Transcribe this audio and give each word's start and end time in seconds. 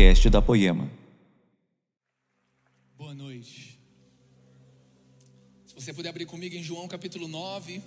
podcast 0.00 0.30
da 0.30 0.40
Poema. 0.40 0.90
Boa 2.96 3.12
noite. 3.12 3.78
Se 5.66 5.74
você 5.74 5.92
puder 5.92 6.08
abrir 6.08 6.24
comigo 6.24 6.56
em 6.56 6.62
João 6.62 6.88
capítulo 6.88 7.28
9, 7.28 7.82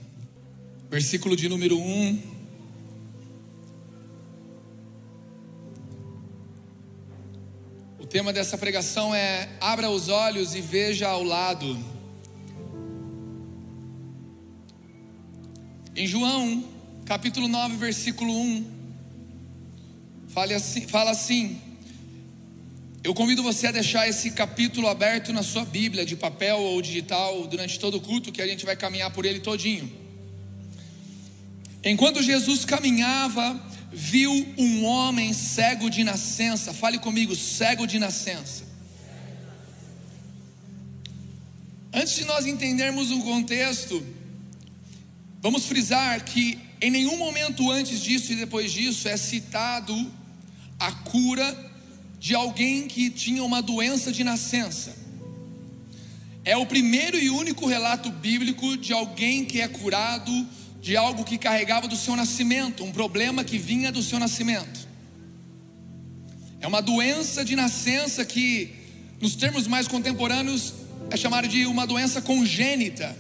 versículo 0.92 1.36
de 1.36 1.50
número 1.50 1.76
1. 1.76 2.22
O 8.00 8.06
tema 8.06 8.32
dessa 8.32 8.60
pregação 8.60 9.16
é 9.16 9.50
Abra 9.60 9.90
os 9.90 10.08
olhos 10.08 10.54
e 10.54 10.62
veja 10.62 11.08
ao 11.08 11.24
lado. 11.24 11.84
Em 15.96 16.06
João, 16.06 16.64
capítulo 17.06 17.48
9, 17.48 17.76
versículo 17.78 18.32
1, 18.32 18.66
fala 20.28 20.54
assim, 20.54 20.88
fala 20.88 21.10
assim: 21.10 21.73
Eu 23.04 23.14
convido 23.14 23.44
você 23.44 23.68
a 23.68 23.72
deixar 23.72 24.08
esse 24.08 24.32
capítulo 24.32 24.88
aberto 24.88 25.34
na 25.34 25.44
sua 25.44 25.66
Bíblia, 25.66 26.06
de 26.06 26.16
papel 26.16 26.58
ou 26.58 26.82
digital, 26.82 27.46
durante 27.48 27.78
todo 27.78 27.98
o 27.98 28.02
culto, 28.02 28.32
que 28.32 28.42
a 28.42 28.48
gente 28.48 28.66
vai 28.66 28.78
caminhar 28.78 29.12
por 29.12 29.26
ele 29.26 29.42
todinho. 29.42 29.92
Enquanto 31.84 32.24
Jesus 32.24 32.64
caminhava, 32.64 33.62
viu 33.92 34.32
um 34.58 34.86
homem 34.86 35.34
cego 35.34 35.90
de 35.90 36.02
nascença. 36.02 36.74
Fale 36.74 36.98
comigo, 36.98 37.36
cego 37.36 37.86
de 37.86 38.00
nascença. 38.00 38.64
Antes 41.92 42.16
de 42.16 42.24
nós 42.24 42.46
entendermos 42.46 43.12
o 43.12 43.20
contexto, 43.20 44.02
vamos 45.42 45.66
frisar 45.66 46.24
que 46.24 46.58
em 46.82 46.90
nenhum 46.90 47.18
momento 47.18 47.70
antes 47.70 48.00
disso 48.00 48.32
e 48.32 48.38
depois 48.38 48.72
disso 48.72 49.10
é 49.10 49.18
citado 49.18 49.94
a 50.80 50.90
cura 50.90 51.73
de 52.24 52.34
alguém 52.34 52.88
que 52.88 53.10
tinha 53.10 53.44
uma 53.44 53.62
doença 53.62 54.10
de 54.10 54.24
nascença. 54.24 54.96
É 56.46 56.56
o 56.56 56.66
primeiro 56.66 57.18
e 57.20 57.30
único 57.30 57.68
relato 57.68 58.10
bíblico 58.10 58.78
de 58.78 58.94
alguém 58.94 59.44
que 59.44 59.60
é 59.60 59.68
curado 59.68 60.32
de 60.80 60.96
algo 60.96 61.26
que 61.26 61.38
carregava 61.38 61.86
do 61.86 61.98
seu 61.98 62.16
nascimento, 62.16 62.82
um 62.82 62.94
problema 62.94 63.44
que 63.44 63.58
vinha 63.58 63.92
do 63.92 64.02
seu 64.02 64.20
nascimento. 64.20 64.88
É 66.62 66.66
uma 66.66 66.82
doença 66.82 67.44
de 67.44 67.58
nascença 67.58 68.24
que, 68.24 68.72
nos 69.20 69.36
termos 69.36 69.68
mais 69.68 69.86
contemporâneos, 69.86 70.76
é 71.10 71.18
chamada 71.18 71.46
de 71.46 71.66
uma 71.66 71.86
doença 71.86 72.22
congênita. 72.22 73.18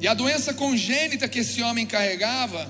E 0.00 0.08
a 0.08 0.14
doença 0.14 0.54
congênita 0.54 1.28
que 1.28 1.40
esse 1.40 1.60
homem 1.60 1.84
carregava, 1.84 2.66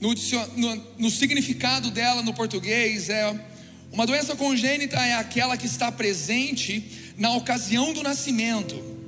no, 0.00 0.14
no, 0.56 0.86
no 1.00 1.10
significado 1.10 1.90
dela 1.90 2.22
no 2.22 2.32
português, 2.32 3.10
é 3.10 3.57
uma 3.92 4.06
doença 4.06 4.36
congênita 4.36 4.96
é 4.96 5.14
aquela 5.14 5.56
que 5.56 5.66
está 5.66 5.90
presente 5.90 7.14
na 7.16 7.34
ocasião 7.34 7.92
do 7.92 8.02
nascimento 8.02 8.98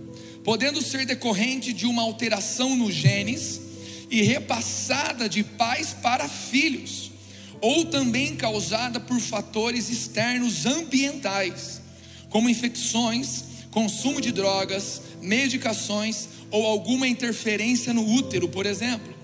podendo 0.44 0.80
ser 0.80 1.04
decorrente 1.04 1.72
de 1.72 1.86
uma 1.86 2.02
alteração 2.02 2.76
nos 2.76 2.94
genes 2.94 3.60
e 4.10 4.22
repassada 4.22 5.28
de 5.28 5.44
pais 5.44 5.94
para 6.02 6.28
filhos, 6.28 7.12
ou 7.60 7.84
também 7.84 8.34
causada 8.34 8.98
por 8.98 9.20
fatores 9.20 9.90
externos 9.90 10.66
ambientais, 10.66 11.80
como 12.28 12.48
infecções, 12.48 13.44
consumo 13.70 14.20
de 14.20 14.32
drogas, 14.32 15.02
medicações 15.20 16.28
ou 16.50 16.66
alguma 16.66 17.06
interferência 17.06 17.92
no 17.92 18.04
útero, 18.04 18.48
por 18.48 18.66
exemplo. 18.66 19.14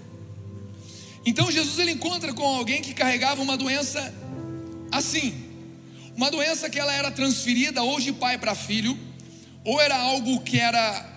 Então 1.24 1.50
Jesus 1.50 1.78
ele 1.78 1.92
encontra 1.92 2.32
com 2.32 2.44
alguém 2.44 2.80
que 2.80 2.94
carregava 2.94 3.42
uma 3.42 3.56
doença 3.56 4.14
assim, 4.92 5.34
uma 6.16 6.30
doença 6.30 6.70
que 6.70 6.78
ela 6.78 6.94
era 6.94 7.10
transferida 7.10 7.82
ou 7.82 8.00
de 8.00 8.12
pai 8.12 8.38
para 8.38 8.54
filho, 8.54 8.98
ou 9.62 9.80
era 9.80 9.96
algo 9.96 10.40
que 10.40 10.58
era 10.58 11.14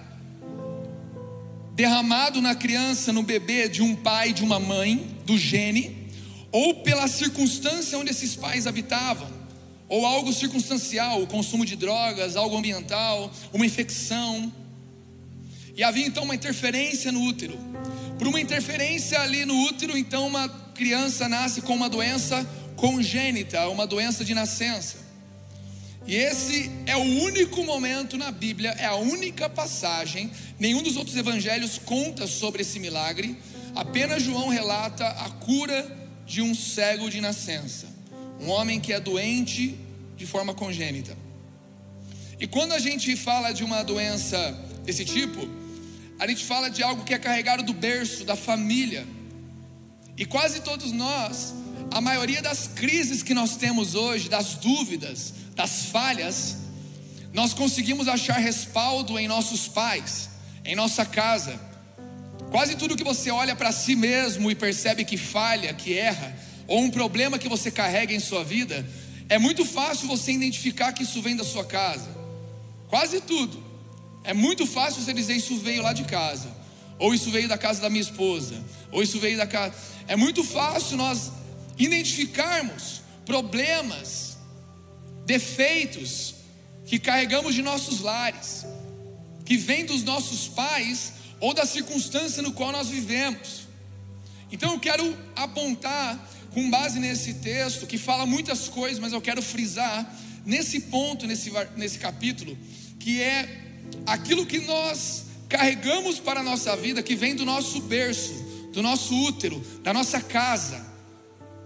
derramado 1.73 2.41
na 2.41 2.53
criança, 2.53 3.13
no 3.13 3.23
bebê 3.23 3.69
de 3.69 3.81
um 3.81 3.95
pai, 3.95 4.33
de 4.33 4.43
uma 4.43 4.59
mãe, 4.59 5.17
do 5.25 5.37
gene, 5.37 6.09
ou 6.51 6.75
pela 6.75 7.07
circunstância 7.07 7.97
onde 7.97 8.11
esses 8.11 8.35
pais 8.35 8.67
habitavam, 8.67 9.29
ou 9.87 10.05
algo 10.05 10.33
circunstancial, 10.33 11.23
o 11.23 11.27
consumo 11.27 11.65
de 11.65 11.77
drogas, 11.77 12.35
algo 12.35 12.57
ambiental, 12.57 13.31
uma 13.53 13.65
infecção. 13.65 14.51
E 15.77 15.81
havia 15.81 16.05
então 16.05 16.23
uma 16.23 16.35
interferência 16.35 17.11
no 17.11 17.23
útero. 17.23 17.57
Por 18.17 18.27
uma 18.27 18.41
interferência 18.41 19.21
ali 19.21 19.45
no 19.45 19.55
útero, 19.63 19.97
então 19.97 20.27
uma 20.27 20.49
criança 20.75 21.29
nasce 21.29 21.61
com 21.61 21.73
uma 21.73 21.87
doença 21.89 22.45
congênita, 22.79 23.67
uma 23.67 23.85
doença 23.85 24.23
de 24.23 24.33
nascença. 24.33 24.97
E 26.07 26.15
esse 26.15 26.71
é 26.85 26.95
o 26.95 27.03
único 27.23 27.63
momento 27.63 28.17
na 28.17 28.31
Bíblia, 28.31 28.71
é 28.79 28.85
a 28.85 28.95
única 28.95 29.49
passagem, 29.49 30.31
nenhum 30.57 30.81
dos 30.81 30.95
outros 30.95 31.15
evangelhos 31.15 31.77
conta 31.77 32.25
sobre 32.25 32.61
esse 32.61 32.79
milagre, 32.79 33.37
apenas 33.75 34.23
João 34.23 34.47
relata 34.47 35.05
a 35.05 35.29
cura 35.29 35.97
de 36.25 36.41
um 36.41 36.55
cego 36.55 37.09
de 37.09 37.19
nascença, 37.19 37.85
um 38.39 38.49
homem 38.49 38.79
que 38.79 38.93
é 38.93 38.99
doente 38.99 39.77
de 40.15 40.25
forma 40.25 40.53
congênita. 40.53 41.15
E 42.39 42.47
quando 42.47 42.71
a 42.71 42.79
gente 42.79 43.15
fala 43.17 43.51
de 43.51 43.63
uma 43.63 43.83
doença 43.83 44.37
desse 44.85 45.03
tipo, 45.03 45.47
a 46.17 46.25
gente 46.25 46.45
fala 46.45 46.69
de 46.69 46.81
algo 46.81 47.03
que 47.03 47.13
é 47.13 47.19
carregado 47.19 47.61
do 47.61 47.73
berço, 47.73 48.23
da 48.23 48.35
família. 48.35 49.05
E 50.17 50.25
quase 50.25 50.61
todos 50.61 50.91
nós, 50.91 51.53
a 51.91 52.01
maioria 52.01 52.41
das 52.41 52.67
crises 52.67 53.23
que 53.23 53.33
nós 53.33 53.55
temos 53.55 53.95
hoje, 53.95 54.29
das 54.29 54.55
dúvidas, 54.55 55.33
das 55.55 55.85
falhas, 55.85 56.57
nós 57.33 57.53
conseguimos 57.53 58.07
achar 58.07 58.37
respaldo 58.37 59.17
em 59.17 59.27
nossos 59.27 59.67
pais, 59.67 60.29
em 60.63 60.75
nossa 60.75 61.05
casa. 61.05 61.59
Quase 62.51 62.75
tudo 62.75 62.95
que 62.95 63.03
você 63.03 63.29
olha 63.31 63.55
para 63.55 63.71
si 63.71 63.95
mesmo 63.95 64.49
e 64.49 64.55
percebe 64.55 65.03
que 65.03 65.17
falha, 65.17 65.73
que 65.73 65.97
erra, 65.97 66.35
ou 66.67 66.81
um 66.81 66.89
problema 66.89 67.39
que 67.39 67.49
você 67.49 67.71
carrega 67.71 68.13
em 68.13 68.19
sua 68.19 68.43
vida, 68.43 68.87
é 69.27 69.37
muito 69.37 69.65
fácil 69.65 70.07
você 70.07 70.31
identificar 70.31 70.91
que 70.91 71.03
isso 71.03 71.21
vem 71.21 71.35
da 71.35 71.43
sua 71.43 71.65
casa. 71.65 72.09
Quase 72.87 73.21
tudo. 73.21 73.63
É 74.23 74.33
muito 74.33 74.65
fácil 74.65 75.01
você 75.01 75.13
dizer 75.13 75.33
isso 75.35 75.57
veio 75.57 75.81
lá 75.81 75.93
de 75.93 76.03
casa, 76.03 76.49
ou 76.97 77.13
isso 77.13 77.31
veio 77.31 77.47
da 77.47 77.57
casa 77.57 77.81
da 77.81 77.89
minha 77.89 78.01
esposa, 78.01 78.55
ou 78.91 79.01
isso 79.01 79.19
veio 79.19 79.37
da 79.37 79.47
casa. 79.47 79.73
É 80.07 80.15
muito 80.15 80.43
fácil 80.43 80.97
nós 80.97 81.31
identificarmos 81.79 83.01
problemas 83.25 84.37
defeitos 85.25 86.35
que 86.85 86.99
carregamos 86.99 87.55
de 87.55 87.61
nossos 87.61 88.01
lares, 88.01 88.65
que 89.45 89.55
vêm 89.55 89.85
dos 89.85 90.03
nossos 90.03 90.47
pais 90.47 91.13
ou 91.39 91.53
da 91.53 91.65
circunstância 91.65 92.43
no 92.43 92.51
qual 92.51 92.71
nós 92.71 92.89
vivemos. 92.89 93.67
Então 94.51 94.73
eu 94.73 94.79
quero 94.79 95.17
apontar, 95.35 96.19
com 96.51 96.69
base 96.69 96.99
nesse 96.99 97.35
texto, 97.35 97.85
que 97.85 97.97
fala 97.97 98.25
muitas 98.25 98.67
coisas, 98.67 98.99
mas 98.99 99.13
eu 99.13 99.21
quero 99.21 99.41
frisar 99.41 100.11
nesse 100.45 100.81
ponto, 100.81 101.27
nesse, 101.27 101.51
nesse 101.77 101.99
capítulo, 101.99 102.57
que 102.99 103.21
é 103.21 103.47
aquilo 104.05 104.45
que 104.45 104.59
nós 104.61 105.25
carregamos 105.47 106.19
para 106.19 106.39
a 106.39 106.43
nossa 106.43 106.75
vida, 106.75 107.03
que 107.03 107.15
vem 107.15 107.35
do 107.35 107.45
nosso 107.45 107.81
berço, 107.81 108.33
do 108.73 108.81
nosso 108.81 109.15
útero, 109.15 109.63
da 109.83 109.93
nossa 109.93 110.19
casa, 110.19 110.88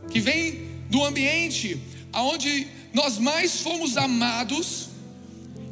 que 0.10 0.20
vem 0.20 0.70
do 0.90 1.04
ambiente 1.04 1.80
aonde 2.12 2.68
nós 2.94 3.18
mais 3.18 3.62
fomos 3.62 3.98
amados, 3.98 4.90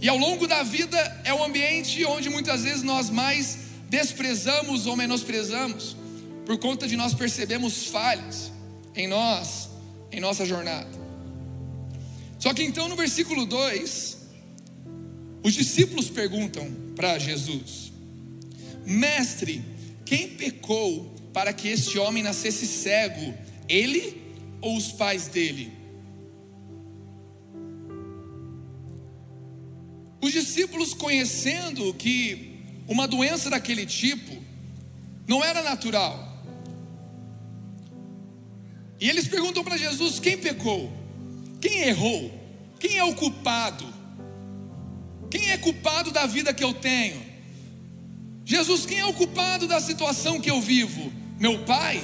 e 0.02 0.10
ao 0.10 0.18
longo 0.18 0.48
da 0.48 0.64
vida 0.64 0.98
é 1.24 1.32
o 1.32 1.44
ambiente 1.44 2.04
onde 2.06 2.30
muitas 2.30 2.64
vezes 2.64 2.82
nós 2.82 3.12
mais 3.12 3.60
desprezamos 3.88 4.88
ou 4.88 4.96
menosprezamos, 4.96 5.96
por 6.46 6.58
conta 6.58 6.88
de 6.88 6.98
nós 6.98 7.14
percebemos 7.14 7.86
falhas 7.88 8.52
em 8.96 9.08
nós, 9.08 9.70
em 10.12 10.20
nossa 10.20 10.44
jornada. 10.46 10.90
Só 12.40 12.54
que 12.54 12.64
então 12.64 12.90
no 12.90 12.96
versículo 12.96 13.46
2, 13.46 14.18
os 15.44 15.54
discípulos 15.54 16.10
perguntam 16.10 16.68
para 16.96 17.20
Jesus: 17.20 17.92
Mestre, 18.86 19.64
quem 20.04 20.30
pecou 20.30 21.14
para 21.32 21.54
que 21.54 21.68
este 21.68 22.00
homem 22.00 22.24
nascesse 22.24 22.66
cego? 22.66 23.34
Ele 23.70 24.21
ou 24.62 24.78
os 24.78 24.92
pais 24.92 25.28
dele? 25.28 25.72
Os 30.22 30.32
discípulos, 30.32 30.94
conhecendo 30.94 31.94
que 31.96 32.60
uma 32.88 33.08
doença 33.08 33.50
daquele 33.50 33.86
tipo 33.86 34.42
não 35.28 35.44
era 35.44 35.64
natural, 35.64 36.32
e 39.02 39.10
eles 39.10 39.28
perguntam 39.28 39.64
para 39.64 39.76
Jesus: 39.76 40.20
quem 40.20 40.38
pecou? 40.38 40.94
Quem 41.60 41.80
errou? 41.88 42.32
Quem 42.80 42.98
é 42.98 43.04
o 43.04 43.16
culpado? 43.16 43.86
Quem 45.30 45.50
é 45.50 45.58
culpado 45.58 46.12
da 46.12 46.28
vida 46.28 46.54
que 46.54 46.64
eu 46.64 46.74
tenho? 46.74 47.20
Jesus, 48.46 48.86
quem 48.86 49.00
é 49.00 49.06
o 49.06 49.14
culpado 49.14 49.68
da 49.68 49.80
situação 49.80 50.40
que 50.40 50.52
eu 50.52 50.62
vivo? 50.62 51.12
Meu 51.40 51.64
pai? 51.64 52.02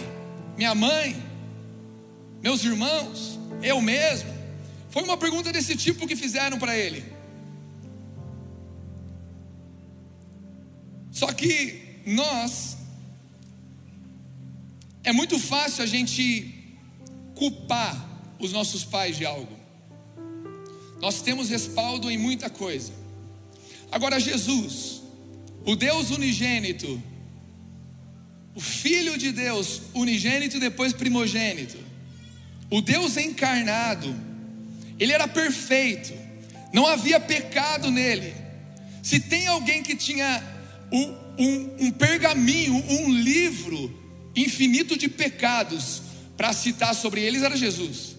Minha 0.56 0.74
mãe? 0.74 1.26
Meus 2.41 2.63
irmãos? 2.63 3.39
Eu 3.61 3.81
mesmo? 3.81 4.29
Foi 4.89 5.03
uma 5.03 5.17
pergunta 5.17 5.51
desse 5.51 5.75
tipo 5.75 6.07
que 6.07 6.15
fizeram 6.15 6.57
para 6.57 6.77
ele. 6.77 7.03
Só 11.11 11.31
que 11.33 12.01
nós 12.05 12.77
é 15.03 15.11
muito 15.11 15.39
fácil 15.39 15.83
a 15.83 15.87
gente 15.87 16.77
culpar 17.33 18.07
os 18.39 18.51
nossos 18.51 18.83
pais 18.83 19.17
de 19.17 19.25
algo. 19.25 19.57
Nós 20.99 21.21
temos 21.21 21.49
respaldo 21.49 22.09
em 22.09 22.17
muita 22.17 22.49
coisa. 22.49 22.91
Agora, 23.91 24.19
Jesus, 24.19 25.01
o 25.65 25.75
Deus 25.75 26.11
unigênito, 26.11 27.01
o 28.53 28.59
Filho 28.59 29.17
de 29.17 29.31
Deus, 29.31 29.81
unigênito 29.93 30.57
e 30.57 30.59
depois 30.59 30.93
primogênito, 30.93 31.77
o 32.69 32.81
Deus 32.81 33.17
encarnado, 33.17 34.15
ele 34.99 35.13
era 35.13 35.27
perfeito, 35.27 36.13
não 36.73 36.85
havia 36.85 37.19
pecado 37.19 37.89
nele. 37.89 38.33
Se 39.01 39.19
tem 39.19 39.47
alguém 39.47 39.83
que 39.83 39.95
tinha 39.95 40.43
um, 40.91 41.15
um, 41.37 41.75
um 41.79 41.91
pergaminho, 41.91 42.73
um 42.75 43.11
livro 43.11 43.93
infinito 44.35 44.97
de 44.97 45.07
pecados 45.07 46.01
para 46.35 46.53
citar 46.53 46.93
sobre 46.93 47.21
eles, 47.21 47.41
era 47.41 47.55
Jesus. 47.55 48.17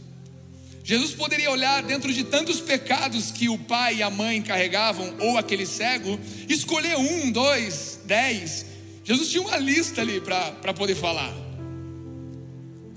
Jesus 0.82 1.12
poderia 1.12 1.50
olhar 1.50 1.82
dentro 1.82 2.10
de 2.10 2.24
tantos 2.24 2.62
pecados 2.62 3.30
que 3.30 3.50
o 3.50 3.58
pai 3.58 3.96
e 3.96 4.02
a 4.02 4.08
mãe 4.08 4.40
carregavam, 4.40 5.14
ou 5.18 5.36
aquele 5.36 5.66
cego, 5.66 6.18
escolher 6.48 6.96
um, 6.96 7.30
dois, 7.30 8.00
dez. 8.06 8.64
Jesus 9.04 9.28
tinha 9.28 9.42
uma 9.42 9.58
lista 9.58 10.00
ali 10.00 10.20
para 10.20 10.72
poder 10.72 10.94
falar. 10.94 11.47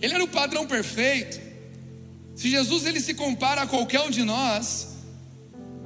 Ele 0.01 0.13
era 0.13 0.23
o 0.23 0.27
padrão 0.27 0.65
perfeito. 0.65 1.39
Se 2.35 2.49
Jesus 2.49 2.85
ele 2.85 2.99
se 2.99 3.13
compara 3.13 3.61
a 3.61 3.67
qualquer 3.67 4.01
um 4.01 4.09
de 4.09 4.23
nós, 4.23 4.87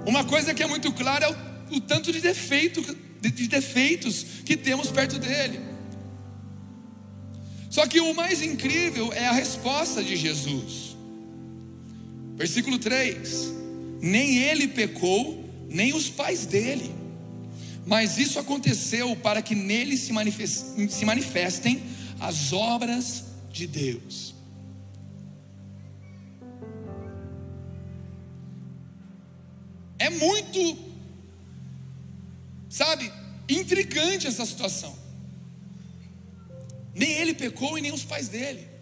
uma 0.05 0.23
coisa 0.23 0.53
que 0.53 0.63
é 0.63 0.67
muito 0.67 0.91
clara 0.93 1.25
é 1.25 1.29
o, 1.29 1.77
o 1.77 1.81
tanto 1.81 2.11
de, 2.11 2.21
defeito, 2.21 2.81
de, 3.19 3.29
de 3.29 3.47
defeitos 3.47 4.25
que 4.45 4.55
temos 4.55 4.89
perto 4.89 5.19
dele. 5.19 5.59
Só 7.69 7.85
que 7.87 7.99
o 7.99 8.13
mais 8.13 8.41
incrível 8.41 9.11
é 9.11 9.27
a 9.27 9.33
resposta 9.33 10.01
de 10.01 10.15
Jesus. 10.15 10.95
Versículo 12.35 12.77
3: 12.77 13.53
Nem 14.01 14.37
ele 14.37 14.67
pecou, 14.69 15.43
nem 15.67 15.93
os 15.93 16.09
pais 16.09 16.45
dele, 16.45 16.93
mas 17.85 18.17
isso 18.17 18.39
aconteceu 18.39 19.15
para 19.17 19.41
que 19.41 19.53
nele 19.53 19.97
se, 19.97 20.13
manifestem 20.13 21.83
as 22.19 22.53
obras 22.53 23.25
de 23.57 23.67
Deus. 23.67 24.35
É 29.97 30.09
muito, 30.09 30.59
sabe, 32.69 33.11
intrigante 33.47 34.27
essa 34.27 34.45
situação. 34.45 34.93
Nem 36.93 37.11
ele 37.13 37.33
pecou 37.33 37.77
e 37.77 37.81
nem 37.81 37.93
os 37.93 38.03
pais 38.03 38.27
dele 38.27 38.75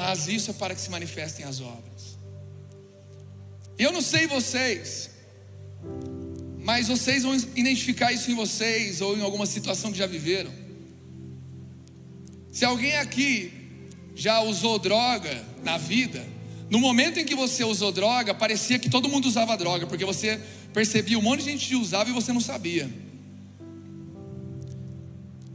mas 0.00 0.28
isso 0.28 0.50
é 0.50 0.54
para 0.54 0.74
que 0.74 0.80
se 0.80 0.90
manifestem 0.90 1.44
as 1.44 1.60
obras. 1.60 2.18
Eu 3.78 3.92
não 3.92 4.00
sei 4.00 4.26
vocês, 4.26 5.10
mas 6.58 6.88
vocês 6.88 7.22
vão 7.22 7.34
identificar 7.54 8.10
isso 8.10 8.30
em 8.30 8.34
vocês 8.34 9.02
ou 9.02 9.14
em 9.14 9.20
alguma 9.20 9.44
situação 9.44 9.92
que 9.92 9.98
já 9.98 10.06
viveram. 10.06 10.50
Se 12.50 12.64
alguém 12.64 12.96
aqui 12.96 13.52
já 14.14 14.40
usou 14.40 14.78
droga 14.78 15.46
na 15.62 15.78
vida, 15.78 16.26
no 16.68 16.78
momento 16.78 17.18
em 17.18 17.24
que 17.24 17.34
você 17.34 17.64
usou 17.64 17.90
droga, 17.90 18.34
parecia 18.34 18.78
que 18.78 18.90
todo 18.90 19.08
mundo 19.08 19.26
usava 19.26 19.56
droga, 19.56 19.86
porque 19.86 20.04
você 20.04 20.40
percebia 20.72 21.18
um 21.18 21.22
monte 21.22 21.44
de 21.44 21.50
gente 21.50 21.74
usava 21.74 22.10
e 22.10 22.12
você 22.12 22.32
não 22.32 22.40
sabia. 22.40 22.90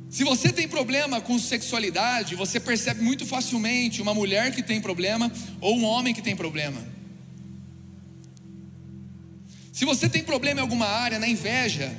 Se 0.09 0.23
você 0.23 0.51
tem 0.51 0.67
problema 0.67 1.19
com 1.19 1.37
sexualidade, 1.37 2.35
você 2.35 2.57
percebe 2.59 3.03
muito 3.03 3.25
facilmente 3.25 4.01
uma 4.01 4.13
mulher 4.13 4.55
que 4.55 4.63
tem 4.63 4.79
problema 4.79 5.29
ou 5.59 5.77
um 5.77 5.83
homem 5.83 6.13
que 6.13 6.21
tem 6.21 6.35
problema. 6.35 6.81
Se 9.73 9.83
você 9.83 10.07
tem 10.07 10.23
problema 10.23 10.61
em 10.61 10.63
alguma 10.63 10.85
área, 10.85 11.19
na 11.19 11.27
inveja, 11.27 11.93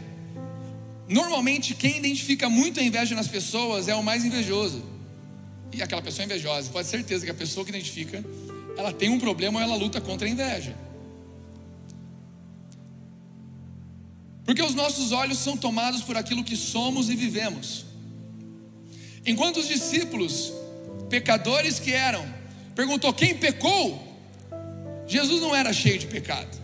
normalmente 1.08 1.75
quem 1.75 1.99
identifica 1.99 2.49
muito 2.49 2.81
a 2.81 2.82
inveja 2.82 3.14
nas 3.14 3.29
pessoas 3.29 3.88
é 3.88 3.94
o 3.94 4.03
mais 4.03 4.25
invejoso. 4.25 4.82
E 5.73 5.82
aquela 5.82 6.03
pessoa 6.03 6.25
é 6.25 6.26
invejosa, 6.26 6.70
pode 6.70 6.88
ter 6.88 6.99
certeza 6.99 7.25
que 7.25 7.31
a 7.31 7.35
pessoa 7.35 7.64
que 7.64 7.70
identifica, 7.70 8.25
ela 8.76 8.93
tem 8.93 9.11
um 9.11 9.19
problema 9.19 9.58
ou 9.58 9.64
ela 9.64 9.76
luta 9.76 10.00
contra 10.00 10.26
a 10.26 10.31
inveja. 10.31 10.75
Porque 14.44 14.62
os 14.62 14.75
nossos 14.75 15.11
olhos 15.11 15.38
são 15.38 15.56
tomados 15.56 16.03
por 16.03 16.17
aquilo 16.17 16.44
que 16.44 16.56
somos 16.56 17.11
e 17.11 17.17
vivemos. 17.17 17.85
Enquanto 19.26 19.58
os 19.58 19.67
discípulos, 19.67 20.53
pecadores 21.11 21.81
que 21.81 21.93
eram, 21.93 22.25
perguntou 22.75 23.12
quem 23.12 23.37
pecou, 23.37 24.00
Jesus 25.06 25.41
não 25.41 25.55
era 25.55 25.73
cheio 25.73 25.99
de 25.99 26.06
pecado. 26.06 26.56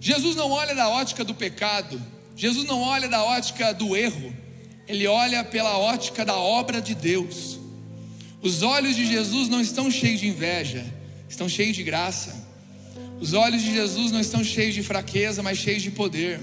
Jesus 0.00 0.34
não 0.34 0.50
olha 0.50 0.74
da 0.74 0.88
ótica 0.88 1.24
do 1.24 1.34
pecado, 1.34 2.02
Jesus 2.36 2.66
não 2.66 2.82
olha 2.82 3.08
da 3.08 3.22
ótica 3.22 3.72
do 3.72 3.96
erro, 3.96 4.34
ele 4.86 5.06
olha 5.06 5.44
pela 5.44 5.78
ótica 5.78 6.24
da 6.24 6.36
obra 6.36 6.80
de 6.80 6.94
Deus. 6.94 7.58
Os 8.42 8.62
olhos 8.62 8.96
de 8.96 9.06
Jesus 9.06 9.48
não 9.48 9.60
estão 9.60 9.90
cheios 9.90 10.20
de 10.20 10.28
inveja, 10.28 10.84
estão 11.28 11.48
cheios 11.48 11.76
de 11.76 11.82
graça. 11.82 12.44
Os 13.20 13.32
olhos 13.32 13.62
de 13.62 13.72
Jesus 13.72 14.12
não 14.12 14.20
estão 14.20 14.44
cheios 14.44 14.74
de 14.74 14.82
fraqueza, 14.82 15.42
mas 15.42 15.58
cheios 15.58 15.82
de 15.82 15.90
poder. 15.90 16.40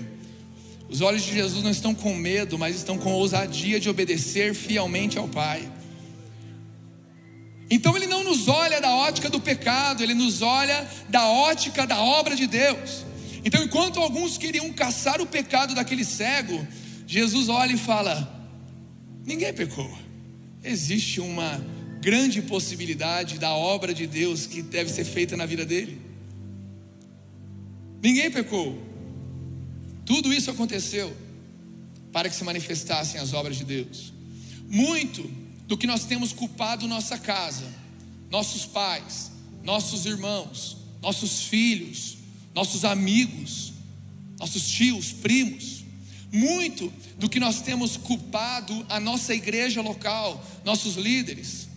Os 0.90 1.02
olhos 1.02 1.24
de 1.24 1.34
Jesus 1.34 1.64
não 1.64 1.72
estão 1.72 1.94
com 1.94 2.16
medo, 2.16 2.58
mas 2.58 2.76
estão 2.76 2.98
com 2.98 3.14
ousadia 3.14 3.80
de 3.80 3.90
obedecer 3.90 4.56
fielmente 4.56 5.18
ao 5.18 5.28
Pai. 5.28 5.70
Então 7.70 7.96
ele 7.96 8.08
não 8.08 8.24
nos 8.24 8.50
olha 8.50 8.82
da 8.82 8.94
ótica 8.94 9.30
do 9.30 9.40
pecado, 9.40 10.04
ele 10.04 10.14
nos 10.14 10.42
olha 10.42 10.86
da 11.08 11.28
ótica 11.28 11.88
da 11.88 12.02
obra 12.02 12.36
de 12.36 12.46
Deus. 12.46 13.06
Então, 13.44 13.64
enquanto 13.64 14.00
alguns 14.00 14.38
queriam 14.38 14.72
caçar 14.72 15.20
o 15.22 15.26
pecado 15.26 15.74
daquele 15.74 16.06
cego, 16.06 16.66
Jesus 17.08 17.50
olha 17.50 17.74
e 17.74 17.78
fala: 17.78 18.50
ninguém 19.26 19.54
pecou. 19.54 19.92
Existe 20.64 21.20
uma 21.20 21.60
grande 22.02 22.42
possibilidade 22.42 23.40
da 23.40 23.52
obra 23.52 23.94
de 23.94 24.06
Deus 24.06 24.46
que 24.46 24.62
deve 24.62 24.90
ser 24.90 25.06
feita 25.06 25.36
na 25.36 25.46
vida 25.46 25.66
dele. 25.66 26.00
Ninguém 28.02 28.30
pecou. 28.32 28.82
Tudo 30.06 30.34
isso 30.34 30.50
aconteceu 30.50 31.16
para 32.12 32.30
que 32.30 32.36
se 32.36 32.44
manifestassem 32.44 33.20
as 33.20 33.34
obras 33.34 33.58
de 33.58 33.64
Deus. 33.64 34.12
Muito 34.68 35.24
do 35.68 35.78
que 35.78 35.88
nós 35.88 36.06
temos 36.06 36.34
culpado 36.34 36.88
nossa 36.88 37.18
casa, 37.18 37.66
nossos 38.30 38.66
pais, 38.66 39.32
nossos 39.64 40.06
irmãos, 40.06 40.78
nossos 41.02 41.44
filhos, 41.44 42.18
nossos 42.54 42.86
amigos, 42.86 43.74
nossos 44.40 44.68
tios, 44.68 45.12
primos, 45.12 45.84
muito 46.32 46.92
do 47.18 47.30
que 47.30 47.40
nós 47.40 47.62
temos 47.62 47.98
culpado 47.98 48.86
a 48.90 49.00
nossa 49.00 49.34
igreja 49.34 49.82
local, 49.82 50.44
nossos 50.64 50.96
líderes, 50.96 51.70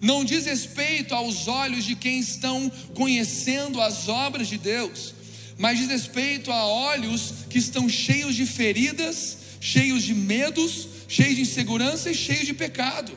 não 0.00 0.24
diz 0.24 0.46
respeito 0.46 1.14
aos 1.14 1.46
olhos 1.46 1.84
de 1.84 1.94
quem 1.94 2.18
estão 2.18 2.70
conhecendo 2.94 3.80
as 3.80 4.08
obras 4.08 4.48
de 4.48 4.56
Deus, 4.56 5.14
mas 5.58 5.78
diz 5.78 5.88
respeito 5.88 6.50
a 6.50 6.64
olhos 6.64 7.34
que 7.50 7.58
estão 7.58 7.86
cheios 7.86 8.34
de 8.34 8.46
feridas, 8.46 9.36
cheios 9.60 10.02
de 10.02 10.14
medos, 10.14 10.88
cheios 11.06 11.36
de 11.36 11.42
insegurança 11.42 12.10
e 12.10 12.14
cheios 12.14 12.46
de 12.46 12.54
pecado. 12.54 13.12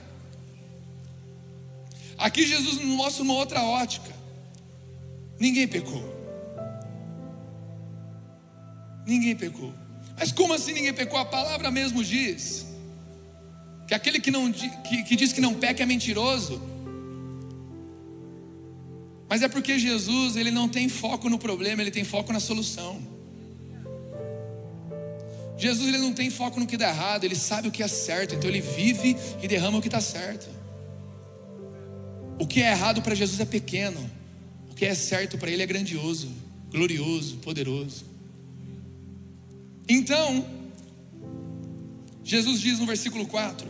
Aqui 2.17 2.45
Jesus 2.45 2.75
nos 2.75 2.95
mostra 2.95 3.23
uma 3.23 3.33
outra 3.33 3.63
ótica. 3.63 4.13
Ninguém 5.39 5.67
pecou. 5.67 6.12
Ninguém 9.05 9.35
pecou. 9.35 9.73
Mas 10.17 10.31
como 10.31 10.53
assim 10.53 10.73
ninguém 10.73 10.93
pecou? 10.93 11.19
A 11.19 11.25
palavra 11.25 11.69
mesmo 11.71 12.03
diz 12.03 12.65
que 13.87 13.93
aquele 13.93 14.19
que, 14.19 14.31
não, 14.31 14.51
que, 14.51 15.03
que 15.03 15.15
diz 15.15 15.33
que 15.33 15.41
não 15.41 15.53
peca 15.53 15.83
é 15.83 15.85
mentiroso. 15.85 16.61
Mas 19.27 19.41
é 19.41 19.47
porque 19.47 19.79
Jesus, 19.79 20.35
ele 20.35 20.51
não 20.51 20.69
tem 20.69 20.87
foco 20.87 21.29
no 21.29 21.39
problema, 21.39 21.81
ele 21.81 21.91
tem 21.91 22.03
foco 22.03 22.31
na 22.31 22.39
solução. 22.39 23.01
Jesus 25.57 25.87
ele 25.87 25.97
não 25.97 26.13
tem 26.13 26.29
foco 26.29 26.59
no 26.59 26.67
que 26.67 26.77
dá 26.77 26.89
errado, 26.89 27.23
ele 27.23 27.35
sabe 27.35 27.67
o 27.67 27.71
que 27.71 27.81
é 27.81 27.87
certo, 27.87 28.35
então 28.35 28.49
ele 28.49 28.61
vive 28.61 29.15
e 29.41 29.47
derrama 29.47 29.77
o 29.77 29.81
que 29.81 29.87
está 29.87 30.01
certo. 30.01 30.49
O 32.39 32.45
que 32.45 32.61
é 32.61 32.71
errado 32.71 33.01
para 33.01 33.15
Jesus 33.15 33.39
é 33.39 33.45
pequeno, 33.45 34.09
o 34.69 34.75
que 34.75 34.85
é 34.85 34.93
certo 34.93 35.37
para 35.37 35.49
ele 35.49 35.63
é 35.63 35.65
grandioso, 35.65 36.29
glorioso, 36.69 37.37
poderoso. 37.37 38.12
Então, 39.87 40.45
Jesus 42.23 42.61
diz 42.61 42.79
no 42.79 42.85
versículo 42.85 43.25
4: 43.25 43.67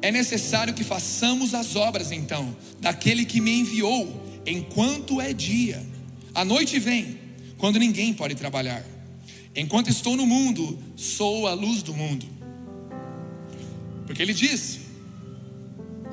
É 0.00 0.10
necessário 0.10 0.72
que 0.72 0.82
façamos 0.82 1.54
as 1.54 1.76
obras 1.76 2.10
então, 2.10 2.56
daquele 2.80 3.24
que 3.24 3.40
me 3.40 3.60
enviou 3.60 4.22
enquanto 4.46 5.20
é 5.20 5.32
dia. 5.32 5.84
A 6.34 6.44
noite 6.44 6.78
vem, 6.78 7.18
quando 7.58 7.78
ninguém 7.78 8.14
pode 8.14 8.34
trabalhar. 8.34 8.84
Enquanto 9.54 9.88
estou 9.88 10.16
no 10.16 10.26
mundo, 10.26 10.78
sou 10.96 11.46
a 11.46 11.52
luz 11.52 11.82
do 11.82 11.92
mundo. 11.92 12.26
Porque 14.06 14.22
ele 14.22 14.32
disse, 14.32 14.80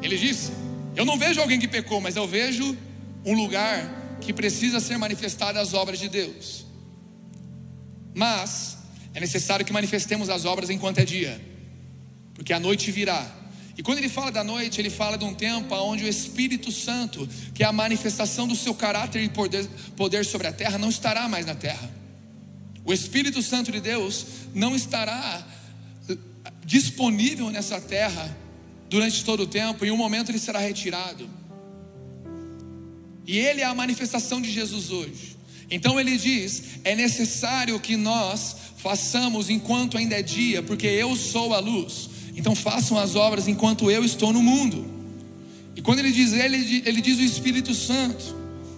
ele 0.01 0.17
disse: 0.17 0.51
Eu 0.95 1.05
não 1.05 1.17
vejo 1.17 1.39
alguém 1.39 1.59
que 1.59 1.67
pecou, 1.67 2.01
mas 2.01 2.15
eu 2.15 2.27
vejo 2.27 2.75
um 3.23 3.33
lugar 3.33 4.17
que 4.19 4.33
precisa 4.33 4.79
ser 4.79 4.97
manifestada 4.97 5.61
as 5.61 5.73
obras 5.73 5.99
de 5.99 6.09
Deus. 6.09 6.65
Mas 8.13 8.77
é 9.15 9.19
necessário 9.21 9.65
que 9.65 9.71
manifestemos 9.71 10.29
as 10.29 10.43
obras 10.43 10.69
enquanto 10.69 10.99
é 10.99 11.05
dia, 11.05 11.41
porque 12.33 12.51
a 12.51 12.59
noite 12.59 12.91
virá. 12.91 13.25
E 13.77 13.81
quando 13.81 13.97
ele 13.97 14.09
fala 14.09 14.29
da 14.29 14.43
noite, 14.43 14.79
ele 14.79 14.89
fala 14.89 15.17
de 15.17 15.23
um 15.23 15.33
tempo 15.33 15.73
onde 15.73 16.03
o 16.03 16.07
Espírito 16.07 16.69
Santo, 16.69 17.27
que 17.53 17.63
é 17.63 17.65
a 17.65 17.71
manifestação 17.71 18.45
do 18.45 18.55
seu 18.55 18.75
caráter 18.75 19.23
e 19.23 19.29
poder, 19.29 20.25
sobre 20.25 20.47
a 20.47 20.51
terra, 20.51 20.77
não 20.77 20.89
estará 20.89 21.29
mais 21.29 21.45
na 21.45 21.55
terra. 21.55 21.89
O 22.83 22.93
Espírito 22.93 23.41
Santo 23.41 23.71
de 23.71 23.79
Deus 23.79 24.25
não 24.53 24.75
estará 24.75 25.47
eh, 26.09 26.17
disponível 26.65 27.49
nessa 27.49 27.79
terra 27.79 28.37
durante 28.89 29.23
todo 29.23 29.43
o 29.43 29.47
tempo, 29.47 29.85
em 29.85 29.91
um 29.91 29.97
momento 29.97 30.29
ele 30.29 30.39
será 30.39 30.59
retirado. 30.59 31.29
E 33.25 33.39
ele 33.39 33.61
é 33.61 33.65
a 33.65 33.73
manifestação 33.73 34.41
de 34.41 34.51
Jesus 34.51 34.91
hoje. 34.91 35.35
Então 35.69 35.99
ele 35.99 36.17
diz: 36.17 36.79
é 36.83 36.95
necessário 36.95 37.79
que 37.79 37.95
nós 37.95 38.55
façamos 38.85 39.49
enquanto 39.49 39.97
ainda 39.97 40.13
é 40.13 40.21
dia, 40.21 40.61
porque 40.61 40.85
eu 40.85 41.15
sou 41.15 41.55
a 41.55 41.59
luz. 41.59 42.07
Então 42.35 42.53
façam 42.53 42.99
as 42.99 43.15
obras 43.15 43.47
enquanto 43.47 43.89
eu 43.89 44.05
estou 44.05 44.31
no 44.31 44.43
mundo. 44.43 44.85
E 45.75 45.81
quando 45.81 45.97
ele 45.97 46.11
diz 46.11 46.33
ele, 46.33 46.83
ele 46.85 47.01
diz 47.01 47.17
o 47.17 47.23
Espírito 47.23 47.73
Santo. 47.73 48.35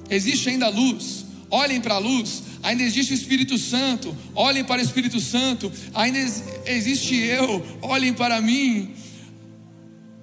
Existe 0.09 0.47
ainda 0.47 0.69
luz. 0.69 1.25
Olhem 1.51 1.81
para 1.81 1.95
a 1.95 1.97
luz. 1.97 2.41
Ainda 2.63 2.83
existe 2.83 3.11
o 3.11 3.15
Espírito 3.15 3.57
Santo. 3.57 4.15
Olhem 4.33 4.63
para 4.63 4.81
o 4.81 4.85
Espírito 4.85 5.19
Santo. 5.19 5.69
Ainda 5.93 6.19
existe 6.65 7.13
eu. 7.13 7.61
Olhem 7.81 8.13
para 8.13 8.39
mim. 8.39 8.91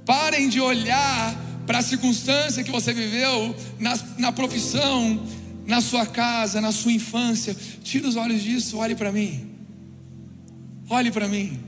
Parem 0.07 0.49
de 0.49 0.63
olhar 0.63 1.39
para 1.67 1.81
a 1.81 1.83
circunstância 1.83 2.65
que 2.65 2.71
você 2.71 2.95
viveu 2.95 3.55
na, 3.79 3.99
na 4.17 4.33
profissão, 4.33 5.23
na 5.67 5.83
sua 5.83 6.07
casa, 6.07 6.59
na 6.59 6.73
sua 6.73 6.93
infância. 6.93 7.55
Tira 7.83 8.09
os 8.09 8.17
olhos 8.17 8.43
disso, 8.43 8.79
olhe 8.79 8.95
para 8.95 9.13
mim. 9.13 9.54
Olhe 10.89 11.11
para 11.11 11.29
mim. 11.29 11.61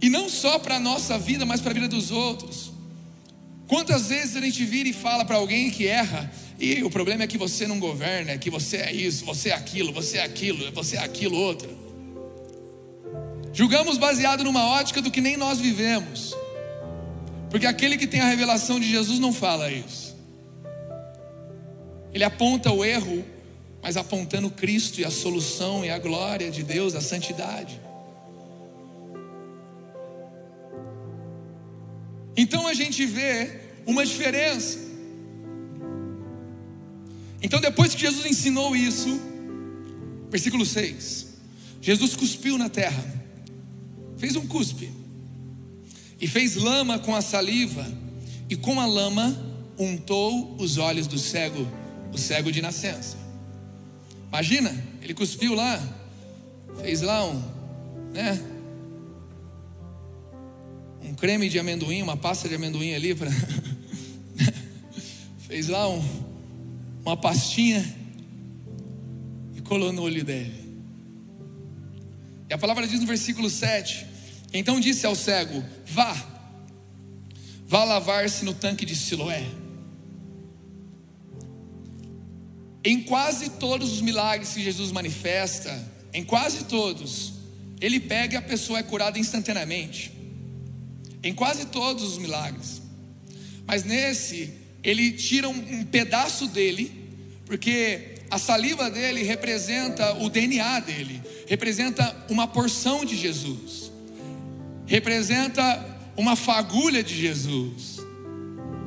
E 0.00 0.08
não 0.08 0.28
só 0.28 0.58
para 0.58 0.76
a 0.76 0.80
nossa 0.80 1.18
vida, 1.18 1.44
mas 1.44 1.60
para 1.60 1.70
a 1.70 1.74
vida 1.74 1.88
dos 1.88 2.10
outros. 2.10 2.72
Quantas 3.66 4.08
vezes 4.08 4.36
a 4.36 4.40
gente 4.40 4.64
vira 4.64 4.88
e 4.88 4.92
fala 4.92 5.24
para 5.24 5.36
alguém 5.36 5.70
que 5.70 5.86
erra, 5.86 6.30
e 6.58 6.82
o 6.84 6.90
problema 6.90 7.24
é 7.24 7.26
que 7.26 7.36
você 7.36 7.66
não 7.66 7.80
governa, 7.80 8.30
é 8.32 8.38
que 8.38 8.48
você 8.48 8.76
é 8.76 8.92
isso, 8.92 9.24
você 9.24 9.50
é 9.50 9.54
aquilo, 9.54 9.92
você 9.92 10.18
é 10.18 10.24
aquilo, 10.24 10.70
você 10.72 10.96
é 10.96 11.00
aquilo 11.00 11.36
outro. 11.36 11.68
Julgamos 13.52 13.98
baseado 13.98 14.44
numa 14.44 14.64
ótica 14.66 15.02
do 15.02 15.10
que 15.10 15.20
nem 15.20 15.36
nós 15.36 15.58
vivemos. 15.58 16.34
Porque 17.50 17.66
aquele 17.66 17.96
que 17.96 18.06
tem 18.06 18.20
a 18.20 18.28
revelação 18.28 18.78
de 18.78 18.88
Jesus 18.88 19.18
não 19.18 19.32
fala 19.32 19.70
isso. 19.70 20.14
Ele 22.12 22.24
aponta 22.24 22.70
o 22.70 22.84
erro, 22.84 23.24
mas 23.86 23.96
apontando 23.96 24.50
Cristo 24.50 25.00
e 25.00 25.04
a 25.04 25.12
solução 25.12 25.84
e 25.84 25.90
a 25.90 25.96
glória 25.96 26.50
de 26.50 26.64
Deus, 26.64 26.96
a 26.96 27.00
santidade. 27.00 27.80
Então 32.36 32.66
a 32.66 32.74
gente 32.74 33.06
vê 33.06 33.60
uma 33.86 34.04
diferença. 34.04 34.80
Então, 37.40 37.60
depois 37.60 37.94
que 37.94 38.00
Jesus 38.00 38.26
ensinou 38.26 38.74
isso, 38.74 39.20
versículo 40.30 40.66
6: 40.66 41.26
Jesus 41.80 42.16
cuspiu 42.16 42.58
na 42.58 42.68
terra, 42.68 43.04
fez 44.16 44.34
um 44.34 44.48
cuspe, 44.48 44.90
e 46.20 46.26
fez 46.26 46.56
lama 46.56 46.98
com 46.98 47.14
a 47.14 47.22
saliva, 47.22 47.86
e 48.50 48.56
com 48.56 48.80
a 48.80 48.86
lama 48.86 49.40
untou 49.78 50.56
os 50.58 50.76
olhos 50.76 51.06
do 51.06 51.20
cego, 51.20 51.64
o 52.12 52.18
cego 52.18 52.50
de 52.50 52.60
nascença. 52.60 53.25
Imagina, 54.36 54.70
ele 55.00 55.14
cuspiu 55.14 55.54
lá, 55.54 55.82
fez 56.82 57.00
lá 57.00 57.24
um, 57.24 57.42
né? 58.12 58.38
Um 61.02 61.14
creme 61.14 61.48
de 61.48 61.58
amendoim, 61.58 62.02
uma 62.02 62.18
pasta 62.18 62.46
de 62.46 62.54
amendoim 62.54 62.92
ali 62.92 63.14
para 63.14 63.30
fez 65.48 65.68
lá 65.68 65.88
um, 65.88 66.04
uma 67.00 67.16
pastinha 67.16 67.82
e 69.54 69.62
colou 69.62 69.90
no 69.90 70.02
olho 70.02 70.22
dele. 70.22 70.82
E 72.50 72.52
a 72.52 72.58
palavra 72.58 72.86
diz 72.86 73.00
no 73.00 73.06
versículo 73.06 73.48
7: 73.48 74.06
Então 74.52 74.78
disse 74.78 75.06
ao 75.06 75.14
cego: 75.14 75.64
Vá, 75.86 76.14
vá 77.66 77.84
lavar-se 77.84 78.44
no 78.44 78.52
tanque 78.52 78.84
de 78.84 78.94
Siloé. 78.94 79.46
Em 82.86 83.00
quase 83.00 83.50
todos 83.50 83.94
os 83.94 84.00
milagres 84.00 84.50
que 84.50 84.62
Jesus 84.62 84.92
manifesta, 84.92 85.76
em 86.14 86.22
quase 86.22 86.66
todos, 86.66 87.32
ele 87.80 87.98
pega 87.98 88.34
e 88.34 88.36
a 88.36 88.42
pessoa 88.42 88.78
é 88.78 88.82
curada 88.84 89.18
instantaneamente. 89.18 90.12
Em 91.20 91.34
quase 91.34 91.66
todos 91.66 92.04
os 92.04 92.16
milagres. 92.16 92.80
Mas 93.66 93.82
nesse, 93.82 94.54
ele 94.84 95.10
tira 95.10 95.48
um, 95.48 95.82
pedaço 95.82 96.46
dele, 96.46 97.10
porque 97.44 98.20
a 98.30 98.38
saliva 98.38 98.88
dele 98.88 99.24
representa 99.24 100.12
o 100.22 100.30
DNA 100.30 100.78
dele, 100.78 101.20
representa 101.48 102.16
uma 102.30 102.46
porção 102.46 103.04
de 103.04 103.16
Jesus, 103.16 103.90
representa 104.86 105.84
uma 106.16 106.36
fagulha 106.36 107.02
de 107.02 107.20
Jesus. 107.20 107.95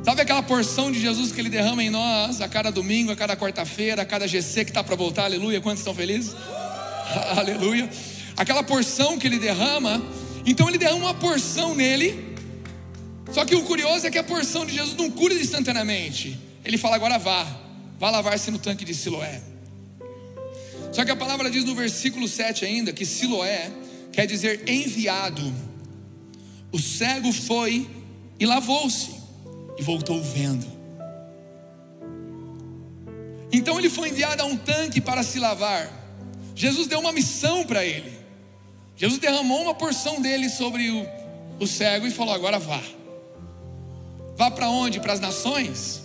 Sabe 0.01 0.21
aquela 0.21 0.41
porção 0.41 0.91
de 0.91 0.99
Jesus 0.99 1.31
que 1.31 1.41
ele 1.41 1.49
derrama 1.49 1.83
em 1.83 1.89
nós 1.89 2.39
a 2.39 2.47
cada 2.47 2.71
domingo, 2.71 3.11
a 3.11 3.15
cada 3.15 3.35
quarta-feira, 3.35 4.01
a 4.01 4.05
cada 4.05 4.27
GC 4.27 4.63
que 4.63 4.71
está 4.71 4.81
para 4.81 4.95
voltar, 4.95 5.25
aleluia? 5.25 5.59
Quantos 5.59 5.81
estão 5.81 5.93
felizes? 5.93 6.35
aleluia. 7.35 7.89
Aquela 8.37 8.63
porção 8.63 9.19
que 9.19 9.27
ele 9.27 9.37
derrama, 9.37 10.01
então 10.45 10.69
ele 10.69 10.77
derrama 10.77 11.05
uma 11.05 11.13
porção 11.13 11.75
nele, 11.75 12.33
só 13.33 13.43
que 13.43 13.53
o 13.55 13.63
curioso 13.63 14.07
é 14.07 14.09
que 14.09 14.17
a 14.17 14.23
porção 14.23 14.65
de 14.65 14.73
Jesus 14.73 14.95
não 14.95 15.11
cura 15.11 15.33
instantaneamente. 15.33 16.39
Ele 16.63 16.77
fala 16.77 16.95
agora 16.95 17.17
vá, 17.17 17.45
vá 17.99 18.09
lavar-se 18.09 18.49
no 18.49 18.57
tanque 18.57 18.85
de 18.85 18.95
Siloé. 18.95 19.41
Só 20.93 21.03
que 21.03 21.11
a 21.11 21.15
palavra 21.15 21.51
diz 21.51 21.65
no 21.65 21.75
versículo 21.75 22.27
7 22.27 22.65
ainda 22.65 22.93
que 22.93 23.05
Siloé 23.05 23.69
quer 24.13 24.25
dizer 24.25 24.63
enviado. 24.67 25.53
O 26.71 26.79
cego 26.79 27.33
foi 27.33 27.87
e 28.39 28.45
lavou-se 28.45 29.18
e 29.79 29.81
voltou 29.81 30.21
vendo. 30.21 30.67
Então 33.51 33.79
ele 33.79 33.89
foi 33.89 34.09
enviado 34.09 34.43
a 34.43 34.45
um 34.45 34.57
tanque 34.57 34.99
para 34.99 35.23
se 35.23 35.39
lavar. 35.39 35.89
Jesus 36.53 36.85
deu 36.87 36.99
uma 36.99 37.13
missão 37.13 37.63
para 37.63 37.85
ele. 37.85 38.19
Jesus 38.95 39.19
derramou 39.19 39.61
uma 39.61 39.73
porção 39.73 40.21
dele 40.21 40.49
sobre 40.49 40.91
o, 40.91 41.07
o 41.59 41.65
cego 41.65 42.05
e 42.05 42.11
falou: 42.11 42.33
agora 42.33 42.59
vá. 42.59 42.81
Vá 44.35 44.51
para 44.51 44.69
onde? 44.69 44.99
Para 44.99 45.13
as 45.13 45.19
nações? 45.21 46.03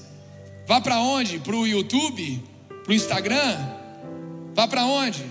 Vá 0.67 0.81
para 0.81 1.01
onde? 1.01 1.41
Para 1.41 1.57
o 1.57 1.67
YouTube? 1.67 2.43
Para 2.85 2.93
o 2.93 2.95
Instagram? 2.95 3.59
Vá 4.55 4.69
para 4.69 4.87
onde? 4.87 5.25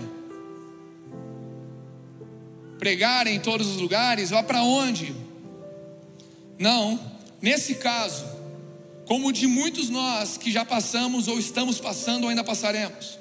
Pregar 2.78 3.26
em 3.26 3.40
todos 3.40 3.66
os 3.66 3.76
lugares? 3.78 4.30
Vá 4.30 4.42
para 4.42 4.62
onde? 4.62 5.14
Não, 6.58 7.00
nesse 7.40 7.76
caso, 7.76 8.33
como 9.06 9.32
de 9.32 9.46
muitos 9.46 9.88
nós 9.90 10.36
que 10.36 10.50
já 10.50 10.64
passamos 10.64 11.28
ou 11.28 11.38
estamos 11.38 11.78
passando 11.78 12.24
ou 12.24 12.30
ainda 12.30 12.44
passaremos, 12.44 13.18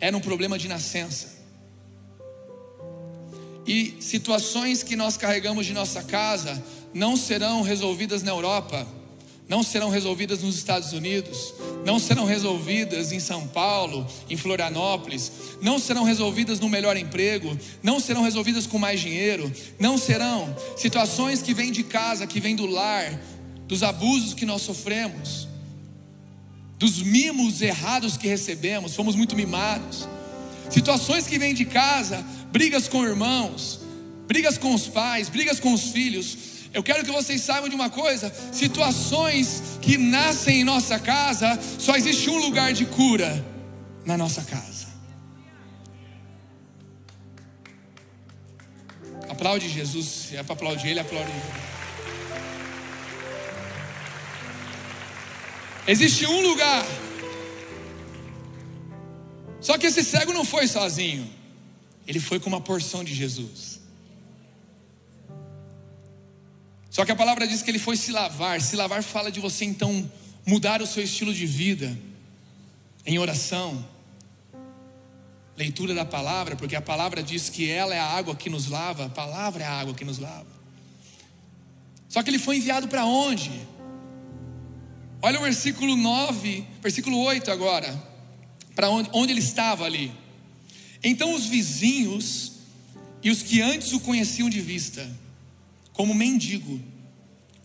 era 0.00 0.16
um 0.16 0.20
problema 0.20 0.58
de 0.58 0.68
nascença. 0.68 1.34
E 3.66 3.96
situações 4.00 4.82
que 4.82 4.94
nós 4.94 5.16
carregamos 5.16 5.66
de 5.66 5.72
nossa 5.72 6.02
casa 6.02 6.62
não 6.92 7.16
serão 7.16 7.62
resolvidas 7.62 8.22
na 8.22 8.30
Europa, 8.30 8.86
não 9.48 9.62
serão 9.62 9.90
resolvidas 9.90 10.42
nos 10.42 10.56
Estados 10.56 10.92
Unidos, 10.92 11.54
não 11.84 11.98
serão 11.98 12.24
resolvidas 12.24 13.12
em 13.12 13.20
São 13.20 13.46
Paulo, 13.46 14.06
em 14.28 14.36
Florianópolis, 14.36 15.32
não 15.60 15.78
serão 15.78 16.04
resolvidas 16.04 16.60
no 16.60 16.68
melhor 16.68 16.96
emprego, 16.96 17.58
não 17.82 18.00
serão 18.00 18.22
resolvidas 18.22 18.66
com 18.66 18.78
mais 18.78 19.00
dinheiro, 19.00 19.50
não 19.78 19.98
serão 19.98 20.54
situações 20.76 21.42
que 21.42 21.52
vêm 21.52 21.72
de 21.72 21.82
casa, 21.82 22.26
que 22.26 22.40
vêm 22.40 22.56
do 22.56 22.66
lar, 22.66 23.20
dos 23.66 23.82
abusos 23.82 24.34
que 24.34 24.44
nós 24.44 24.62
sofremos, 24.62 25.48
dos 26.78 27.02
mimos 27.02 27.62
errados 27.62 28.16
que 28.16 28.28
recebemos, 28.28 28.94
fomos 28.94 29.14
muito 29.14 29.34
mimados, 29.34 30.08
situações 30.70 31.26
que 31.26 31.38
vêm 31.38 31.54
de 31.54 31.64
casa, 31.64 32.24
brigas 32.52 32.88
com 32.88 33.04
irmãos, 33.04 33.80
brigas 34.26 34.58
com 34.58 34.74
os 34.74 34.88
pais, 34.88 35.28
brigas 35.28 35.60
com 35.60 35.72
os 35.72 35.90
filhos, 35.90 36.54
Eu 36.74 36.82
quero 36.82 37.04
que 37.04 37.12
vocês 37.12 37.40
saibam 37.40 37.68
de 37.68 37.76
uma 37.76 37.88
coisa: 37.88 38.34
situações 38.52 39.78
que 39.80 39.96
nascem 39.96 40.60
em 40.60 40.64
nossa 40.64 40.98
casa, 40.98 41.56
só 41.78 41.94
existe 41.94 42.28
um 42.28 42.38
lugar 42.38 42.72
de 42.72 42.84
cura 42.84 43.46
na 44.04 44.18
nossa 44.18 44.42
casa. 44.42 44.88
Aplaude 49.30 49.68
Jesus, 49.68 50.30
é 50.32 50.42
para 50.42 50.54
aplaudir 50.54 50.88
ele, 50.88 51.00
aplaude 51.00 51.30
ele. 51.30 51.73
Existe 55.86 56.26
um 56.26 56.40
lugar. 56.40 56.84
Só 59.60 59.76
que 59.76 59.86
esse 59.86 60.02
cego 60.02 60.32
não 60.32 60.44
foi 60.44 60.66
sozinho. 60.66 61.30
Ele 62.06 62.20
foi 62.20 62.40
com 62.40 62.48
uma 62.48 62.60
porção 62.60 63.04
de 63.04 63.14
Jesus. 63.14 63.80
Só 66.90 67.04
que 67.04 67.12
a 67.12 67.16
palavra 67.16 67.46
diz 67.46 67.62
que 67.62 67.70
ele 67.70 67.78
foi 67.78 67.96
se 67.96 68.12
lavar. 68.12 68.60
Se 68.60 68.76
lavar 68.76 69.02
fala 69.02 69.30
de 69.30 69.40
você 69.40 69.64
então 69.64 70.10
mudar 70.46 70.80
o 70.80 70.86
seu 70.86 71.02
estilo 71.02 71.34
de 71.34 71.46
vida 71.46 71.98
em 73.06 73.18
oração, 73.18 73.84
leitura 75.56 75.94
da 75.94 76.04
palavra, 76.04 76.56
porque 76.56 76.76
a 76.76 76.82
palavra 76.82 77.22
diz 77.22 77.48
que 77.48 77.68
ela 77.68 77.94
é 77.94 77.98
a 77.98 78.06
água 78.06 78.34
que 78.34 78.48
nos 78.48 78.68
lava, 78.68 79.06
a 79.06 79.08
palavra 79.08 79.64
é 79.64 79.66
a 79.66 79.72
água 79.72 79.94
que 79.94 80.04
nos 80.04 80.18
lava. 80.18 80.46
Só 82.08 82.22
que 82.22 82.30
ele 82.30 82.38
foi 82.38 82.56
enviado 82.56 82.88
para 82.88 83.04
onde? 83.04 83.50
Olha 85.24 85.40
o 85.40 85.42
versículo 85.42 85.96
9, 85.96 86.66
versículo 86.82 87.18
8 87.18 87.50
agora, 87.50 87.90
para 88.76 88.90
onde, 88.90 89.08
onde 89.10 89.32
ele 89.32 89.40
estava 89.40 89.86
ali. 89.86 90.12
Então 91.02 91.34
os 91.34 91.46
vizinhos 91.46 92.52
e 93.22 93.30
os 93.30 93.40
que 93.40 93.62
antes 93.62 93.94
o 93.94 94.00
conheciam 94.00 94.50
de 94.50 94.60
vista, 94.60 95.10
como 95.94 96.12
mendigo, 96.12 96.78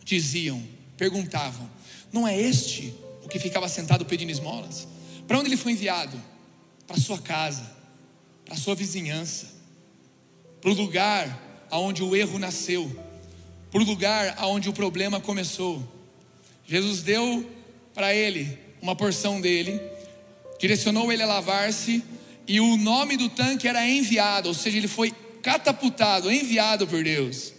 diziam, 0.05 0.63
perguntavam: 0.95 1.69
Não 2.13 2.25
é 2.25 2.39
este 2.39 2.93
o 3.25 3.27
que 3.27 3.37
ficava 3.37 3.67
sentado 3.67 4.05
pedindo 4.05 4.31
esmolas? 4.31 4.87
Para 5.27 5.37
onde 5.37 5.49
ele 5.49 5.57
foi 5.57 5.73
enviado? 5.73 6.17
Para 6.87 6.95
sua 6.95 7.17
casa, 7.17 7.69
para 8.45 8.55
sua 8.55 8.73
vizinhança, 8.73 9.47
para 10.61 10.71
o 10.71 10.73
lugar 10.73 11.67
aonde 11.69 12.03
o 12.03 12.15
erro 12.15 12.39
nasceu, 12.39 12.89
para 13.69 13.81
o 13.81 13.83
lugar 13.83 14.33
aonde 14.37 14.69
o 14.69 14.73
problema 14.73 15.19
começou. 15.19 15.98
Jesus 16.69 17.01
deu 17.01 17.49
para 17.95 18.13
ele 18.13 18.55
uma 18.79 18.95
porção 18.95 19.41
dele, 19.41 19.81
direcionou 20.59 21.11
ele 21.11 21.23
a 21.23 21.25
lavar-se, 21.25 22.03
e 22.47 22.59
o 22.59 22.77
nome 22.77 23.17
do 23.17 23.27
tanque 23.27 23.67
era 23.67 23.87
enviado, 23.89 24.49
ou 24.49 24.53
seja, 24.53 24.77
ele 24.77 24.87
foi 24.87 25.11
catapultado, 25.41 26.31
enviado 26.31 26.85
por 26.85 27.03
Deus. 27.03 27.53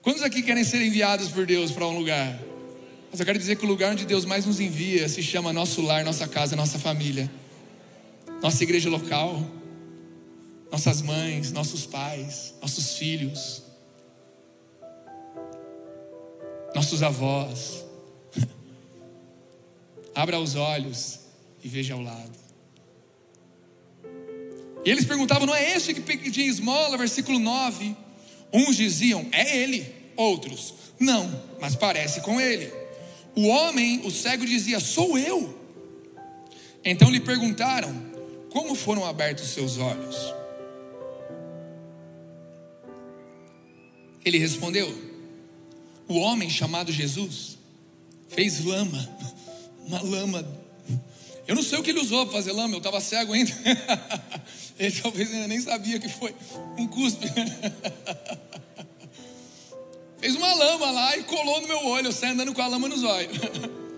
Quantos 0.00 0.22
aqui 0.22 0.40
querem 0.40 0.64
ser 0.64 0.80
enviados 0.80 1.28
por 1.28 1.44
Deus 1.44 1.70
para 1.70 1.86
um 1.86 1.98
lugar? 1.98 2.38
Mas 3.10 3.20
eu 3.20 3.26
quero 3.26 3.38
dizer 3.38 3.56
que 3.56 3.66
o 3.66 3.68
lugar 3.68 3.92
onde 3.92 4.06
Deus 4.06 4.24
mais 4.24 4.46
nos 4.46 4.58
envia 4.58 5.06
se 5.06 5.22
chama 5.22 5.52
nosso 5.52 5.82
lar, 5.82 6.02
nossa 6.02 6.26
casa, 6.26 6.56
nossa 6.56 6.78
família, 6.78 7.30
nossa 8.42 8.62
igreja 8.62 8.88
local, 8.88 9.46
nossas 10.72 11.02
mães, 11.02 11.52
nossos 11.52 11.84
pais, 11.84 12.54
nossos 12.62 12.96
filhos, 12.96 13.62
nossos 16.74 17.02
avós. 17.02 17.87
Abra 20.18 20.40
os 20.40 20.56
olhos 20.56 21.20
e 21.62 21.68
veja 21.68 21.94
ao 21.94 22.02
lado. 22.02 22.36
E 24.84 24.90
eles 24.90 25.04
perguntavam: 25.04 25.46
não 25.46 25.54
é 25.54 25.76
este 25.76 25.94
que 25.94 26.00
pedia 26.00 26.44
esmola? 26.44 26.96
Versículo 26.96 27.38
9. 27.38 27.96
Uns 28.52 28.76
diziam: 28.76 29.28
é 29.30 29.58
ele. 29.58 29.94
Outros: 30.16 30.74
não, 30.98 31.40
mas 31.60 31.76
parece 31.76 32.20
com 32.22 32.40
ele. 32.40 32.68
O 33.36 33.46
homem, 33.46 34.04
o 34.04 34.10
cego, 34.10 34.44
dizia: 34.44 34.80
sou 34.80 35.16
eu. 35.16 35.56
Então 36.84 37.08
lhe 37.12 37.20
perguntaram: 37.20 37.94
como 38.50 38.74
foram 38.74 39.06
abertos 39.06 39.50
seus 39.50 39.78
olhos? 39.78 40.16
Ele 44.24 44.38
respondeu: 44.38 44.92
o 46.08 46.18
homem 46.18 46.50
chamado 46.50 46.90
Jesus 46.90 47.56
fez 48.28 48.64
lama 48.64 49.37
uma 49.88 50.00
lama. 50.02 50.46
Eu 51.46 51.54
não 51.54 51.62
sei 51.62 51.78
o 51.78 51.82
que 51.82 51.90
ele 51.90 52.00
usou 52.00 52.26
para 52.26 52.34
fazer 52.36 52.52
lama, 52.52 52.74
eu 52.74 52.78
estava 52.78 53.00
cego 53.00 53.32
ainda. 53.32 53.52
Ele 54.78 54.94
talvez 55.00 55.32
ainda 55.32 55.48
nem 55.48 55.60
sabia 55.60 55.98
que 55.98 56.08
foi 56.08 56.32
um 56.76 56.86
cuspe. 56.86 57.26
Fez 60.20 60.36
uma 60.36 60.52
lama 60.54 60.90
lá 60.90 61.16
e 61.16 61.24
colou 61.24 61.60
no 61.62 61.66
meu 61.66 61.86
olho, 61.86 62.08
eu 62.08 62.12
saí 62.12 62.30
andando 62.30 62.54
com 62.54 62.62
a 62.62 62.66
lama 62.68 62.86
nos 62.86 63.02
olhos. 63.02 63.36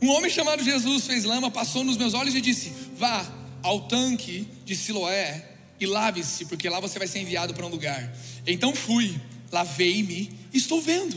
Um 0.00 0.10
homem 0.10 0.30
chamado 0.30 0.62
Jesus 0.62 1.06
fez 1.08 1.24
lama, 1.24 1.50
passou 1.50 1.82
nos 1.82 1.96
meus 1.96 2.14
olhos 2.14 2.32
e 2.32 2.40
disse: 2.40 2.72
Vá 2.96 3.26
ao 3.64 3.88
tanque 3.88 4.46
de 4.64 4.76
Siloé 4.76 5.44
e 5.80 5.86
lave-se, 5.86 6.44
porque 6.44 6.68
lá 6.68 6.78
você 6.78 7.00
vai 7.00 7.08
ser 7.08 7.18
enviado 7.18 7.52
para 7.52 7.66
um 7.66 7.68
lugar. 7.68 8.16
Então 8.46 8.72
fui, 8.72 9.20
lavei-me 9.50 10.30
e 10.52 10.56
estou 10.56 10.80
vendo. 10.80 11.16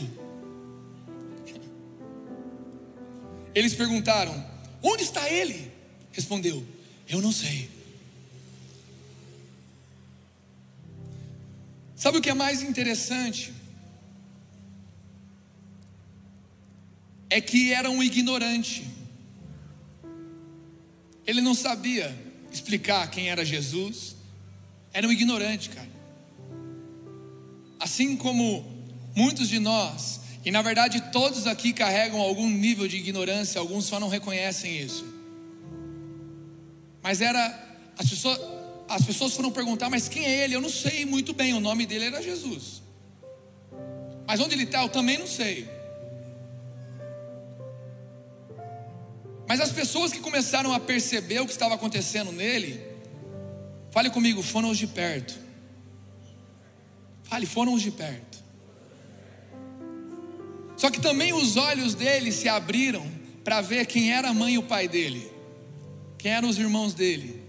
Eles 3.54 3.74
perguntaram: 3.74 4.34
Onde 4.82 5.02
está 5.02 5.28
ele? 5.28 5.70
Respondeu: 6.12 6.66
Eu 7.08 7.20
não 7.20 7.32
sei. 7.32 7.70
Sabe 11.96 12.18
o 12.18 12.20
que 12.20 12.30
é 12.30 12.34
mais 12.34 12.62
interessante? 12.62 13.52
É 17.30 17.40
que 17.40 17.72
era 17.72 17.88
um 17.90 18.02
ignorante. 18.02 18.86
Ele 21.26 21.40
não 21.40 21.54
sabia 21.54 22.14
explicar 22.50 23.08
quem 23.10 23.30
era 23.30 23.44
Jesus. 23.44 24.16
Era 24.92 25.06
um 25.06 25.12
ignorante, 25.12 25.70
cara. 25.70 25.88
Assim 27.78 28.16
como 28.16 28.66
muitos 29.14 29.48
de 29.48 29.58
nós 29.58 30.21
e 30.44 30.50
na 30.50 30.62
verdade 30.62 31.00
todos 31.12 31.46
aqui 31.46 31.72
carregam 31.72 32.20
algum 32.20 32.48
nível 32.48 32.88
de 32.88 32.96
ignorância, 32.96 33.60
alguns 33.60 33.84
só 33.84 34.00
não 34.00 34.08
reconhecem 34.08 34.78
isso. 34.78 35.04
Mas 37.02 37.20
era 37.20 37.42
as 37.98 38.08
pessoas, 38.08 38.40
as 38.88 39.04
pessoas 39.04 39.34
foram 39.34 39.50
perguntar, 39.50 39.90
mas 39.90 40.08
quem 40.08 40.24
é 40.24 40.44
ele? 40.44 40.54
Eu 40.54 40.60
não 40.60 40.68
sei 40.68 41.04
muito 41.04 41.32
bem. 41.32 41.54
O 41.54 41.60
nome 41.60 41.84
dele 41.84 42.06
era 42.06 42.22
Jesus. 42.22 42.82
Mas 44.26 44.40
onde 44.40 44.54
ele 44.54 44.64
está, 44.64 44.82
eu 44.82 44.88
também 44.88 45.18
não 45.18 45.26
sei. 45.26 45.68
Mas 49.48 49.60
as 49.60 49.72
pessoas 49.72 50.12
que 50.12 50.20
começaram 50.20 50.72
a 50.72 50.80
perceber 50.80 51.40
o 51.40 51.46
que 51.46 51.52
estava 51.52 51.74
acontecendo 51.74 52.32
nele, 52.32 52.80
fale 53.90 54.08
comigo, 54.08 54.42
foram 54.42 54.70
os 54.70 54.78
de 54.78 54.86
perto. 54.86 55.38
Fale, 57.24 57.46
foram 57.46 57.74
os 57.74 57.82
de 57.82 57.90
perto. 57.90 58.31
Só 60.82 60.90
que 60.90 61.00
também 61.00 61.32
os 61.32 61.56
olhos 61.56 61.94
dele 61.94 62.32
se 62.32 62.48
abriram 62.48 63.08
para 63.44 63.60
ver 63.60 63.86
quem 63.86 64.12
era 64.12 64.30
a 64.30 64.34
mãe 64.34 64.54
e 64.54 64.58
o 64.58 64.64
pai 64.64 64.88
dele, 64.88 65.30
quem 66.18 66.32
eram 66.32 66.48
os 66.48 66.58
irmãos 66.58 66.92
dele, 66.92 67.40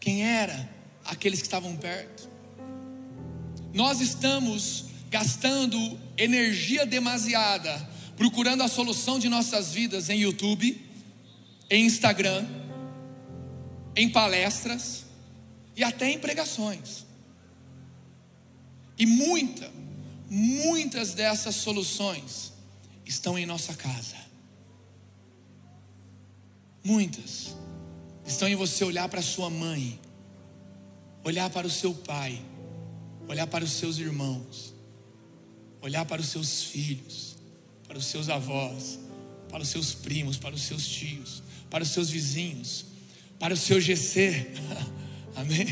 quem 0.00 0.24
era 0.24 0.66
aqueles 1.04 1.40
que 1.40 1.46
estavam 1.46 1.76
perto. 1.76 2.30
Nós 3.74 4.00
estamos 4.00 4.86
gastando 5.10 6.00
energia 6.16 6.86
demasiada 6.86 7.90
procurando 8.16 8.62
a 8.62 8.68
solução 8.68 9.18
de 9.18 9.28
nossas 9.28 9.74
vidas 9.74 10.08
em 10.08 10.20
YouTube, 10.20 10.82
em 11.68 11.84
Instagram, 11.84 12.46
em 13.94 14.08
palestras 14.08 15.04
e 15.76 15.84
até 15.84 16.08
em 16.08 16.18
pregações. 16.18 17.04
E 18.98 19.04
muita, 19.04 19.70
muitas 20.28 21.14
dessas 21.14 21.54
soluções 21.54 22.52
estão 23.04 23.38
em 23.38 23.46
nossa 23.46 23.74
casa. 23.74 24.16
Muitas 26.82 27.56
estão 28.24 28.48
em 28.48 28.56
você 28.56 28.84
olhar 28.84 29.08
para 29.08 29.22
sua 29.22 29.48
mãe, 29.48 29.98
olhar 31.24 31.48
para 31.50 31.66
o 31.66 31.70
seu 31.70 31.94
pai, 31.94 32.40
olhar 33.28 33.46
para 33.46 33.64
os 33.64 33.72
seus 33.72 33.98
irmãos, 33.98 34.74
olhar 35.80 36.04
para 36.04 36.20
os 36.20 36.28
seus 36.28 36.64
filhos, 36.64 37.36
para 37.86 37.98
os 37.98 38.06
seus 38.06 38.28
avós, 38.28 38.98
para 39.48 39.62
os 39.62 39.68
seus 39.68 39.94
primos, 39.94 40.36
para 40.36 40.54
os 40.54 40.62
seus 40.62 40.86
tios, 40.86 41.42
para 41.70 41.82
os 41.82 41.90
seus 41.90 42.10
vizinhos, 42.10 42.86
para 43.38 43.54
o 43.54 43.56
seu 43.56 43.80
GC. 43.80 44.50
Amém? 45.36 45.66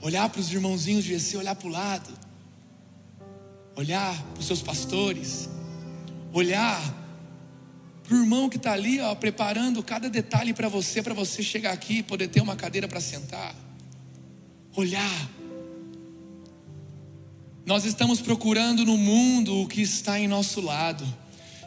Olhar 0.00 0.28
para 0.28 0.40
os 0.40 0.52
irmãozinhos 0.52 1.04
de 1.04 1.18
GC, 1.18 1.38
olhar 1.38 1.54
para 1.54 1.68
o 1.68 1.70
lado 1.70 2.21
olhar 3.76 4.20
para 4.32 4.40
os 4.40 4.46
seus 4.46 4.62
pastores, 4.62 5.48
olhar 6.32 6.80
para 8.02 8.16
o 8.16 8.20
irmão 8.20 8.48
que 8.48 8.56
está 8.56 8.72
ali, 8.72 9.00
ó, 9.00 9.14
preparando 9.14 9.82
cada 9.82 10.10
detalhe 10.10 10.52
para 10.52 10.68
você, 10.68 11.02
para 11.02 11.14
você 11.14 11.42
chegar 11.42 11.72
aqui 11.72 11.98
e 11.98 12.02
poder 12.02 12.28
ter 12.28 12.40
uma 12.40 12.56
cadeira 12.56 12.88
para 12.88 13.00
sentar. 13.00 13.54
Olhar. 14.76 15.30
Nós 17.64 17.84
estamos 17.84 18.20
procurando 18.20 18.84
no 18.84 18.96
mundo 18.96 19.56
o 19.58 19.68
que 19.68 19.80
está 19.80 20.18
em 20.18 20.26
nosso 20.26 20.60
lado. 20.60 21.04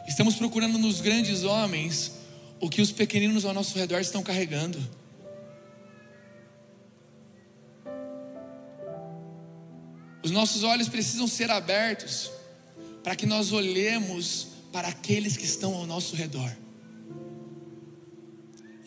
Estamos 0.06 0.36
procurando 0.36 0.78
nos 0.78 1.00
grandes 1.00 1.42
homens 1.42 2.12
o 2.60 2.68
que 2.68 2.80
os 2.80 2.92
pequeninos 2.92 3.44
ao 3.44 3.54
nosso 3.54 3.78
redor 3.78 4.00
estão 4.00 4.22
carregando. 4.22 4.78
Os 10.26 10.32
nossos 10.32 10.64
olhos 10.64 10.88
precisam 10.88 11.28
ser 11.28 11.52
abertos 11.52 12.32
para 13.04 13.14
que 13.14 13.24
nós 13.24 13.52
olhemos 13.52 14.48
para 14.72 14.88
aqueles 14.88 15.36
que 15.36 15.44
estão 15.44 15.72
ao 15.72 15.86
nosso 15.86 16.16
redor. 16.16 16.50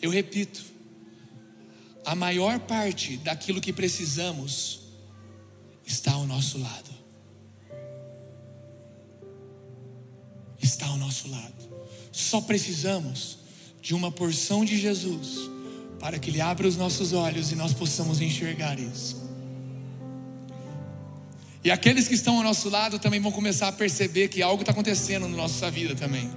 Eu 0.02 0.10
repito, 0.10 0.62
a 2.04 2.14
maior 2.14 2.60
parte 2.60 3.16
daquilo 3.16 3.58
que 3.58 3.72
precisamos 3.72 4.80
está 5.86 6.12
ao 6.12 6.26
nosso 6.26 6.58
lado. 6.58 6.90
Está 10.60 10.88
ao 10.88 10.98
nosso 10.98 11.26
lado. 11.30 11.70
Só 12.12 12.42
precisamos 12.42 13.38
de 13.80 13.94
uma 13.94 14.12
porção 14.12 14.62
de 14.62 14.78
Jesus 14.78 15.48
para 15.98 16.18
que 16.18 16.28
Ele 16.28 16.42
abra 16.42 16.68
os 16.68 16.76
nossos 16.76 17.14
olhos 17.14 17.50
e 17.50 17.54
nós 17.54 17.72
possamos 17.72 18.20
enxergar 18.20 18.78
isso. 18.78 19.29
E 21.62 21.70
aqueles 21.70 22.08
que 22.08 22.14
estão 22.14 22.38
ao 22.38 22.42
nosso 22.42 22.70
lado 22.70 22.98
também 22.98 23.20
vão 23.20 23.30
começar 23.30 23.68
a 23.68 23.72
perceber 23.72 24.28
que 24.28 24.40
algo 24.40 24.62
está 24.62 24.72
acontecendo 24.72 25.28
na 25.28 25.36
nossa 25.36 25.70
vida 25.70 25.94
também. 25.94 26.30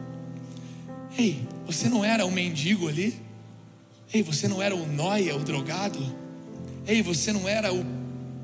Ei, 1.18 1.46
você 1.66 1.88
não 1.88 2.02
era 2.02 2.24
um 2.24 2.30
mendigo 2.30 2.88
ali? 2.88 3.20
Ei, 4.12 4.22
você 4.22 4.48
não 4.48 4.62
era 4.62 4.74
o 4.74 4.86
noia, 4.86 5.36
o 5.36 5.40
drogado? 5.40 5.98
Ei, 6.86 7.02
você 7.02 7.32
não 7.32 7.46
era 7.46 7.72
o 7.72 7.84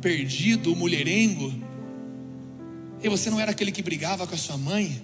perdido, 0.03 0.73
o 0.73 0.77
mulherengo? 0.77 1.53
Ei, 3.03 3.09
você 3.09 3.31
não 3.31 3.41
era 3.41 3.53
aquele 3.53 3.73
que 3.73 3.83
brigava 3.83 4.27
com 4.27 4.35
a 4.35 4.39
sua 4.39 4.59
mãe? 4.59 5.03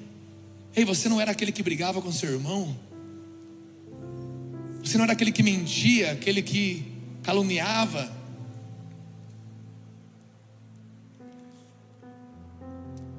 Ei, 0.76 0.84
você 0.84 1.08
não 1.08 1.20
era 1.20 1.30
aquele 1.30 1.52
que 1.52 1.62
brigava 1.62 2.02
com 2.02 2.12
seu 2.12 2.30
irmão? 2.32 2.76
Você 4.82 4.98
não 4.98 5.04
era 5.04 5.14
aquele 5.14 5.32
que 5.32 5.42
mentia, 5.42 6.12
aquele 6.12 6.42
que 6.42 6.84
caluniava? 7.22 8.23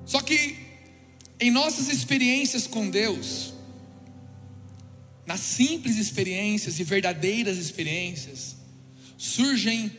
Só 0.06 0.22
que 0.22 0.56
em 1.40 1.52
nossas 1.52 1.90
experiências 1.90 2.68
com 2.68 2.90
Deus, 2.90 3.54
nas 5.26 5.40
simples 5.40 5.98
experiências 5.98 6.80
e 6.80 6.84
verdadeiras 6.84 7.58
experiências, 7.58 8.56
surgem 9.18 9.92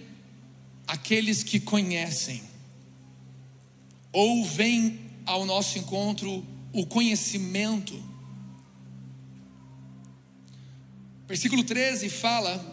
aqueles 0.86 1.42
que 1.42 1.58
conhecem, 1.58 2.42
ou 4.12 4.44
vêm 4.44 5.00
ao 5.26 5.44
nosso 5.44 5.78
encontro 5.78 6.46
o 6.72 6.86
conhecimento. 6.86 8.00
Versículo 11.26 11.64
13 11.64 12.08
fala 12.08 12.64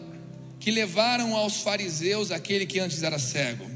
que 0.60 0.70
levaram 0.70 1.34
aos 1.34 1.56
fariseus 1.56 2.30
aquele 2.30 2.64
que 2.64 2.78
antes 2.78 3.02
era 3.02 3.18
cego. 3.18 3.73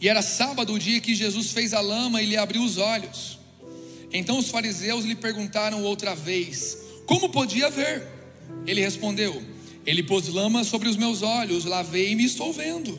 E 0.00 0.08
era 0.08 0.22
sábado 0.22 0.72
o 0.72 0.78
dia 0.78 1.00
que 1.00 1.14
Jesus 1.14 1.52
fez 1.52 1.74
a 1.74 1.80
lama 1.80 2.22
e 2.22 2.26
lhe 2.26 2.36
abriu 2.36 2.62
os 2.62 2.78
olhos. 2.78 3.38
Então 4.12 4.38
os 4.38 4.48
fariseus 4.48 5.04
lhe 5.04 5.14
perguntaram 5.14 5.82
outra 5.84 6.14
vez: 6.14 6.78
Como 7.06 7.28
podia 7.28 7.68
ver? 7.68 8.06
Ele 8.66 8.80
respondeu: 8.80 9.42
Ele 9.84 10.02
pôs 10.02 10.26
lama 10.28 10.64
sobre 10.64 10.88
os 10.88 10.96
meus 10.96 11.22
olhos, 11.22 11.64
lavei-me 11.64 12.22
e 12.22 12.26
estou 12.26 12.52
vendo. 12.52 12.98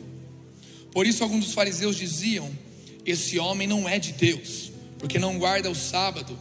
Por 0.92 1.06
isso 1.06 1.24
alguns 1.24 1.46
dos 1.46 1.54
fariseus 1.54 1.96
diziam: 1.96 2.48
Esse 3.04 3.38
homem 3.38 3.66
não 3.66 3.88
é 3.88 3.98
de 3.98 4.12
Deus, 4.12 4.70
porque 4.98 5.18
não 5.18 5.38
guarda 5.38 5.68
o 5.68 5.74
sábado. 5.74 6.38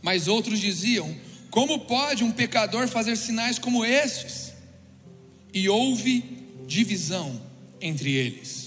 Mas 0.00 0.28
outros 0.28 0.60
diziam: 0.60 1.14
Como 1.50 1.80
pode 1.80 2.22
um 2.22 2.30
pecador 2.30 2.86
fazer 2.86 3.16
sinais 3.16 3.58
como 3.58 3.84
estes? 3.84 4.52
E 5.52 5.68
houve 5.68 6.22
divisão 6.66 7.40
entre 7.80 8.12
eles. 8.12 8.65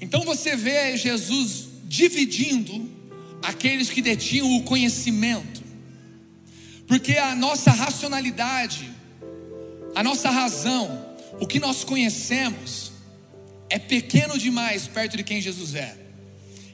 Então 0.00 0.22
você 0.22 0.54
vê 0.56 0.96
Jesus 0.96 1.68
dividindo 1.84 2.88
aqueles 3.42 3.90
que 3.90 4.02
detinham 4.02 4.56
o 4.56 4.62
conhecimento, 4.62 5.62
porque 6.86 7.16
a 7.16 7.34
nossa 7.34 7.70
racionalidade, 7.70 8.90
a 9.94 10.02
nossa 10.02 10.30
razão, 10.30 11.06
o 11.40 11.46
que 11.46 11.60
nós 11.60 11.84
conhecemos, 11.84 12.92
é 13.70 13.78
pequeno 13.78 14.38
demais 14.38 14.86
perto 14.86 15.16
de 15.16 15.24
quem 15.24 15.40
Jesus 15.40 15.74
é. 15.74 15.96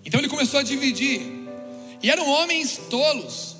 Então 0.05 0.21
ele 0.21 0.29
começou 0.29 0.61
a 0.61 0.63
dividir, 0.63 1.21
e 2.03 2.11
eram 2.11 2.29
homens 2.29 2.79
tolos. 2.91 3.57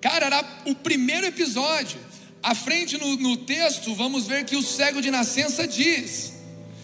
Cara, 0.00 0.26
era 0.26 0.60
o 0.66 0.74
primeiro 0.74 1.26
episódio. 1.26 1.98
À 2.42 2.54
frente 2.54 2.96
no, 2.98 3.16
no 3.16 3.36
texto, 3.36 3.94
vamos 3.94 4.26
ver 4.26 4.44
que 4.44 4.56
o 4.56 4.62
cego 4.62 5.00
de 5.00 5.10
nascença 5.10 5.66
diz 5.66 6.37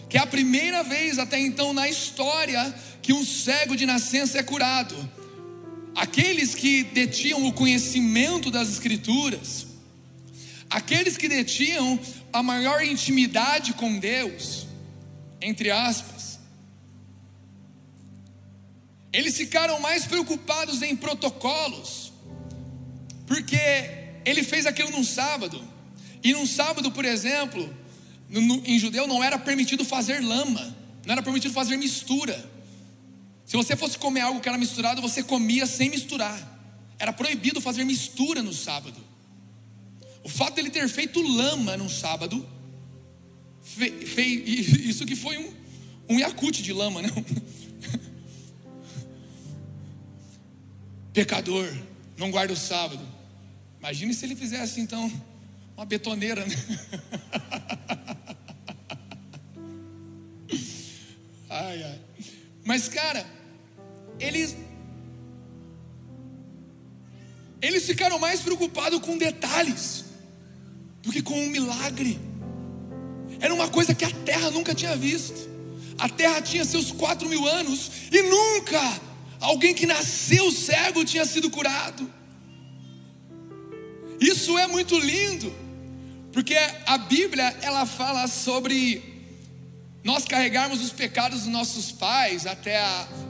que 0.09 0.17
é 0.17 0.21
a 0.21 0.27
primeira 0.27 0.83
vez 0.83 1.17
até 1.19 1.39
então 1.39 1.73
na 1.73 1.89
história 1.89 2.73
que 3.01 3.13
um 3.13 3.23
cego 3.23 3.75
de 3.75 3.85
nascença 3.85 4.37
é 4.39 4.43
curado. 4.43 4.95
Aqueles 5.95 6.53
que 6.53 6.83
detinham 6.83 7.45
o 7.47 7.53
conhecimento 7.53 8.51
das 8.51 8.69
Escrituras, 8.69 9.67
aqueles 10.69 11.15
que 11.15 11.27
detinham 11.27 11.99
a 12.33 12.43
maior 12.43 12.83
intimidade 12.83 13.73
com 13.73 13.97
Deus, 13.97 14.67
entre 15.41 15.71
aspas, 15.71 16.39
eles 19.13 19.37
ficaram 19.37 19.79
mais 19.79 20.05
preocupados 20.05 20.81
em 20.81 20.93
protocolos, 20.95 22.11
porque 23.25 23.57
ele 24.25 24.43
fez 24.43 24.65
aquilo 24.65 24.91
num 24.91 25.03
sábado, 25.03 25.63
e 26.21 26.33
num 26.33 26.45
sábado, 26.45 26.91
por 26.91 27.05
exemplo, 27.05 27.73
no, 28.29 28.61
em 28.65 28.79
judeu 28.79 29.07
não 29.07 29.23
era 29.23 29.37
permitido 29.37 29.85
fazer 29.85 30.19
lama, 30.21 30.75
não 31.05 31.13
era 31.13 31.21
permitido 31.21 31.53
fazer 31.53 31.77
mistura. 31.77 32.53
Se 33.45 33.55
você 33.55 33.75
fosse 33.75 33.97
comer 33.97 34.21
algo 34.21 34.39
que 34.39 34.49
era 34.49 34.57
misturado, 34.57 35.01
você 35.01 35.21
comia 35.21 35.65
sem 35.67 35.89
misturar. 35.89 36.53
Era 36.97 37.13
proibido 37.13 37.61
fazer 37.61 37.83
mistura 37.83 38.41
no 38.41 38.53
sábado. 38.53 38.99
O 40.23 40.29
fato 40.29 40.55
dele 40.55 40.71
ter 40.71 40.87
feito 40.89 41.21
lama 41.21 41.77
no 41.77 41.87
sábado, 41.87 42.47
fez, 43.61 44.47
isso 44.85 45.05
que 45.05 45.15
foi 45.15 45.37
um, 45.37 45.53
um 46.09 46.19
Yakut 46.19 46.63
de 46.63 46.73
lama, 46.73 47.01
não? 47.03 47.09
Pecador, 51.13 51.71
não 52.17 52.31
guarda 52.31 52.53
o 52.53 52.57
sábado. 52.57 53.05
Imagine 53.79 54.13
se 54.13 54.25
ele 54.25 54.35
fizesse 54.35 54.81
então 54.81 55.11
uma 55.77 55.85
betoneira, 55.85 56.43
né? 56.45 56.55
ai, 61.55 61.83
ai. 61.83 62.01
Mas, 62.63 62.87
cara, 62.87 63.25
eles 64.19 64.55
eles 67.61 67.85
ficaram 67.85 68.19
mais 68.19 68.41
preocupados 68.41 68.99
com 68.99 69.17
detalhes 69.17 70.05
do 71.01 71.11
que 71.11 71.21
com 71.21 71.33
um 71.33 71.49
milagre. 71.49 72.19
Era 73.39 73.53
uma 73.53 73.67
coisa 73.67 73.93
que 73.93 74.05
a 74.05 74.11
terra 74.11 74.51
nunca 74.51 74.75
tinha 74.75 74.95
visto. 74.95 75.49
A 75.97 76.09
terra 76.09 76.41
tinha 76.41 76.65
seus 76.65 76.91
quatro 76.91 77.27
mil 77.29 77.47
anos 77.47 77.89
e 78.11 78.21
nunca 78.21 79.01
alguém 79.39 79.73
que 79.73 79.85
nasceu 79.85 80.51
cego 80.51 81.05
tinha 81.05 81.25
sido 81.25 81.49
curado. 81.49 82.11
Isso 84.19 84.57
é 84.57 84.67
muito 84.67 84.97
lindo, 84.97 85.53
porque 86.31 86.55
a 86.85 86.97
Bíblia 86.97 87.55
ela 87.61 87.85
fala 87.85 88.27
sobre 88.27 89.14
nós 90.05 90.23
carregarmos 90.23 90.81
os 90.83 90.91
pecados 90.91 91.39
dos 91.39 91.47
nossos 91.47 91.91
pais 91.91 92.45
até 92.45 92.79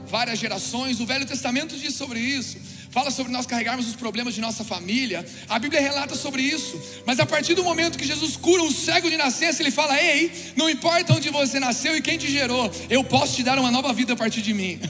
várias 0.06 0.38
gerações. 0.38 1.00
O 1.00 1.06
Velho 1.06 1.24
Testamento 1.24 1.74
diz 1.74 1.94
sobre 1.94 2.20
isso. 2.20 2.58
Fala 2.90 3.10
sobre 3.10 3.32
nós 3.32 3.46
carregarmos 3.46 3.88
os 3.88 3.96
problemas 3.96 4.34
de 4.34 4.42
nossa 4.42 4.62
família. 4.62 5.24
A 5.48 5.58
Bíblia 5.58 5.80
relata 5.80 6.14
sobre 6.14 6.42
isso. 6.42 6.78
Mas 7.06 7.18
a 7.18 7.24
partir 7.24 7.54
do 7.54 7.64
momento 7.64 7.96
que 7.96 8.06
Jesus 8.06 8.36
cura 8.36 8.62
um 8.62 8.70
cego 8.70 9.08
de 9.08 9.16
nascença, 9.16 9.62
ele 9.62 9.70
fala: 9.70 9.98
Ei, 9.98 10.30
não 10.54 10.68
importa 10.68 11.14
onde 11.14 11.30
você 11.30 11.58
nasceu 11.58 11.96
e 11.96 12.02
quem 12.02 12.18
te 12.18 12.30
gerou, 12.30 12.70
eu 12.90 13.02
posso 13.02 13.36
te 13.36 13.42
dar 13.42 13.58
uma 13.58 13.70
nova 13.70 13.90
vida 13.94 14.12
a 14.12 14.16
partir 14.16 14.42
de 14.42 14.52
mim. 14.52 14.78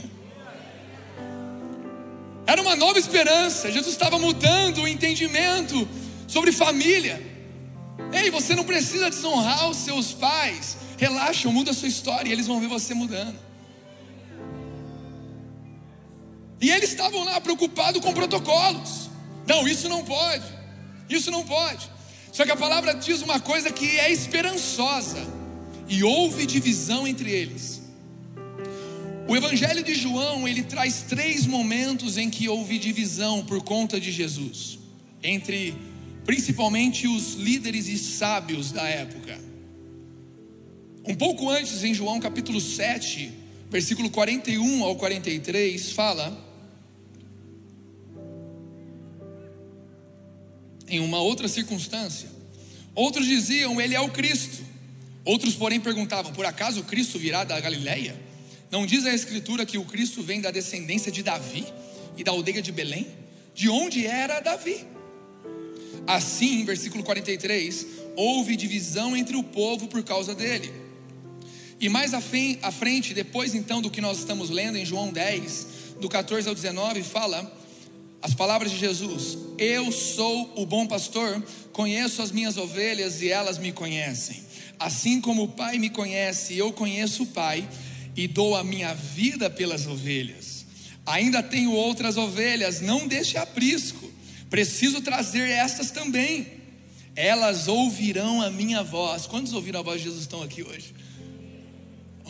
Era 2.49 2.63
uma 2.63 2.75
nova 2.75 2.99
esperança. 2.99 3.71
Jesus 3.71 3.93
estava 3.93 4.19
mudando 4.19 4.83
o 4.83 4.89
entendimento 4.89 5.89
sobre 6.27 6.51
família. 6.51 7.23
Ei, 8.13 8.29
você 8.29 8.57
não 8.57 8.65
precisa 8.65 9.09
desonrar 9.09 9.71
os 9.71 9.77
seus 9.77 10.13
pais 10.13 10.86
Relaxa, 10.97 11.51
muda 11.51 11.71
a 11.71 11.75
sua 11.75 11.89
história 11.89 12.29
e 12.29 12.33
eles 12.33 12.47
vão 12.47 12.61
ver 12.61 12.69
você 12.69 12.95
mudando. 12.95 13.39
E 16.61 16.71
eles 16.71 16.91
estavam 16.91 17.25
lá 17.25 17.41
preocupados 17.41 18.01
com 18.01 18.13
protocolos. 18.13 19.11
Não, 19.47 19.69
isso 19.69 19.89
não 19.89 20.05
pode. 20.05 20.45
Isso 21.09 21.31
não 21.31 21.45
pode. 21.45 21.91
Só 22.33 22.45
que 22.45 22.51
a 22.51 22.57
palavra 22.57 22.95
diz 22.95 23.23
uma 23.23 23.41
coisa 23.41 23.71
que 23.71 23.99
é 23.99 24.11
esperançosa, 24.11 25.27
e 25.89 26.03
houve 26.03 26.47
divisão 26.47 27.07
entre 27.07 27.31
eles. 27.31 27.81
O 29.29 29.37
Evangelho 29.37 29.83
de 29.83 29.95
João, 29.95 30.47
ele 30.47 30.63
traz 30.63 31.03
três 31.03 31.47
momentos 31.47 32.17
em 32.17 32.29
que 32.29 32.49
houve 32.49 32.79
divisão 32.79 33.45
por 33.45 33.63
conta 33.63 34.01
de 34.01 34.13
Jesus, 34.13 34.79
entre 35.23 35.75
principalmente 36.25 37.07
os 37.07 37.35
líderes 37.35 37.89
e 37.89 37.99
sábios 37.99 38.73
da 38.73 38.87
época. 38.87 39.39
Um 41.07 41.15
pouco 41.15 41.49
antes, 41.49 41.85
em 41.85 41.95
João 41.95 42.19
capítulo 42.19 42.61
7, 42.61 43.33
versículo 43.71 44.11
41 44.11 44.83
ao 44.83 44.97
43, 44.97 45.93
fala: 45.93 46.37
Em 50.89 50.99
uma 50.99 51.21
outra 51.21 51.47
circunstância, 51.47 52.29
outros 52.93 53.25
diziam: 53.25 53.81
Ele 53.81 53.95
é 53.95 54.01
o 54.01 54.09
Cristo. 54.09 54.65
Outros, 55.25 55.55
porém, 55.55 55.79
perguntavam: 55.79 56.33
Por 56.33 56.45
acaso 56.45 56.81
o 56.81 56.85
Cristo 56.85 57.21
virá 57.21 57.45
da 57.45 57.61
Galileia? 57.61 58.21
Não 58.69 58.85
diz 58.85 59.07
a 59.07 59.15
Escritura 59.15 59.65
que 59.65 59.79
o 59.79 59.85
Cristo 59.85 60.25
vem 60.25 60.41
da 60.41 60.51
descendência 60.51 61.13
de 61.13 61.23
Davi 61.23 61.65
e 62.17 62.25
da 62.25 62.33
aldeia 62.33 62.61
de 62.61 62.73
Belém? 62.73 63.07
De 63.55 63.69
onde 63.69 64.05
era 64.05 64.41
Davi? 64.41 64.85
Assim, 66.05 66.65
versículo 66.65 67.05
43, 67.05 67.87
houve 68.17 68.57
divisão 68.57 69.17
entre 69.17 69.37
o 69.37 69.43
povo 69.45 69.87
por 69.87 70.03
causa 70.03 70.35
dele. 70.35 70.86
E 71.79 71.89
mais 71.89 72.15
à 72.15 72.21
frente, 72.21 73.13
depois 73.13 73.55
então 73.55 73.83
do 73.83 73.91
que 73.91 74.01
nós 74.01 74.19
estamos 74.19 74.49
lendo 74.49 74.79
em 74.79 74.85
João 74.85 75.13
10, 75.13 75.67
do 76.01 76.09
14 76.09 76.49
ao 76.49 76.55
19, 76.55 77.03
fala 77.03 77.53
as 78.23 78.35
palavras 78.35 78.73
de 78.73 78.79
Jesus: 78.79 79.37
Eu 79.59 79.93
sou 79.93 80.53
o 80.57 80.65
bom 80.65 80.87
pastor, 80.87 81.43
conheço 81.73 82.23
as 82.23 82.33
minhas 82.33 82.57
ovelhas 82.57 83.21
e 83.21 83.29
elas 83.29 83.59
me 83.59 83.73
conhecem. 83.73 84.43
Assim 84.79 85.21
como 85.21 85.45
o 85.45 85.49
Pai 85.49 85.79
me 85.79 85.91
conhece, 85.91 86.57
eu 86.57 86.73
conheço 86.73 87.25
o 87.25 87.27
Pai 87.27 87.69
e 88.17 88.27
dou 88.27 88.57
a 88.57 88.65
minha 88.65 88.95
vida 88.95 89.51
pelas 89.51 89.87
ovelhas. 89.87 90.65
Ainda 91.05 91.43
tenho 91.43 91.73
outras 91.73 92.17
ovelhas, 92.17 92.81
não 92.81 93.07
deixe 93.07 93.37
aprisco, 93.37 94.11
preciso 94.49 95.01
trazer 95.03 95.49
estas 95.49 95.91
também. 95.91 96.47
Elas 97.15 97.69
ouvirão 97.69 98.43
a 98.43 98.51
minha 98.51 98.83
voz. 98.83 99.27
Quantos 99.27 99.53
ouviram 99.53 99.81
a 99.81 99.83
voz 99.83 99.99
de 99.99 100.05
Jesus 100.05 100.23
estão 100.23 100.43
aqui 100.43 100.63
hoje? 100.63 100.95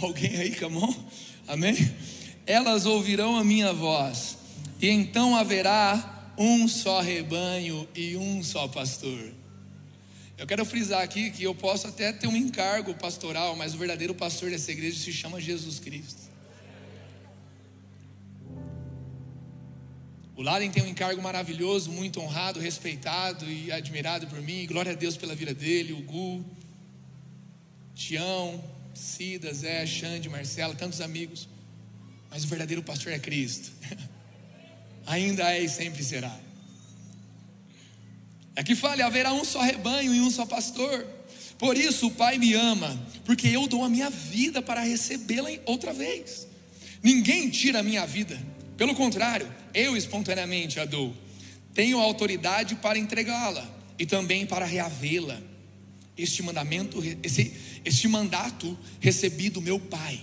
Alguém 0.01 0.37
aí, 0.37 0.51
camão? 0.51 0.95
Amém? 1.49 1.75
Elas 2.47 2.87
ouvirão 2.87 3.37
a 3.37 3.45
minha 3.45 3.73
voz, 3.73 4.37
e 4.81 4.89
então 4.89 5.35
haverá 5.35 6.33
um 6.39 6.69
só 6.69 7.01
rebanho 7.01 7.89
e 7.95 8.17
um 8.17 8.43
só 8.43 8.69
pastor. 8.69 9.33
Eu 10.37 10.47
quero 10.47 10.67
frisar 10.67 11.03
aqui 11.03 11.31
que 11.31 11.43
eu 11.43 11.55
posso 11.55 11.89
até 11.89 12.13
ter 12.13 12.27
um 12.27 12.37
encargo 12.37 12.93
pastoral, 12.95 13.57
mas 13.57 13.75
o 13.75 13.79
verdadeiro 13.79 14.15
pastor 14.15 14.51
dessa 14.51 14.71
igreja 14.71 14.99
se 14.99 15.13
chama 15.13 15.41
Jesus 15.41 15.79
Cristo. 15.79 16.27
O 20.37 20.43
Laden 20.43 20.71
tem 20.71 20.83
um 20.83 20.87
encargo 20.87 21.23
maravilhoso, 21.23 21.91
muito 21.91 22.21
honrado, 22.21 22.61
respeitado 22.61 23.51
e 23.51 23.73
admirado 23.73 24.27
por 24.27 24.43
mim. 24.43 24.67
Glória 24.67 24.93
a 24.93 24.95
Deus 24.95 25.17
pela 25.17 25.35
vida 25.35 25.55
dele, 25.55 25.95
o 25.95 26.03
Gu, 26.03 26.45
Tião, 27.95 28.63
Cida, 28.97 29.53
Zé, 29.53 29.87
Xande, 29.87 30.29
Marcela, 30.29 30.75
tantos 30.75 31.01
amigos. 31.01 31.49
Mas 32.31 32.45
o 32.45 32.49
verdadeiro 32.49 32.83
pastor 32.83 33.13
é 33.13 33.19
Cristo. 33.19 33.71
Ainda 35.07 35.53
é 35.53 35.63
e 35.63 35.69
sempre 35.69 36.03
será. 36.03 36.37
É 38.57 38.75
fala: 38.75 39.05
haverá 39.05 39.33
um 39.33 39.45
só 39.45 39.61
rebanho 39.61 40.15
e 40.15 40.21
um 40.21 40.31
só 40.31 40.47
pastor. 40.47 41.07
Por 41.59 41.77
isso 41.77 42.09
o 42.09 42.11
Pai 42.11 42.39
me 42.39 42.55
ama, 42.55 42.99
porque 43.25 43.49
eu 43.49 43.67
dou 43.67 43.85
a 43.85 43.89
minha 43.89 44.11
vida 44.11 44.61
para 44.61 44.81
recebê-la 44.81 45.51
outra 45.65 45.93
vez. 45.93 46.47
Ninguém 47.03 47.49
tira 47.49 47.81
a 47.81 47.83
minha 47.83 48.05
vida, 48.07 48.39
pelo 48.77 48.95
contrário, 48.95 49.51
eu 49.73 49.97
espontaneamente 49.97 50.79
a 50.79 50.85
dou. 50.85 51.15
Tenho 51.73 51.99
autoridade 51.99 52.75
para 52.77 52.99
entregá-la 52.99 53.67
e 53.99 54.05
também 54.05 54.47
para 54.47 54.67
reavê-la. 54.67 55.41
Este 56.17 56.43
mandamento, 56.43 57.03
esse, 57.23 57.55
este 57.87 58.09
mandato 58.09 58.77
recebi 59.01 59.49
do 59.49 59.63
meu 59.63 59.79
Pai. 59.79 60.21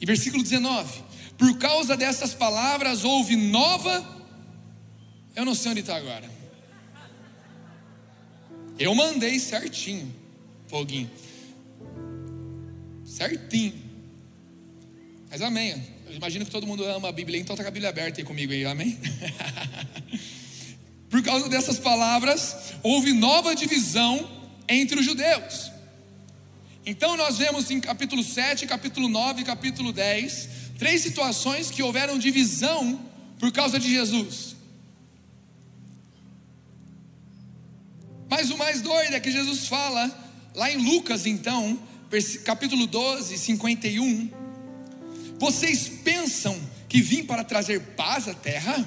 E 0.00 0.06
versículo 0.06 0.42
19: 0.42 1.02
Por 1.36 1.58
causa 1.58 1.96
dessas 1.96 2.32
palavras 2.32 3.04
houve 3.04 3.34
nova. 3.34 4.14
Eu 5.34 5.44
não 5.44 5.54
sei 5.54 5.72
onde 5.72 5.80
está 5.80 5.96
agora. 5.96 6.30
Eu 8.78 8.94
mandei 8.94 9.38
certinho, 9.38 10.14
foguinho. 10.68 11.10
Certinho. 13.04 13.74
Mas 15.28 15.42
amém. 15.42 15.96
Eu 16.06 16.14
imagino 16.14 16.44
que 16.44 16.50
todo 16.50 16.66
mundo 16.66 16.84
ama 16.84 17.08
a 17.08 17.12
Bíblia, 17.12 17.40
então 17.40 17.54
está 17.54 17.64
com 17.64 17.68
a 17.68 17.72
Bíblia 17.72 17.88
aberta 17.88 18.20
aí 18.20 18.24
comigo 18.24 18.52
aí, 18.52 18.64
amém? 18.64 18.96
Por 21.10 21.20
causa 21.22 21.48
dessas 21.48 21.78
palavras, 21.80 22.74
houve 22.82 23.12
nova 23.12 23.56
divisão 23.56 24.30
entre 24.68 25.00
os 25.00 25.04
judeus. 25.04 25.75
Então 26.88 27.16
nós 27.16 27.36
vemos 27.36 27.68
em 27.68 27.80
capítulo 27.80 28.22
7, 28.22 28.64
capítulo 28.64 29.08
9 29.08 29.42
e 29.42 29.44
capítulo 29.44 29.92
10, 29.92 30.48
três 30.78 31.02
situações 31.02 31.68
que 31.68 31.82
houveram 31.82 32.16
divisão 32.16 33.00
por 33.40 33.50
causa 33.50 33.76
de 33.76 33.90
Jesus. 33.90 34.54
Mas 38.30 38.50
o 38.50 38.56
mais 38.56 38.80
doido 38.80 39.14
é 39.14 39.20
que 39.20 39.32
Jesus 39.32 39.66
fala, 39.66 40.08
lá 40.54 40.70
em 40.70 40.76
Lucas, 40.76 41.26
então, 41.26 41.76
capítulo 42.44 42.86
12, 42.86 43.36
51, 43.36 44.30
vocês 45.40 45.88
pensam 45.88 46.56
que 46.88 47.02
vim 47.02 47.24
para 47.24 47.42
trazer 47.42 47.80
paz 47.96 48.28
à 48.28 48.34
terra? 48.34 48.84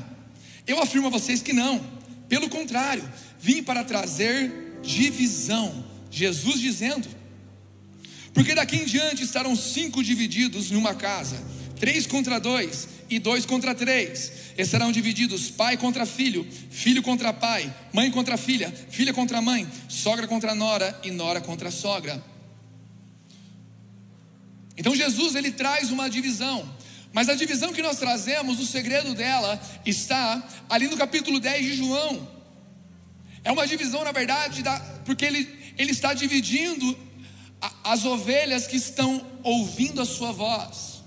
Eu 0.65 0.81
afirmo 0.81 1.07
a 1.07 1.09
vocês 1.11 1.41
que 1.41 1.51
não, 1.51 1.85
pelo 2.29 2.49
contrário, 2.49 3.03
vim 3.37 3.61
para 3.61 3.83
trazer 3.83 4.79
divisão. 4.81 5.83
Jesus 6.09 6.61
dizendo: 6.61 7.18
porque 8.39 8.55
daqui 8.55 8.77
em 8.77 8.85
diante 8.85 9.21
estarão 9.21 9.53
cinco 9.53 10.01
divididos 10.01 10.71
numa 10.71 10.95
casa, 10.95 11.35
três 11.77 12.07
contra 12.07 12.39
dois 12.39 12.87
e 13.09 13.19
dois 13.19 13.45
contra 13.45 13.75
três. 13.75 14.31
E 14.57 14.65
serão 14.65 14.93
divididos 14.93 15.49
pai 15.49 15.75
contra 15.75 16.05
filho, 16.05 16.47
filho 16.71 17.03
contra 17.03 17.33
pai, 17.33 17.69
mãe 17.91 18.09
contra 18.09 18.37
filha, 18.37 18.73
filha 18.89 19.13
contra 19.13 19.41
mãe, 19.41 19.67
sogra 19.89 20.25
contra 20.25 20.55
nora 20.55 20.97
e 21.03 21.11
nora 21.11 21.41
contra 21.41 21.69
sogra. 21.69 22.23
Então 24.77 24.95
Jesus 24.95 25.35
ele 25.35 25.51
traz 25.51 25.91
uma 25.91 26.09
divisão. 26.09 26.73
Mas 27.11 27.27
a 27.27 27.35
divisão 27.35 27.73
que 27.73 27.81
nós 27.81 27.99
trazemos, 27.99 28.57
o 28.57 28.65
segredo 28.65 29.13
dela 29.13 29.61
está 29.85 30.41
ali 30.69 30.87
no 30.87 30.95
capítulo 30.95 31.41
10 31.41 31.65
de 31.65 31.73
João. 31.73 32.25
É 33.43 33.51
uma 33.51 33.67
divisão, 33.67 34.01
na 34.05 34.13
verdade, 34.13 34.63
da, 34.63 34.79
porque 35.03 35.25
ele, 35.25 35.73
ele 35.77 35.91
está 35.91 36.13
dividindo 36.13 37.08
as 37.83 38.05
ovelhas 38.05 38.67
que 38.67 38.77
estão 38.77 39.25
ouvindo 39.43 40.01
a 40.01 40.05
sua 40.05 40.31
voz. 40.31 41.01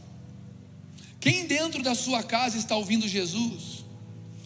Quem 1.21 1.47
dentro 1.47 1.83
da 1.83 1.95
sua 1.95 2.23
casa 2.23 2.59
está 2.59 2.77
ouvindo 2.77 3.07
Jesus? 3.07 3.85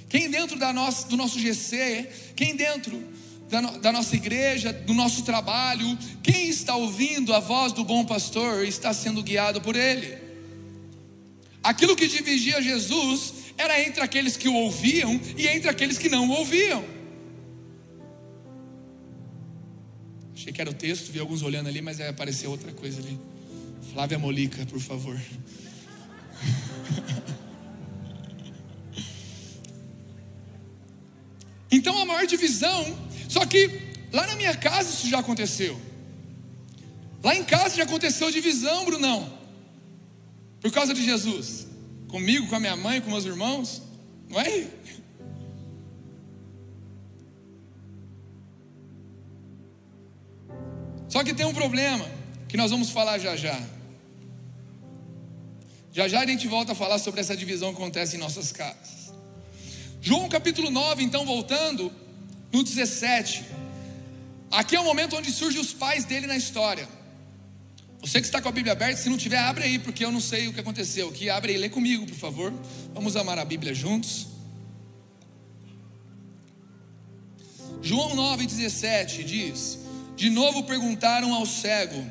Quem 0.09 0.31
dentro 0.31 0.59
da 0.59 0.73
nossa, 0.73 1.09
do 1.09 1.17
nosso 1.17 1.39
GC? 1.39 2.09
Quem 2.37 2.55
dentro 2.55 3.03
da, 3.49 3.61
da 3.61 3.93
nossa 3.93 4.15
igreja, 4.15 4.73
do 4.73 4.95
nosso 4.95 5.23
trabalho? 5.23 5.99
Quem 6.23 6.49
está 6.49 6.77
ouvindo 6.77 7.35
a 7.35 7.41
voz 7.41 7.73
do 7.73 7.85
bom 7.85 8.05
pastor 8.05 8.65
está 8.65 8.93
sendo 8.93 9.23
guiado 9.23 9.61
por 9.61 9.75
ele? 9.75 10.19
Aquilo 11.63 11.97
que 11.97 12.07
dividia 12.07 12.63
Jesus 12.63 13.35
era 13.59 13.81
entre 13.83 14.03
aqueles 14.03 14.37
que 14.37 14.49
o 14.49 14.55
ouviam 14.55 15.19
e 15.37 15.49
entre 15.49 15.69
aqueles 15.69 15.99
que 15.99 16.09
não 16.09 16.29
o 16.29 16.33
ouviam. 16.33 16.96
Achei 20.47 20.55
que 20.55 20.61
era 20.61 20.71
o 20.71 20.75
texto, 20.75 21.11
vi 21.11 21.19
alguns 21.19 21.43
olhando 21.43 21.69
ali, 21.69 21.83
mas 21.83 22.01
apareceu 22.01 22.53
outra 22.53 22.71
coisa 22.71 23.01
ali. 23.01 23.19
Flávia 23.93 24.17
Molica, 24.17 24.65
por 24.67 24.79
favor. 24.79 25.21
Então 31.69 32.01
a 32.01 32.07
maior 32.07 32.25
divisão, 32.27 32.97
só 33.29 33.45
que 33.45 33.69
lá 34.13 34.25
na 34.29 34.37
minha 34.37 34.57
casa 34.57 34.89
isso 34.89 35.09
já 35.09 35.19
aconteceu. 35.19 35.79
Lá 37.25 37.35
em 37.35 37.43
casa 37.43 37.77
já 37.77 37.83
aconteceu 37.83 38.31
divisão, 38.31 38.85
Brunão. 38.85 39.37
Por 40.61 40.71
causa 40.71 40.95
de 40.95 41.05
Jesus. 41.05 41.67
Comigo, 42.07 42.47
com 42.47 42.55
a 42.55 42.61
minha 42.61 42.77
mãe, 42.77 43.01
com 43.01 43.11
meus 43.11 43.25
irmãos. 43.25 43.83
Não 44.29 44.41
é? 44.41 44.69
Só 51.09 51.23
que 51.23 51.35
tem 51.35 51.47
um 51.47 51.55
problema 51.55 52.07
que 52.49 52.57
nós 52.57 52.71
vamos 52.71 52.91
falar 52.91 53.19
já 53.19 53.37
já. 53.37 53.59
Já 55.93 56.09
já 56.09 56.21
a 56.21 56.27
gente 56.27 56.47
volta 56.47 56.73
a 56.73 56.75
falar 56.75 56.99
sobre 56.99 57.21
essa 57.21 57.37
divisão 57.37 57.73
que 57.75 57.81
acontece 57.81 58.17
em 58.17 58.19
nossas 58.19 58.53
casas. 58.53 59.13
João 60.01 60.29
capítulo 60.29 60.71
9, 60.71 61.03
então 61.03 61.25
voltando, 61.25 61.91
no 62.53 62.63
17. 62.63 63.45
Aqui 64.51 64.77
é 64.77 64.81
o 64.81 64.85
momento 64.85 65.17
onde 65.17 65.33
surgem 65.33 65.61
os 65.61 65.73
pais 65.73 66.05
dele 66.05 66.27
na 66.27 66.37
história. 66.37 66.89
Você 68.01 68.21
que 68.21 68.27
está 68.27 68.41
com 68.41 68.49
a 68.49 68.53
Bíblia 68.53 68.73
aberta, 68.73 69.01
se 69.01 69.09
não 69.09 69.17
tiver, 69.17 69.39
abre 69.39 69.65
aí, 69.65 69.79
porque 69.79 70.05
eu 70.05 70.13
não 70.13 70.21
sei 70.21 70.49
o 70.49 70.53
que 70.53 70.61
aconteceu 70.61 71.09
aqui. 71.09 71.29
Abre 71.29 71.53
aí, 71.53 71.59
lê 71.59 71.69
comigo, 71.69 72.07
por 72.07 72.15
favor. 72.15 72.53
Vamos 72.95 73.17
amar 73.17 73.39
a 73.39 73.45
Bíblia 73.45 73.75
juntos. 73.75 74.29
João 77.83 78.15
9,17 78.15 79.25
diz: 79.25 79.79
De 80.17 80.31
novo 80.31 80.63
perguntaram 80.63 81.35
ao 81.35 81.45
cego: 81.45 82.05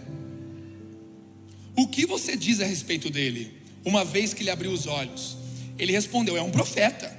O 1.75 1.87
que 1.87 2.05
você 2.05 2.37
diz 2.37 2.59
a 2.61 2.65
respeito 2.65 3.09
dele, 3.09 3.51
uma 3.83 4.05
vez 4.05 4.33
que 4.33 4.43
lhe 4.43 4.51
abriu 4.51 4.71
os 4.71 4.85
olhos? 4.85 5.35
Ele 5.77 5.91
respondeu: 5.91 6.37
É 6.37 6.41
um 6.41 6.51
profeta. 6.51 7.13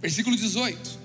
Versículo 0.00 0.34
18. 0.34 1.02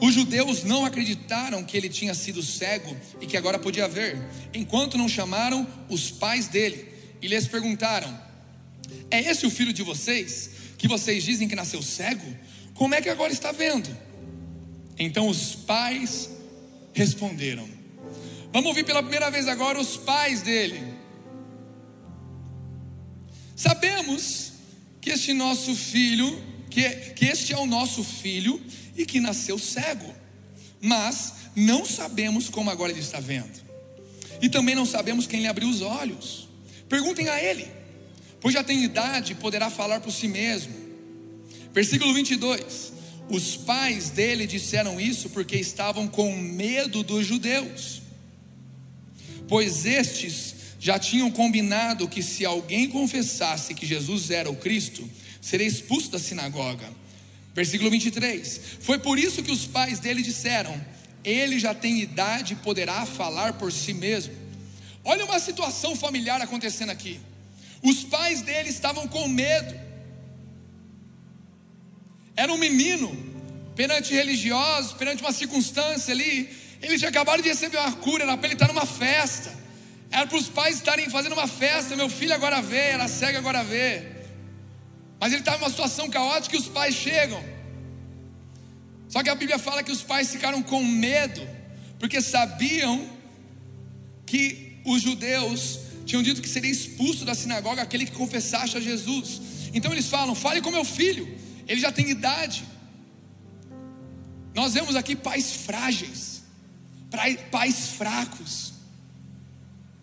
Os 0.00 0.14
judeus 0.14 0.62
não 0.62 0.84
acreditaram 0.84 1.64
que 1.64 1.76
ele 1.76 1.88
tinha 1.88 2.14
sido 2.14 2.40
cego 2.40 2.96
e 3.20 3.26
que 3.26 3.36
agora 3.36 3.58
podia 3.58 3.88
ver, 3.88 4.16
enquanto 4.54 4.96
não 4.96 5.08
chamaram 5.08 5.66
os 5.88 6.10
pais 6.10 6.46
dele 6.46 6.86
e 7.22 7.26
lhes 7.26 7.48
perguntaram: 7.48 8.16
É 9.10 9.18
esse 9.18 9.46
o 9.46 9.50
filho 9.50 9.72
de 9.72 9.82
vocês, 9.82 10.50
que 10.76 10.86
vocês 10.86 11.24
dizem 11.24 11.48
que 11.48 11.56
nasceu 11.56 11.82
cego? 11.82 12.36
Como 12.74 12.94
é 12.94 13.00
que 13.00 13.08
agora 13.08 13.32
está 13.32 13.50
vendo? 13.50 13.88
Então 14.98 15.26
os 15.26 15.54
pais 15.54 16.30
responderam. 16.92 17.77
Vamos 18.52 18.68
ouvir 18.68 18.84
pela 18.84 19.02
primeira 19.02 19.30
vez 19.30 19.46
agora 19.46 19.80
os 19.80 19.96
pais 19.96 20.42
dele. 20.42 20.94
Sabemos 23.54 24.52
que 25.00 25.10
este 25.10 25.32
nosso 25.32 25.74
filho, 25.74 26.42
que, 26.70 26.88
que 27.14 27.26
este 27.26 27.52
é 27.52 27.58
o 27.58 27.66
nosso 27.66 28.04
filho 28.04 28.60
e 28.96 29.04
que 29.04 29.20
nasceu 29.20 29.58
cego, 29.58 30.14
mas 30.80 31.34
não 31.54 31.84
sabemos 31.84 32.48
como 32.48 32.70
agora 32.70 32.92
ele 32.92 33.00
está 33.00 33.20
vendo, 33.20 33.60
e 34.40 34.48
também 34.48 34.74
não 34.74 34.86
sabemos 34.86 35.26
quem 35.26 35.40
lhe 35.40 35.46
abriu 35.46 35.68
os 35.68 35.82
olhos. 35.82 36.48
Perguntem 36.88 37.28
a 37.28 37.42
ele, 37.42 37.68
pois 38.40 38.54
já 38.54 38.62
tem 38.62 38.84
idade 38.84 39.32
e 39.32 39.34
poderá 39.34 39.68
falar 39.68 40.00
por 40.00 40.12
si 40.12 40.28
mesmo. 40.28 40.72
Versículo 41.72 42.14
22: 42.14 42.92
Os 43.28 43.56
pais 43.56 44.10
dele 44.10 44.46
disseram 44.46 45.00
isso 45.00 45.30
porque 45.30 45.56
estavam 45.56 46.06
com 46.06 46.34
medo 46.36 47.02
dos 47.02 47.26
judeus, 47.26 48.02
pois 49.48 49.86
estes 49.86 50.54
já 50.78 50.98
tinham 50.98 51.30
combinado 51.30 52.08
que 52.08 52.22
se 52.22 52.44
alguém 52.44 52.88
confessasse 52.88 53.74
que 53.74 53.86
Jesus 53.86 54.30
era 54.30 54.48
o 54.50 54.56
Cristo, 54.56 55.08
seria 55.40 55.66
expulso 55.66 56.10
da 56.10 56.18
sinagoga. 56.18 56.88
Versículo 57.54 57.90
23: 57.90 58.60
Foi 58.80 58.98
por 58.98 59.18
isso 59.18 59.42
que 59.42 59.50
os 59.50 59.66
pais 59.66 59.98
dele 59.98 60.22
disseram: 60.22 60.80
Ele 61.24 61.58
já 61.58 61.74
tem 61.74 62.00
idade 62.00 62.52
e 62.52 62.56
poderá 62.56 63.04
falar 63.04 63.54
por 63.54 63.72
si 63.72 63.92
mesmo. 63.92 64.32
Olha 65.04 65.24
uma 65.24 65.40
situação 65.40 65.96
familiar 65.96 66.40
acontecendo 66.40 66.90
aqui. 66.90 67.18
Os 67.82 68.04
pais 68.04 68.42
dele 68.42 68.68
estavam 68.68 69.08
com 69.08 69.26
medo. 69.26 69.74
Era 72.36 72.52
um 72.52 72.58
menino, 72.58 73.10
perante 73.74 74.14
religiosos, 74.14 74.92
perante 74.92 75.22
uma 75.22 75.32
circunstância 75.32 76.12
ali. 76.12 76.48
Eles 76.80 77.00
já 77.00 77.08
acabaram 77.08 77.42
de 77.42 77.48
receber 77.48 77.78
uma 77.78 77.92
cura, 77.92 78.24
era 78.24 78.36
para 78.36 78.46
ele 78.46 78.54
estar 78.54 78.68
numa 78.68 78.86
festa. 78.86 79.56
Era 80.10 80.26
para 80.26 80.38
os 80.38 80.48
pais 80.48 80.76
estarem 80.76 81.10
fazendo 81.10 81.32
uma 81.32 81.46
festa. 81.46 81.96
Meu 81.96 82.08
filho 82.08 82.34
agora 82.34 82.62
vê, 82.62 82.90
era 82.90 83.08
cego 83.08 83.38
agora 83.38 83.62
vê. 83.62 84.18
Mas 85.20 85.32
ele 85.32 85.40
estava 85.40 85.58
em 85.58 85.62
uma 85.62 85.70
situação 85.70 86.08
caótica 86.08 86.56
e 86.56 86.58
os 86.58 86.68
pais 86.68 86.94
chegam. 86.94 87.42
Só 89.08 89.22
que 89.22 89.30
a 89.30 89.34
Bíblia 89.34 89.58
fala 89.58 89.82
que 89.82 89.90
os 89.90 90.02
pais 90.02 90.30
ficaram 90.30 90.62
com 90.62 90.84
medo, 90.84 91.46
porque 91.98 92.20
sabiam 92.20 93.10
que 94.26 94.80
os 94.84 95.02
judeus 95.02 95.80
tinham 96.04 96.22
dito 96.22 96.40
que 96.40 96.48
seria 96.48 96.70
expulso 96.70 97.24
da 97.24 97.34
sinagoga 97.34 97.82
aquele 97.82 98.06
que 98.06 98.12
confessasse 98.12 98.76
a 98.76 98.80
Jesus. 98.80 99.40
Então 99.74 99.92
eles 99.92 100.06
falam: 100.06 100.34
fale 100.34 100.60
com 100.60 100.70
meu 100.70 100.84
filho, 100.84 101.26
ele 101.66 101.80
já 101.80 101.90
tem 101.90 102.10
idade. 102.10 102.64
Nós 104.54 104.74
vemos 104.74 104.96
aqui 104.96 105.14
pais 105.14 105.52
frágeis, 105.52 106.37
pais 107.10 107.90
fracos, 107.90 108.74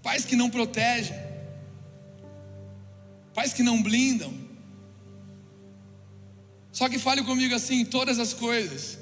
pais 0.01 0.25
que 0.25 0.35
não 0.35 0.49
protegem, 0.49 1.15
pais 3.33 3.53
que 3.53 3.63
não 3.63 3.81
blindam. 3.81 4.33
Só 6.71 6.89
que 6.89 6.99
fale 6.99 7.23
comigo 7.23 7.55
assim: 7.55 7.85
todas 7.85 8.19
as 8.19 8.33
coisas 8.33 8.97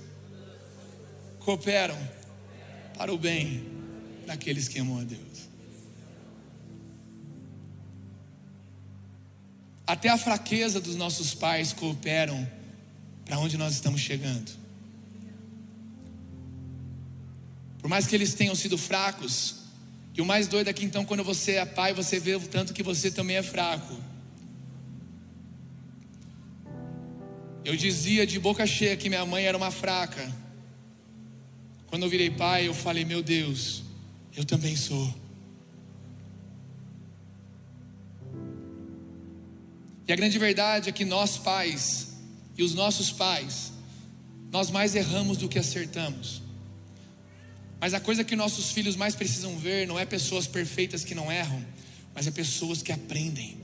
cooperam 1.40 1.98
para 2.98 3.14
o 3.14 3.18
bem 3.18 3.66
daqueles 4.26 4.68
que 4.68 4.80
amam 4.80 5.00
a 5.00 5.04
Deus. 5.04 5.50
Até 9.86 10.10
a 10.10 10.18
fraqueza 10.18 10.80
dos 10.80 10.96
nossos 10.96 11.34
pais 11.34 11.74
cooperam 11.74 12.50
para 13.26 13.38
onde 13.38 13.58
nós 13.58 13.74
estamos 13.74 14.02
chegando. 14.02 14.63
Por 17.84 17.90
mais 17.90 18.08
que 18.08 18.16
eles 18.16 18.34
tenham 18.34 18.56
sido 18.56 18.78
fracos, 18.78 19.56
e 20.14 20.22
o 20.22 20.26
mais 20.26 20.48
doido 20.48 20.70
é 20.70 20.74
que 20.74 20.86
então, 20.86 21.04
quando 21.04 21.22
você 21.22 21.56
é 21.56 21.66
pai, 21.66 21.94
você 21.94 22.18
vê 22.18 22.34
o 22.34 22.40
tanto 22.40 22.74
que 22.74 22.82
você 22.82 23.12
também 23.12 23.36
é 23.36 23.44
fraco. 23.44 23.94
Eu 27.66 27.76
dizia 27.76 28.26
de 28.26 28.40
boca 28.40 28.66
cheia 28.66 28.96
que 28.96 29.10
minha 29.10 29.26
mãe 29.26 29.44
era 29.44 29.58
uma 29.58 29.70
fraca. 29.70 30.34
Quando 31.88 32.04
eu 32.04 32.10
virei 32.10 32.30
pai, 32.30 32.70
eu 32.70 32.74
falei: 32.74 33.04
Meu 33.04 33.22
Deus, 33.22 33.84
eu 34.34 34.46
também 34.46 34.78
sou. 34.78 35.14
E 40.08 40.14
a 40.14 40.16
grande 40.16 40.40
verdade 40.40 40.88
é 40.88 40.94
que 40.94 41.04
nós 41.04 41.38
pais 41.38 42.16
e 42.58 42.64
os 42.64 42.74
nossos 42.74 43.12
pais, 43.12 43.74
nós 44.50 44.72
mais 44.72 44.96
erramos 44.96 45.36
do 45.36 45.50
que 45.50 45.60
acertamos. 45.60 46.43
Mas 47.84 47.94
a 47.94 48.00
coisa 48.00 48.24
que 48.24 48.34
nossos 48.34 48.72
filhos 48.72 48.96
mais 48.96 49.14
precisam 49.14 49.58
ver 49.58 49.86
não 49.86 50.00
é 50.00 50.06
pessoas 50.06 50.48
perfeitas 50.48 51.04
que 51.04 51.14
não 51.14 51.30
erram, 51.30 51.62
mas 52.16 52.26
é 52.26 52.32
pessoas 52.32 52.82
que 52.82 52.94
aprendem. 52.94 53.58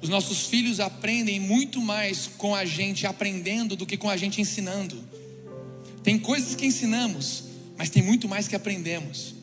Os 0.00 0.08
nossos 0.08 0.46
filhos 0.46 0.80
aprendem 0.80 1.38
muito 1.38 1.78
mais 1.78 2.26
com 2.38 2.54
a 2.54 2.64
gente 2.64 3.06
aprendendo 3.06 3.76
do 3.76 3.84
que 3.84 3.98
com 3.98 4.08
a 4.08 4.16
gente 4.16 4.40
ensinando. 4.40 4.98
Tem 6.02 6.18
coisas 6.18 6.54
que 6.54 6.64
ensinamos, 6.64 7.44
mas 7.76 7.90
tem 7.90 8.02
muito 8.02 8.26
mais 8.26 8.48
que 8.48 8.56
aprendemos. 8.56 9.34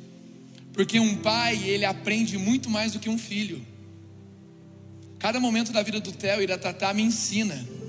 Porque 0.74 1.00
um 1.00 1.18
pai, 1.18 1.64
ele 1.70 1.86
aprende 1.86 2.40
muito 2.40 2.72
mais 2.72 2.94
do 2.94 3.00
que 3.00 3.08
um 3.08 3.20
filho. 3.20 3.64
Cada 5.20 5.40
momento 5.40 5.72
da 5.72 5.84
vida 5.84 6.00
do 6.00 6.12
Theo 6.12 6.42
e 6.42 6.48
da 6.48 6.58
Tatá 6.58 6.92
me 6.92 7.04
ensina. 7.04 7.83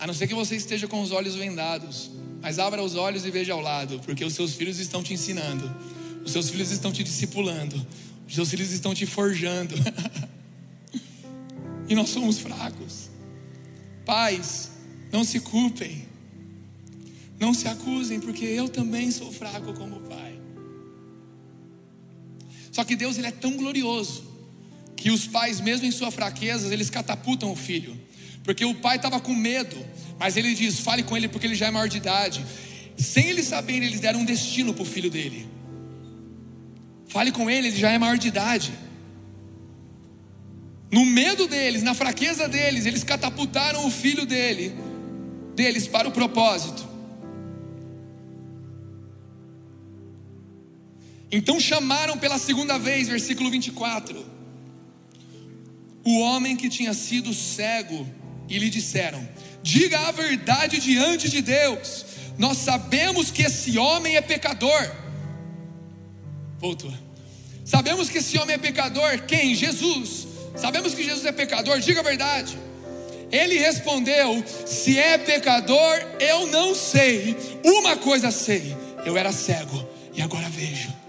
A 0.00 0.06
não 0.06 0.14
ser 0.14 0.26
que 0.26 0.34
você 0.34 0.56
esteja 0.56 0.88
com 0.88 1.02
os 1.02 1.12
olhos 1.12 1.34
vendados, 1.34 2.10
mas 2.40 2.58
abra 2.58 2.82
os 2.82 2.94
olhos 2.94 3.26
e 3.26 3.30
veja 3.30 3.52
ao 3.52 3.60
lado, 3.60 4.00
porque 4.00 4.24
os 4.24 4.32
seus 4.32 4.54
filhos 4.54 4.78
estão 4.78 5.02
te 5.02 5.12
ensinando, 5.12 5.70
os 6.24 6.32
seus 6.32 6.48
filhos 6.48 6.70
estão 6.70 6.90
te 6.90 7.04
discipulando, 7.04 7.86
os 8.26 8.34
seus 8.34 8.48
filhos 8.48 8.72
estão 8.72 8.94
te 8.94 9.04
forjando. 9.04 9.74
e 11.86 11.94
nós 11.94 12.08
somos 12.08 12.38
fracos. 12.38 13.10
Pais, 14.06 14.70
não 15.12 15.22
se 15.22 15.38
culpem. 15.38 16.08
Não 17.38 17.52
se 17.52 17.68
acusem, 17.68 18.20
porque 18.20 18.46
eu 18.46 18.70
também 18.70 19.10
sou 19.10 19.30
fraco 19.30 19.74
como 19.74 20.00
pai. 20.00 20.40
Só 22.72 22.84
que 22.84 22.96
Deus 22.96 23.18
ele 23.18 23.26
é 23.26 23.32
tão 23.32 23.54
glorioso 23.54 24.24
que 24.96 25.10
os 25.10 25.26
pais, 25.26 25.60
mesmo 25.60 25.86
em 25.86 25.90
sua 25.90 26.10
fraqueza, 26.10 26.72
eles 26.72 26.88
catapultam 26.88 27.52
o 27.52 27.56
filho. 27.56 27.98
Porque 28.50 28.64
o 28.64 28.74
pai 28.74 28.96
estava 28.96 29.20
com 29.20 29.32
medo, 29.32 29.76
mas 30.18 30.36
ele 30.36 30.56
diz: 30.56 30.80
fale 30.80 31.04
com 31.04 31.16
ele 31.16 31.28
porque 31.28 31.46
ele 31.46 31.54
já 31.54 31.68
é 31.68 31.70
maior 31.70 31.88
de 31.88 31.98
idade. 31.98 32.44
Sem 32.96 33.28
eles 33.28 33.46
saberem, 33.46 33.84
eles 33.84 34.00
deram 34.00 34.18
um 34.18 34.24
destino 34.24 34.74
para 34.74 34.82
o 34.82 34.84
filho 34.84 35.08
dele. 35.08 35.48
Fale 37.06 37.30
com 37.30 37.48
ele, 37.48 37.68
ele 37.68 37.76
já 37.76 37.92
é 37.92 37.96
maior 37.96 38.18
de 38.18 38.26
idade. 38.26 38.72
No 40.90 41.06
medo 41.06 41.46
deles, 41.46 41.84
na 41.84 41.94
fraqueza 41.94 42.48
deles, 42.48 42.86
eles 42.86 43.04
catapultaram 43.04 43.86
o 43.86 43.90
filho 43.90 44.26
dele, 44.26 44.74
deles 45.54 45.86
para 45.86 46.08
o 46.08 46.10
propósito. 46.10 46.84
Então 51.30 51.60
chamaram 51.60 52.18
pela 52.18 52.36
segunda 52.36 52.80
vez, 52.80 53.06
versículo 53.06 53.48
24, 53.48 54.26
o 56.02 56.18
homem 56.18 56.56
que 56.56 56.68
tinha 56.68 56.92
sido 56.92 57.32
cego, 57.32 58.18
e 58.50 58.58
lhe 58.58 58.68
disseram: 58.68 59.26
Diga 59.62 59.98
a 60.00 60.10
verdade 60.10 60.80
diante 60.80 61.30
de 61.30 61.40
Deus, 61.40 62.04
nós 62.36 62.58
sabemos 62.58 63.30
que 63.30 63.42
esse 63.42 63.78
homem 63.78 64.16
é 64.16 64.20
pecador. 64.20 64.90
Voltou. 66.58 66.92
Sabemos 67.64 68.10
que 68.10 68.18
esse 68.18 68.36
homem 68.36 68.56
é 68.56 68.58
pecador. 68.58 69.22
Quem? 69.26 69.54
Jesus. 69.54 70.26
Sabemos 70.56 70.92
que 70.92 71.04
Jesus 71.04 71.24
é 71.24 71.32
pecador. 71.32 71.78
Diga 71.78 72.00
a 72.00 72.02
verdade. 72.02 72.58
Ele 73.30 73.56
respondeu: 73.58 74.44
Se 74.66 74.98
é 74.98 75.16
pecador, 75.16 75.96
eu 76.18 76.48
não 76.48 76.74
sei. 76.74 77.36
Uma 77.64 77.96
coisa 77.96 78.30
sei: 78.30 78.76
eu 79.06 79.16
era 79.16 79.32
cego 79.32 79.88
e 80.14 80.20
agora 80.20 80.48
vejo. 80.48 80.99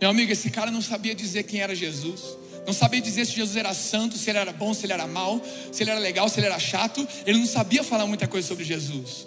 Meu 0.00 0.10
amigo, 0.10 0.30
esse 0.30 0.50
cara 0.50 0.70
não 0.70 0.80
sabia 0.80 1.14
dizer 1.14 1.42
quem 1.44 1.60
era 1.60 1.74
Jesus. 1.74 2.36
Não 2.66 2.72
sabia 2.72 3.00
dizer 3.00 3.24
se 3.24 3.32
Jesus 3.32 3.56
era 3.56 3.72
santo, 3.74 4.16
se 4.16 4.28
ele 4.30 4.38
era 4.38 4.52
bom, 4.52 4.74
se 4.74 4.84
ele 4.84 4.92
era 4.92 5.06
mau, 5.06 5.42
se 5.72 5.82
ele 5.82 5.90
era 5.90 5.98
legal, 5.98 6.28
se 6.28 6.38
ele 6.38 6.46
era 6.46 6.58
chato. 6.58 7.06
Ele 7.26 7.38
não 7.38 7.46
sabia 7.46 7.82
falar 7.82 8.06
muita 8.06 8.28
coisa 8.28 8.46
sobre 8.46 8.64
Jesus. 8.64 9.26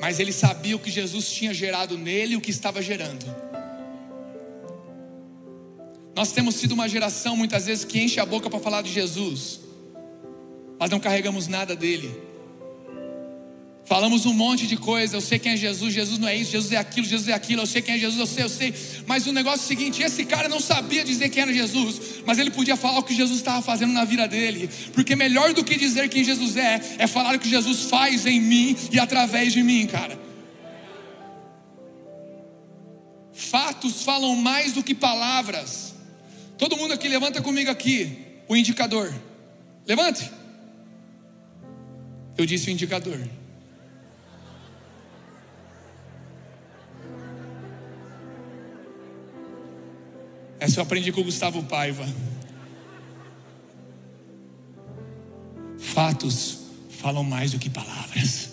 Mas 0.00 0.20
ele 0.20 0.32
sabia 0.32 0.76
o 0.76 0.78
que 0.78 0.90
Jesus 0.90 1.30
tinha 1.30 1.52
gerado 1.52 1.98
nele 1.98 2.34
e 2.34 2.36
o 2.36 2.40
que 2.40 2.50
estava 2.50 2.80
gerando. 2.80 3.24
Nós 6.14 6.32
temos 6.32 6.56
sido 6.56 6.72
uma 6.72 6.88
geração 6.88 7.36
muitas 7.36 7.66
vezes 7.66 7.84
que 7.84 8.00
enche 8.00 8.20
a 8.20 8.26
boca 8.26 8.50
para 8.50 8.58
falar 8.58 8.82
de 8.82 8.92
Jesus, 8.92 9.60
mas 10.78 10.90
não 10.90 10.98
carregamos 10.98 11.46
nada 11.46 11.76
dele. 11.76 12.27
Falamos 13.88 14.26
um 14.26 14.34
monte 14.34 14.66
de 14.66 14.76
coisa, 14.76 15.16
eu 15.16 15.20
sei 15.22 15.38
quem 15.38 15.52
é 15.52 15.56
Jesus, 15.56 15.94
Jesus 15.94 16.18
não 16.18 16.28
é 16.28 16.36
isso, 16.36 16.50
Jesus 16.50 16.72
é 16.72 16.76
aquilo, 16.76 17.06
Jesus 17.06 17.26
é 17.26 17.32
aquilo, 17.32 17.62
eu 17.62 17.66
sei 17.66 17.80
quem 17.80 17.94
é 17.94 17.98
Jesus, 17.98 18.20
eu 18.20 18.26
sei, 18.26 18.44
eu 18.44 18.48
sei. 18.50 18.74
Mas 19.06 19.26
o 19.26 19.32
negócio 19.32 19.60
é 19.60 19.64
o 19.64 19.66
seguinte: 19.66 20.02
esse 20.02 20.26
cara 20.26 20.46
não 20.46 20.60
sabia 20.60 21.02
dizer 21.02 21.30
quem 21.30 21.42
era 21.42 21.54
Jesus, 21.54 21.98
mas 22.26 22.38
ele 22.38 22.50
podia 22.50 22.76
falar 22.76 22.98
o 22.98 23.02
que 23.02 23.14
Jesus 23.14 23.38
estava 23.38 23.62
fazendo 23.62 23.94
na 23.94 24.04
vida 24.04 24.28
dele. 24.28 24.68
Porque 24.92 25.16
melhor 25.16 25.54
do 25.54 25.64
que 25.64 25.74
dizer 25.78 26.06
quem 26.10 26.22
Jesus 26.22 26.58
é, 26.58 26.82
é 26.98 27.06
falar 27.06 27.34
o 27.34 27.38
que 27.38 27.48
Jesus 27.48 27.84
faz 27.84 28.26
em 28.26 28.38
mim 28.38 28.76
e 28.92 29.00
através 29.00 29.54
de 29.54 29.62
mim, 29.62 29.86
cara. 29.86 30.20
Fatos 33.32 34.02
falam 34.02 34.36
mais 34.36 34.74
do 34.74 34.82
que 34.82 34.94
palavras. 34.94 35.94
Todo 36.58 36.76
mundo 36.76 36.92
aqui 36.92 37.08
levanta 37.08 37.40
comigo 37.40 37.70
aqui 37.70 38.18
o 38.46 38.54
indicador. 38.54 39.14
Levante. 39.86 40.30
Eu 42.36 42.44
disse 42.44 42.68
o 42.68 42.70
indicador. 42.70 43.18
Essa 50.60 50.80
eu 50.80 50.82
aprendi 50.82 51.12
com 51.12 51.20
o 51.20 51.24
Gustavo 51.24 51.62
Paiva. 51.62 52.06
Fatos 55.78 56.58
falam 56.88 57.22
mais 57.22 57.52
do 57.52 57.58
que 57.58 57.70
palavras. 57.70 58.50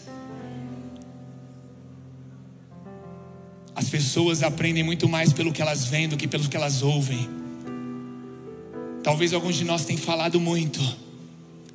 As 3.76 3.90
pessoas 3.90 4.44
aprendem 4.44 4.84
muito 4.84 5.10
mais 5.10 5.34
pelo 5.34 5.52
que 5.52 5.62
elas 5.62 5.86
veem 5.86 6.08
do 6.08 6.16
que 6.16 6.28
pelo 6.28 6.48
que 6.48 6.56
elas 6.56 6.82
ouvem. 6.82 7.28
Talvez 9.04 9.34
alguns 9.34 9.56
de 9.56 9.66
nós 9.66 9.84
tenham 9.86 10.02
falado 10.02 10.40
muito, 10.40 10.80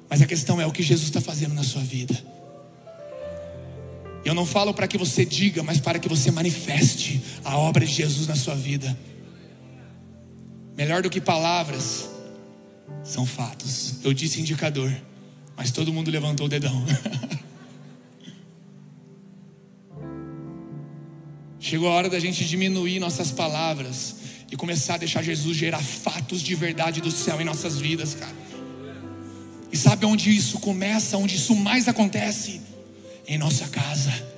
mas 0.09 0.23
a 0.23 0.27
questão 0.27 0.61
é 0.61 0.67
o 0.67 0.73
que 0.73 0.83
Jesus 0.83 1.09
está 1.09 1.21
fazendo 1.21 1.55
na 1.55 1.63
sua 1.63 1.83
vida. 1.83 2.17
Eu 4.25 4.35
não 4.35 4.47
falo 4.47 4.73
para 4.73 4.89
que 4.89 4.99
você 4.99 5.25
diga, 5.25 5.63
mas 5.63 5.81
para 5.81 5.99
que 5.99 6.09
você 6.09 6.31
manifeste 6.31 7.23
a 7.45 7.57
obra 7.57 7.85
de 7.85 7.93
Jesus 7.93 8.27
na 8.27 8.37
sua 8.37 8.55
vida. 8.55 8.97
Melhor 10.81 11.03
do 11.03 11.11
que 11.11 11.21
palavras 11.21 12.09
são 13.05 13.27
fatos. 13.27 13.97
Eu 14.03 14.15
disse 14.15 14.41
indicador, 14.41 14.91
mas 15.55 15.71
todo 15.71 15.93
mundo 15.93 16.11
levantou 16.11 16.47
o 16.47 16.49
dedão. 16.49 16.83
Chegou 21.61 21.87
a 21.87 21.93
hora 21.93 22.09
da 22.09 22.19
gente 22.19 22.47
diminuir 22.47 22.99
nossas 22.99 23.31
palavras 23.31 24.17
e 24.51 24.57
começar 24.57 24.95
a 24.95 24.97
deixar 24.97 25.23
Jesus 25.23 25.55
gerar 25.55 25.83
fatos 25.83 26.41
de 26.41 26.55
verdade 26.55 27.03
do 27.03 27.11
céu 27.11 27.39
em 27.43 27.45
nossas 27.45 27.79
vidas, 27.79 28.15
cara. 28.15 28.33
E 29.71 29.77
sabe 29.77 30.07
onde 30.07 30.35
isso 30.35 30.59
começa, 30.61 31.19
onde 31.19 31.37
isso 31.37 31.55
mais 31.55 31.89
acontece? 31.89 32.63
Em 33.29 33.37
nossa 33.37 33.69
casa 33.69 34.30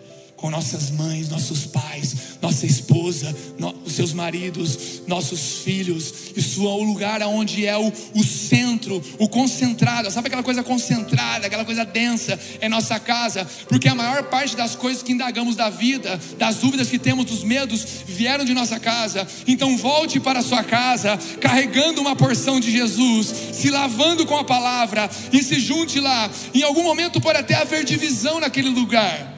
com 0.42 0.50
nossas 0.50 0.90
mães, 0.90 1.28
nossos 1.28 1.66
pais, 1.66 2.16
nossa 2.42 2.66
esposa, 2.66 3.32
no, 3.60 3.72
os 3.86 3.92
seus 3.92 4.12
maridos, 4.12 5.02
nossos 5.06 5.58
filhos. 5.58 6.12
Isso 6.34 6.66
é 6.66 6.68
o 6.68 6.82
lugar 6.82 7.22
onde 7.22 7.64
é 7.64 7.78
o, 7.78 7.92
o 8.12 8.24
centro, 8.24 9.00
o 9.20 9.28
concentrado. 9.28 10.10
Sabe 10.10 10.26
aquela 10.26 10.42
coisa 10.42 10.64
concentrada, 10.64 11.46
aquela 11.46 11.64
coisa 11.64 11.84
densa 11.84 12.36
é 12.60 12.68
nossa 12.68 12.98
casa? 12.98 13.48
Porque 13.68 13.88
a 13.88 13.94
maior 13.94 14.24
parte 14.24 14.56
das 14.56 14.74
coisas 14.74 15.00
que 15.00 15.12
indagamos 15.12 15.54
da 15.54 15.70
vida, 15.70 16.20
das 16.36 16.56
dúvidas 16.56 16.88
que 16.88 16.98
temos, 16.98 17.24
dos 17.24 17.44
medos, 17.44 17.86
vieram 18.04 18.44
de 18.44 18.52
nossa 18.52 18.80
casa. 18.80 19.24
Então 19.46 19.76
volte 19.76 20.18
para 20.18 20.40
a 20.40 20.42
sua 20.42 20.64
casa, 20.64 21.16
carregando 21.40 22.00
uma 22.00 22.16
porção 22.16 22.58
de 22.58 22.72
Jesus, 22.72 23.32
se 23.52 23.70
lavando 23.70 24.26
com 24.26 24.36
a 24.36 24.42
palavra 24.42 25.08
e 25.32 25.40
se 25.40 25.60
junte 25.60 26.00
lá. 26.00 26.28
Em 26.52 26.64
algum 26.64 26.82
momento 26.82 27.20
pode 27.20 27.38
até 27.38 27.54
haver 27.54 27.84
divisão 27.84 28.40
naquele 28.40 28.70
lugar 28.70 29.31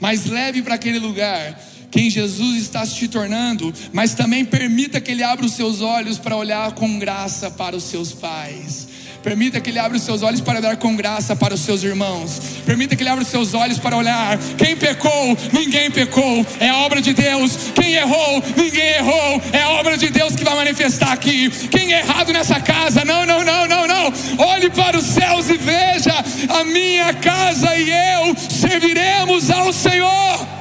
mas 0.00 0.26
leve 0.26 0.62
para 0.62 0.74
aquele 0.74 0.98
lugar 0.98 1.58
quem 1.90 2.10
Jesus 2.10 2.62
está 2.62 2.84
se 2.84 3.08
tornando, 3.08 3.72
mas 3.92 4.14
também 4.14 4.44
permita 4.44 5.00
que 5.00 5.10
Ele 5.10 5.22
abra 5.22 5.46
os 5.46 5.52
seus 5.52 5.80
olhos 5.80 6.18
para 6.18 6.36
olhar 6.36 6.72
com 6.72 6.98
graça 6.98 7.50
para 7.50 7.76
os 7.76 7.84
seus 7.84 8.12
pais. 8.12 8.87
Permita 9.22 9.60
que 9.60 9.70
Ele 9.70 9.78
abra 9.78 9.96
os 9.96 10.02
seus 10.02 10.22
olhos 10.22 10.40
para 10.40 10.58
olhar 10.58 10.76
com 10.76 10.94
graça 10.94 11.34
para 11.34 11.54
os 11.54 11.60
seus 11.60 11.82
irmãos. 11.82 12.40
Permita 12.64 12.94
que 12.94 13.02
Ele 13.02 13.10
abra 13.10 13.22
os 13.22 13.28
seus 13.28 13.54
olhos 13.54 13.78
para 13.78 13.96
olhar. 13.96 14.38
Quem 14.56 14.76
pecou, 14.76 15.36
ninguém 15.52 15.90
pecou. 15.90 16.46
É 16.60 16.68
a 16.68 16.76
obra 16.78 17.00
de 17.00 17.12
Deus. 17.12 17.56
Quem 17.74 17.94
errou, 17.94 18.42
ninguém 18.56 18.94
errou. 18.96 19.42
É 19.52 19.62
a 19.62 19.70
obra 19.70 19.96
de 19.96 20.08
Deus 20.08 20.34
que 20.34 20.44
vai 20.44 20.54
manifestar 20.54 21.12
aqui. 21.12 21.50
Quem 21.68 21.92
é 21.92 22.00
errado 22.00 22.32
nessa 22.32 22.60
casa, 22.60 23.04
não, 23.04 23.26
não, 23.26 23.44
não, 23.44 23.66
não, 23.66 23.86
não. 23.86 24.12
Olhe 24.38 24.70
para 24.70 24.96
os 24.96 25.04
céus 25.04 25.48
e 25.48 25.56
veja: 25.56 26.14
a 26.48 26.64
minha 26.64 27.12
casa 27.14 27.76
e 27.76 27.90
eu 27.90 28.36
serviremos 28.48 29.50
ao 29.50 29.72
Senhor. 29.72 30.57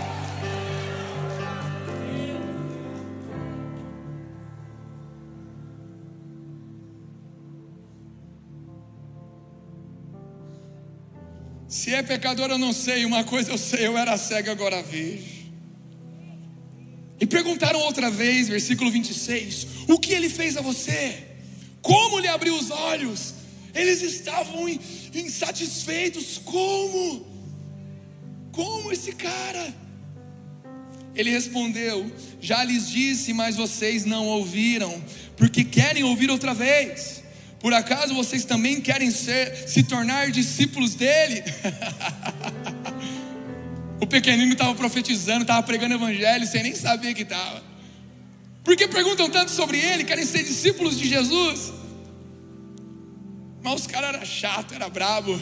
Se 11.77 11.93
é 11.93 12.01
pecador, 12.01 12.49
eu 12.49 12.57
não 12.57 12.73
sei. 12.73 13.05
Uma 13.05 13.23
coisa 13.23 13.51
eu 13.51 13.57
sei, 13.57 13.85
eu 13.85 13.95
era 13.95 14.17
cego, 14.17 14.49
agora 14.49 14.81
vejo. 14.81 15.37
E 17.21 17.25
perguntaram 17.27 17.79
outra 17.81 18.09
vez, 18.09 18.47
versículo 18.47 18.89
26, 18.89 19.67
o 19.87 19.99
que 19.99 20.11
ele 20.11 20.27
fez 20.27 20.57
a 20.57 20.61
você? 20.61 21.23
Como 21.79 22.17
lhe 22.17 22.27
abriu 22.27 22.55
os 22.55 22.71
olhos? 22.71 23.35
Eles 23.75 24.01
estavam 24.01 24.67
insatisfeitos. 25.13 26.39
Como? 26.43 27.27
Como 28.51 28.91
esse 28.91 29.11
cara? 29.11 29.71
Ele 31.13 31.29
respondeu: 31.29 32.11
Já 32.41 32.63
lhes 32.63 32.89
disse, 32.89 33.33
mas 33.33 33.55
vocês 33.55 34.03
não 34.03 34.25
ouviram, 34.25 34.99
porque 35.35 35.63
querem 35.63 36.03
ouvir 36.03 36.31
outra 36.31 36.55
vez. 36.55 37.23
Por 37.59 37.73
acaso 37.73 38.13
vocês 38.13 38.45
também 38.45 38.79
querem 38.79 39.09
ser, 39.09 39.67
se 39.67 39.83
tornar 39.83 40.29
discípulos 40.31 40.93
dele? 40.95 41.43
o 43.99 44.05
pequenino 44.05 44.51
estava 44.51 44.75
profetizando, 44.75 45.41
estava 45.41 45.63
pregando 45.63 45.95
evangelho, 45.95 46.45
sem 46.45 46.63
nem 46.63 46.75
saber 46.75 47.13
que 47.13 47.23
estava. 47.23 47.63
Por 48.63 48.75
que 48.75 48.87
perguntam 48.87 49.29
tanto 49.29 49.49
sobre 49.51 49.79
ele? 49.79 50.03
Querem 50.03 50.25
ser 50.25 50.43
discípulos 50.43 50.99
de 50.99 51.07
Jesus? 51.07 51.73
Mas 53.61 53.81
os 53.81 53.87
caras 53.87 54.13
eram 54.13 54.25
chato, 54.25 54.73
era 54.73 54.89
brabo. 54.89 55.39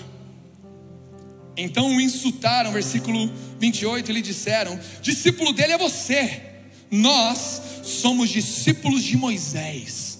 Então 1.58 1.96
o 1.96 2.02
insultaram, 2.02 2.72
versículo 2.72 3.32
28, 3.60 4.12
lhe 4.12 4.22
disseram: 4.22 4.80
discípulo 5.02 5.54
dele 5.54 5.74
é 5.74 5.78
você, 5.78 6.42
nós 6.90 7.62
somos 7.84 8.30
discípulos 8.30 9.04
de 9.04 9.18
Moisés. 9.18 10.15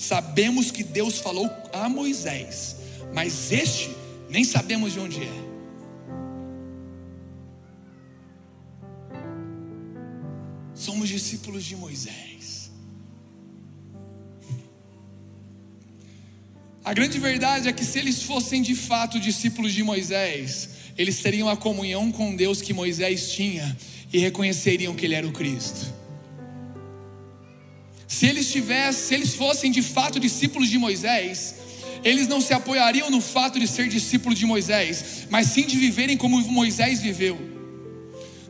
Sabemos 0.00 0.70
que 0.70 0.82
Deus 0.82 1.18
falou 1.18 1.46
a 1.74 1.86
Moisés, 1.86 2.76
mas 3.12 3.52
este 3.52 3.94
nem 4.30 4.42
sabemos 4.44 4.94
de 4.94 4.98
onde 4.98 5.22
é. 5.22 5.32
Somos 10.74 11.06
discípulos 11.06 11.62
de 11.66 11.76
Moisés. 11.76 12.70
A 16.82 16.94
grande 16.94 17.18
verdade 17.18 17.68
é 17.68 17.72
que 17.72 17.84
se 17.84 17.98
eles 17.98 18.22
fossem 18.22 18.62
de 18.62 18.74
fato 18.74 19.20
discípulos 19.20 19.74
de 19.74 19.82
Moisés, 19.82 20.70
eles 20.96 21.20
teriam 21.20 21.46
a 21.46 21.58
comunhão 21.58 22.10
com 22.10 22.34
Deus 22.34 22.62
que 22.62 22.72
Moisés 22.72 23.32
tinha 23.32 23.76
e 24.10 24.18
reconheceriam 24.18 24.94
que 24.94 25.04
ele 25.04 25.14
era 25.14 25.28
o 25.28 25.32
Cristo. 25.32 25.99
Se 28.10 28.26
eles 28.26 28.50
tivessem, 28.50 29.06
se 29.06 29.14
eles 29.14 29.34
fossem 29.36 29.70
de 29.70 29.80
fato 29.82 30.18
discípulos 30.18 30.68
de 30.68 30.76
Moisés, 30.76 31.54
eles 32.02 32.26
não 32.26 32.40
se 32.40 32.52
apoiariam 32.52 33.08
no 33.08 33.20
fato 33.20 33.60
de 33.60 33.68
ser 33.68 33.88
discípulos 33.88 34.36
de 34.36 34.44
Moisés, 34.44 35.28
mas 35.30 35.46
sim 35.46 35.64
de 35.64 35.78
viverem 35.78 36.16
como 36.16 36.40
Moisés 36.50 37.00
viveu. 37.00 37.38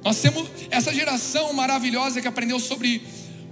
Nós 0.02 0.18
temos 0.18 0.48
essa 0.70 0.94
geração 0.94 1.52
maravilhosa 1.52 2.22
que 2.22 2.26
aprendeu 2.26 2.58
sobre 2.58 3.02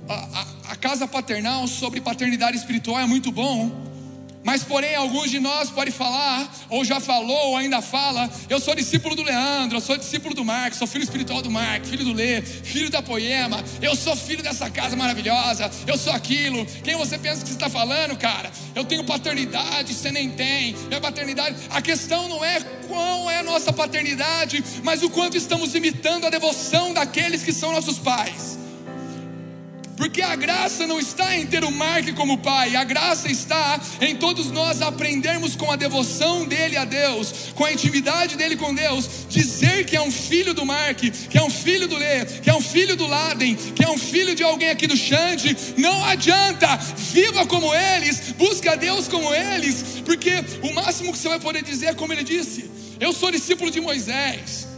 a, 0.08 0.14
a, 0.14 0.72
a 0.72 0.76
casa 0.76 1.06
paternal, 1.06 1.68
sobre 1.68 2.00
paternidade 2.00 2.56
espiritual, 2.56 2.98
é 2.98 3.06
muito 3.06 3.30
bom. 3.30 3.87
Mas, 4.48 4.64
porém, 4.64 4.94
alguns 4.94 5.30
de 5.30 5.38
nós 5.38 5.68
podem 5.68 5.92
falar, 5.92 6.50
ou 6.70 6.82
já 6.82 6.98
falou, 6.98 7.48
ou 7.48 7.56
ainda 7.58 7.82
fala: 7.82 8.30
eu 8.48 8.58
sou 8.58 8.74
discípulo 8.74 9.14
do 9.14 9.22
Leandro, 9.22 9.76
eu 9.76 9.80
sou 9.82 9.94
discípulo 9.94 10.34
do 10.34 10.42
Marcos, 10.42 10.78
sou 10.78 10.88
filho 10.88 11.02
espiritual 11.02 11.42
do 11.42 11.50
Marcos, 11.50 11.90
filho 11.90 12.02
do 12.02 12.14
Lê, 12.14 12.40
filho 12.40 12.88
da 12.88 13.02
Poema, 13.02 13.62
eu 13.82 13.94
sou 13.94 14.16
filho 14.16 14.42
dessa 14.42 14.70
casa 14.70 14.96
maravilhosa, 14.96 15.70
eu 15.86 15.98
sou 15.98 16.14
aquilo. 16.14 16.64
Quem 16.82 16.96
você 16.96 17.18
pensa 17.18 17.44
que 17.44 17.50
está 17.50 17.68
falando, 17.68 18.16
cara? 18.16 18.50
Eu 18.74 18.86
tenho 18.86 19.04
paternidade, 19.04 19.92
você 19.92 20.10
nem 20.10 20.30
tem. 20.30 20.74
Minha 20.86 21.02
paternidade. 21.02 21.54
A 21.68 21.82
questão 21.82 22.26
não 22.26 22.42
é 22.42 22.58
qual 22.88 23.30
é 23.30 23.40
a 23.40 23.42
nossa 23.42 23.70
paternidade, 23.70 24.64
mas 24.82 25.02
o 25.02 25.10
quanto 25.10 25.36
estamos 25.36 25.74
imitando 25.74 26.26
a 26.26 26.30
devoção 26.30 26.94
daqueles 26.94 27.42
que 27.42 27.52
são 27.52 27.70
nossos 27.70 27.98
pais. 27.98 28.58
Porque 29.98 30.22
a 30.22 30.36
graça 30.36 30.86
não 30.86 31.00
está 31.00 31.36
em 31.36 31.44
ter 31.44 31.64
o 31.64 31.72
Mark 31.72 32.14
como 32.14 32.38
pai, 32.38 32.76
a 32.76 32.84
graça 32.84 33.28
está 33.28 33.80
em 34.00 34.14
todos 34.14 34.48
nós 34.52 34.80
aprendermos 34.80 35.56
com 35.56 35.72
a 35.72 35.74
devoção 35.74 36.46
dele 36.46 36.76
a 36.76 36.84
Deus, 36.84 37.50
com 37.56 37.64
a 37.64 37.72
intimidade 37.72 38.36
dele 38.36 38.56
com 38.56 38.72
Deus, 38.72 39.26
dizer 39.28 39.84
que 39.86 39.96
é 39.96 40.00
um 40.00 40.12
filho 40.12 40.54
do 40.54 40.64
Mark, 40.64 41.00
que 41.00 41.36
é 41.36 41.42
um 41.42 41.50
filho 41.50 41.88
do 41.88 41.96
Lê, 41.96 42.24
que 42.24 42.48
é 42.48 42.54
um 42.54 42.60
filho 42.60 42.94
do 42.94 43.08
Laden, 43.08 43.56
que 43.56 43.84
é 43.84 43.90
um 43.90 43.98
filho 43.98 44.36
de 44.36 44.44
alguém 44.44 44.70
aqui 44.70 44.86
do 44.86 44.96
Xande. 44.96 45.56
Não 45.76 46.04
adianta, 46.04 46.76
viva 46.76 47.44
como 47.44 47.74
eles, 47.74 48.30
busca 48.38 48.76
Deus 48.76 49.08
como 49.08 49.34
eles, 49.34 50.00
porque 50.04 50.30
o 50.62 50.72
máximo 50.74 51.10
que 51.10 51.18
você 51.18 51.28
vai 51.28 51.40
poder 51.40 51.64
dizer 51.64 51.86
é 51.86 51.94
como 51.94 52.12
ele 52.12 52.22
disse: 52.22 52.70
Eu 53.00 53.12
sou 53.12 53.32
discípulo 53.32 53.68
de 53.68 53.80
Moisés. 53.80 54.68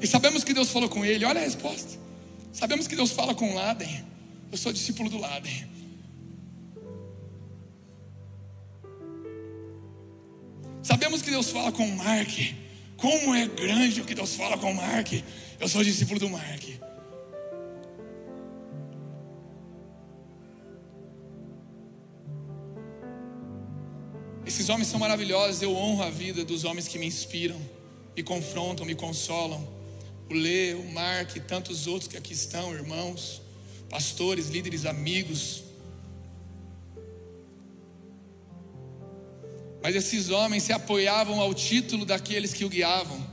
E 0.00 0.06
sabemos 0.06 0.44
que 0.44 0.54
Deus 0.54 0.70
falou 0.70 0.88
com 0.88 1.04
ele, 1.04 1.24
olha 1.24 1.40
a 1.40 1.44
resposta. 1.44 1.98
Sabemos 2.52 2.86
que 2.86 2.94
Deus 2.94 3.10
fala 3.10 3.34
com 3.34 3.52
Laden. 3.52 4.15
Eu 4.50 4.56
sou 4.56 4.72
discípulo 4.72 5.10
do 5.10 5.18
Laden. 5.18 5.66
Sabemos 10.82 11.20
que 11.20 11.30
Deus 11.30 11.50
fala 11.50 11.72
com 11.72 11.86
Mark. 11.88 12.30
Como 12.96 13.34
é 13.34 13.46
grande 13.46 14.00
o 14.00 14.04
que 14.04 14.14
Deus 14.14 14.36
fala 14.36 14.56
com 14.56 14.72
Mark. 14.72 15.12
Eu 15.58 15.68
sou 15.68 15.82
discípulo 15.82 16.20
do 16.20 16.28
Mark. 16.30 16.62
Esses 24.46 24.68
homens 24.68 24.86
são 24.86 25.00
maravilhosos. 25.00 25.60
Eu 25.60 25.74
honro 25.74 26.04
a 26.04 26.10
vida 26.10 26.44
dos 26.44 26.62
homens 26.62 26.86
que 26.86 26.98
me 27.00 27.06
inspiram, 27.06 27.60
me 28.16 28.22
confrontam, 28.22 28.86
me 28.86 28.94
consolam. 28.94 29.66
O 30.30 30.34
Lê, 30.34 30.74
o 30.74 30.84
Mark 30.92 31.34
e 31.34 31.40
tantos 31.40 31.88
outros 31.88 32.08
que 32.08 32.16
aqui 32.16 32.32
estão, 32.32 32.72
irmãos 32.72 33.44
pastores, 33.88 34.48
líderes, 34.48 34.84
amigos. 34.84 35.64
Mas 39.82 39.94
esses 39.94 40.30
homens 40.30 40.64
se 40.64 40.72
apoiavam 40.72 41.40
ao 41.40 41.54
título 41.54 42.04
daqueles 42.04 42.52
que 42.52 42.64
o 42.64 42.68
guiavam. 42.68 43.24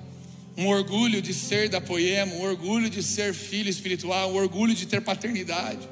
Um 0.56 0.68
orgulho 0.68 1.22
de 1.22 1.34
ser 1.34 1.68
da 1.68 1.82
poema, 1.82 2.34
um 2.36 2.42
orgulho 2.44 2.90
de 2.90 3.02
ser 3.02 3.34
filho 3.34 3.70
espiritual, 3.70 4.32
um 4.32 4.36
orgulho 4.36 4.76
de 4.76 4.86
ter 4.86 5.02
paternidade. 5.02 5.90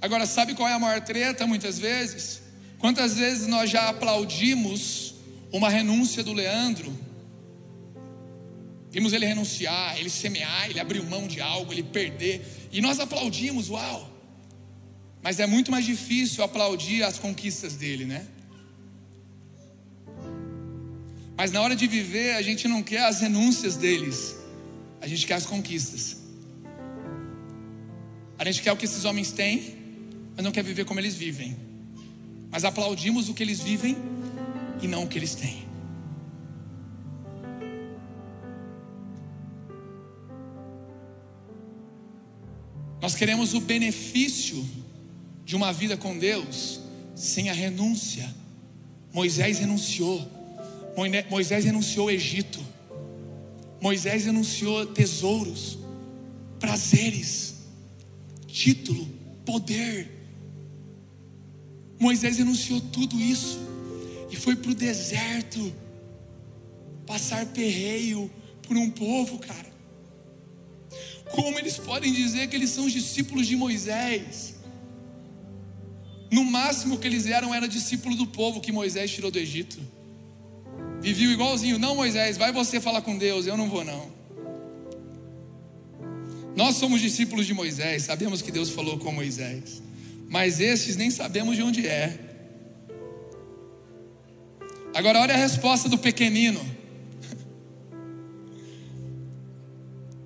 Agora, 0.00 0.26
sabe 0.26 0.54
qual 0.54 0.68
é 0.68 0.72
a 0.72 0.78
maior 0.78 1.00
treta 1.02 1.46
muitas 1.46 1.78
vezes? 1.78 2.42
Quantas 2.78 3.16
vezes 3.16 3.46
nós 3.46 3.70
já 3.70 3.88
aplaudimos 3.88 5.14
uma 5.52 5.68
renúncia 5.68 6.22
do 6.22 6.32
Leandro 6.32 7.03
Vimos 8.94 9.12
ele 9.12 9.26
renunciar, 9.26 9.98
ele 9.98 10.08
semear, 10.08 10.70
ele 10.70 10.78
abrir 10.78 11.02
mão 11.02 11.26
de 11.26 11.40
algo, 11.40 11.72
ele 11.72 11.82
perder. 11.82 12.46
E 12.70 12.80
nós 12.80 13.00
aplaudimos, 13.00 13.68
uau. 13.68 14.08
Mas 15.20 15.40
é 15.40 15.46
muito 15.48 15.68
mais 15.72 15.84
difícil 15.84 16.44
aplaudir 16.44 17.02
as 17.02 17.18
conquistas 17.18 17.74
dele, 17.74 18.04
né? 18.04 18.24
Mas 21.36 21.50
na 21.50 21.60
hora 21.60 21.74
de 21.74 21.88
viver, 21.88 22.36
a 22.36 22.42
gente 22.42 22.68
não 22.68 22.84
quer 22.84 23.04
as 23.06 23.20
renúncias 23.20 23.74
deles, 23.74 24.36
a 25.00 25.08
gente 25.08 25.26
quer 25.26 25.34
as 25.34 25.44
conquistas. 25.44 26.18
A 28.38 28.44
gente 28.44 28.62
quer 28.62 28.70
o 28.70 28.76
que 28.76 28.84
esses 28.84 29.04
homens 29.04 29.32
têm, 29.32 29.74
mas 30.36 30.44
não 30.44 30.52
quer 30.52 30.62
viver 30.62 30.84
como 30.84 31.00
eles 31.00 31.16
vivem. 31.16 31.56
Mas 32.48 32.64
aplaudimos 32.64 33.28
o 33.28 33.34
que 33.34 33.42
eles 33.42 33.58
vivem 33.58 33.96
e 34.80 34.86
não 34.86 35.02
o 35.02 35.08
que 35.08 35.18
eles 35.18 35.34
têm. 35.34 35.63
Nós 43.04 43.14
queremos 43.14 43.52
o 43.52 43.60
benefício 43.60 44.66
de 45.44 45.54
uma 45.54 45.74
vida 45.74 45.94
com 45.94 46.18
Deus 46.18 46.80
sem 47.14 47.50
a 47.50 47.52
renúncia. 47.52 48.34
Moisés 49.12 49.58
renunciou. 49.58 50.26
Moisés 51.28 51.66
renunciou 51.66 52.08
ao 52.08 52.14
Egito. 52.14 52.58
Moisés 53.78 54.24
renunciou 54.24 54.86
tesouros, 54.86 55.78
prazeres, 56.58 57.56
título, 58.46 59.06
poder. 59.44 60.10
Moisés 62.00 62.38
renunciou 62.38 62.80
tudo 62.80 63.20
isso 63.20 63.58
e 64.30 64.34
foi 64.36 64.56
para 64.56 64.70
o 64.70 64.74
deserto 64.74 65.74
passar 67.06 67.44
perreio 67.44 68.30
por 68.62 68.78
um 68.78 68.88
povo, 68.88 69.38
cara. 69.40 69.73
Como 71.30 71.58
eles 71.58 71.78
podem 71.78 72.12
dizer 72.12 72.48
que 72.48 72.56
eles 72.56 72.70
são 72.70 72.86
os 72.86 72.92
discípulos 72.92 73.46
de 73.46 73.56
Moisés? 73.56 74.54
No 76.30 76.44
máximo 76.44 76.98
que 76.98 77.06
eles 77.06 77.26
eram 77.26 77.54
era 77.54 77.68
discípulo 77.68 78.16
do 78.16 78.26
povo 78.26 78.60
que 78.60 78.72
Moisés 78.72 79.10
tirou 79.10 79.30
do 79.30 79.38
Egito. 79.38 79.78
Viviam 81.00 81.30
igualzinho, 81.32 81.78
não 81.78 81.94
Moisés, 81.94 82.36
vai 82.36 82.50
você 82.50 82.80
falar 82.80 83.02
com 83.02 83.16
Deus, 83.16 83.46
eu 83.46 83.56
não 83.56 83.68
vou 83.68 83.84
não. 83.84 84.12
Nós 86.56 86.76
somos 86.76 87.00
discípulos 87.00 87.46
de 87.46 87.54
Moisés, 87.54 88.04
sabemos 88.04 88.40
que 88.40 88.50
Deus 88.50 88.70
falou 88.70 88.98
com 88.98 89.12
Moisés, 89.12 89.82
mas 90.28 90.60
esses 90.60 90.96
nem 90.96 91.10
sabemos 91.10 91.56
de 91.56 91.62
onde 91.62 91.86
é. 91.86 92.18
Agora 94.94 95.20
olha 95.20 95.34
a 95.34 95.36
resposta 95.36 95.88
do 95.88 95.98
pequenino. 95.98 96.64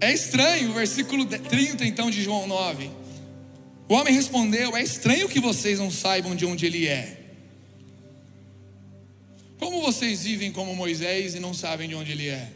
É 0.01 0.13
estranho, 0.13 0.71
o 0.71 0.75
versículo 0.75 1.27
30 1.27 1.85
então 1.85 2.11
de 2.11 2.23
João 2.23 2.47
9. 2.47 2.91
O 3.89 3.95
homem 3.95 4.15
respondeu: 4.15 4.77
É 4.77 4.83
estranho 4.83 5.29
que 5.29 5.41
vocês 5.41 5.79
não 5.79 5.91
saibam 5.91 6.37
de 6.37 6.47
onde 6.47 6.67
ele 6.67 6.87
é. 6.87 7.19
Como 9.59 9.83
vocês 9.83 10.23
vivem 10.23 10.53
como 10.53 10.75
Moisés 10.75 11.35
e 11.35 11.41
não 11.41 11.53
sabem 11.53 11.89
de 11.89 11.95
onde 11.95 12.13
ele 12.13 12.29
é? 12.29 12.53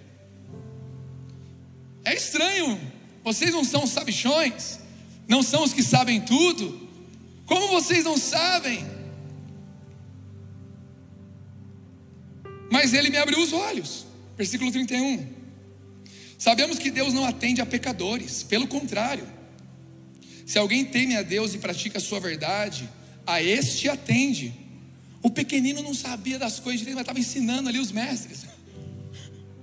É 2.05 2.14
estranho, 2.14 2.80
vocês 3.24 3.53
não 3.53 3.64
são 3.64 3.86
sabichões, 3.86 4.78
não 5.26 5.43
são 5.43 5.64
os 5.64 5.72
que 5.72 5.82
sabem 5.82 6.20
tudo. 6.20 6.88
Como 7.45 7.68
vocês 7.68 8.05
não 8.05 8.16
sabem? 8.16 8.86
Mas 12.70 12.95
ele 12.95 13.11
me 13.11 13.18
abriu 13.18 13.40
os 13.40 13.53
olhos. 13.53 14.07
Versículo 14.36 14.70
31. 14.70 15.41
Sabemos 16.43 16.76
que 16.76 16.90
Deus 16.90 17.14
não 17.14 17.24
atende 17.24 17.61
a 17.61 17.64
pecadores, 17.64 18.43
pelo 18.43 18.66
contrário. 18.66 19.24
Se 20.45 20.59
alguém 20.59 20.84
teme 20.84 21.14
a 21.14 21.22
Deus 21.22 21.55
e 21.55 21.59
pratica 21.59 21.99
a 21.99 22.01
sua 22.01 22.18
verdade, 22.18 22.90
a 23.24 23.40
este 23.40 23.88
atende. 23.88 24.53
O 25.22 25.30
pequenino 25.30 25.80
não 25.80 25.95
sabia 25.95 26.40
das 26.40 26.59
coisas 26.59 26.84
Deus, 26.84 26.97
mas 26.97 27.03
estava 27.03 27.20
ensinando 27.20 27.68
ali 27.68 27.78
os 27.78 27.93
mestres. 27.93 28.45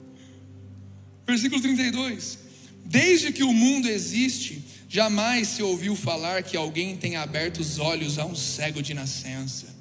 Versículo 1.28 1.62
32: 1.62 2.40
Desde 2.86 3.34
que 3.34 3.44
o 3.44 3.52
mundo 3.52 3.90
existe, 3.90 4.64
jamais 4.88 5.50
se 5.50 5.62
ouviu 5.62 5.98
falar 5.98 6.44
que 6.44 6.56
alguém 6.56 6.96
tenha 6.96 7.20
aberto 7.20 7.60
os 7.60 7.78
olhos 7.78 8.18
a 8.18 8.24
um 8.24 8.38
cego 8.38 8.82
de 8.82 8.94
nascença. 8.94 9.76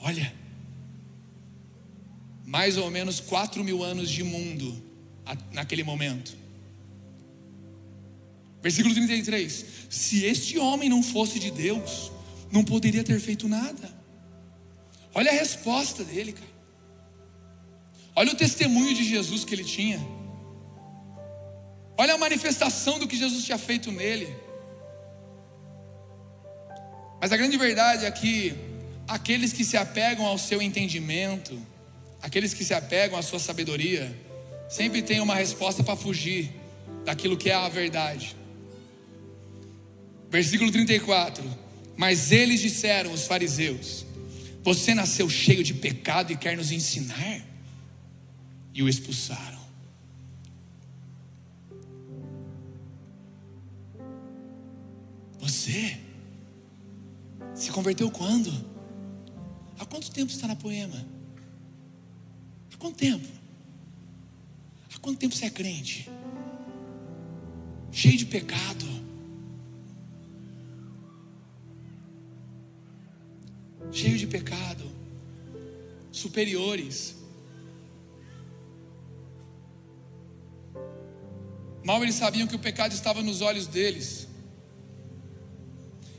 Olha, 0.00 0.34
mais 2.54 2.76
ou 2.76 2.88
menos 2.88 3.18
4 3.18 3.64
mil 3.64 3.82
anos 3.82 4.08
de 4.08 4.22
mundo 4.22 4.80
naquele 5.50 5.82
momento. 5.82 6.36
Versículo 8.62 8.94
33: 8.94 9.64
Se 9.90 10.24
este 10.24 10.56
homem 10.56 10.88
não 10.88 11.02
fosse 11.02 11.40
de 11.40 11.50
Deus, 11.50 12.12
não 12.52 12.62
poderia 12.62 13.02
ter 13.02 13.18
feito 13.18 13.48
nada. 13.48 13.92
Olha 15.12 15.32
a 15.32 15.34
resposta 15.34 16.04
dele, 16.04 16.32
cara. 16.32 16.54
Olha 18.14 18.30
o 18.30 18.36
testemunho 18.36 18.94
de 18.94 19.02
Jesus 19.02 19.44
que 19.44 19.52
ele 19.52 19.64
tinha. 19.64 19.98
Olha 21.98 22.14
a 22.14 22.18
manifestação 22.18 23.00
do 23.00 23.08
que 23.08 23.16
Jesus 23.16 23.44
tinha 23.44 23.58
feito 23.58 23.90
nele. 23.90 24.32
Mas 27.20 27.32
a 27.32 27.36
grande 27.36 27.56
verdade 27.56 28.06
é 28.06 28.10
que 28.12 28.54
aqueles 29.08 29.52
que 29.52 29.64
se 29.64 29.76
apegam 29.76 30.24
ao 30.24 30.38
seu 30.38 30.62
entendimento, 30.62 31.60
Aqueles 32.24 32.54
que 32.54 32.64
se 32.64 32.72
apegam 32.72 33.18
à 33.18 33.22
sua 33.22 33.38
sabedoria 33.38 34.18
sempre 34.66 35.02
tem 35.02 35.20
uma 35.20 35.34
resposta 35.34 35.84
para 35.84 35.94
fugir 35.94 36.50
daquilo 37.04 37.36
que 37.36 37.50
é 37.50 37.54
a 37.54 37.68
verdade. 37.68 38.34
Versículo 40.30 40.72
34. 40.72 41.44
Mas 41.94 42.32
eles 42.32 42.62
disseram, 42.62 43.12
os 43.12 43.26
fariseus: 43.26 44.06
Você 44.62 44.94
nasceu 44.94 45.28
cheio 45.28 45.62
de 45.62 45.74
pecado 45.74 46.32
e 46.32 46.36
quer 46.36 46.56
nos 46.56 46.72
ensinar? 46.72 47.42
E 48.72 48.82
o 48.82 48.88
expulsaram. 48.88 49.60
Você 55.40 55.98
se 57.54 57.70
converteu 57.70 58.10
quando? 58.10 58.50
Há 59.78 59.84
quanto 59.84 60.10
tempo 60.10 60.32
está 60.32 60.48
na 60.48 60.56
poema? 60.56 61.13
Quanto 62.84 62.98
tempo? 62.98 63.26
Há 64.94 64.98
quanto 64.98 65.18
tempo 65.18 65.34
você 65.34 65.46
é 65.46 65.50
crente? 65.50 66.06
Cheio 67.90 68.18
de 68.18 68.26
pecado. 68.26 68.84
Cheio 73.90 74.18
de 74.18 74.26
pecado. 74.26 74.84
Superiores. 76.12 77.14
Mal 81.82 82.02
eles 82.02 82.16
sabiam 82.16 82.46
que 82.46 82.54
o 82.54 82.58
pecado 82.58 82.92
estava 82.92 83.22
nos 83.22 83.40
olhos 83.40 83.66
deles. 83.66 84.28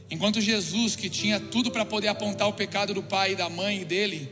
Enquanto 0.09 0.41
Jesus, 0.41 0.95
que 0.95 1.11
tinha 1.11 1.39
tudo 1.39 1.69
para 1.69 1.85
poder 1.85 2.07
apontar 2.07 2.47
o 2.47 2.53
pecado 2.53 2.91
do 2.91 3.03
pai 3.03 3.33
e 3.33 3.35
da 3.35 3.51
mãe 3.51 3.85
dele, 3.85 4.31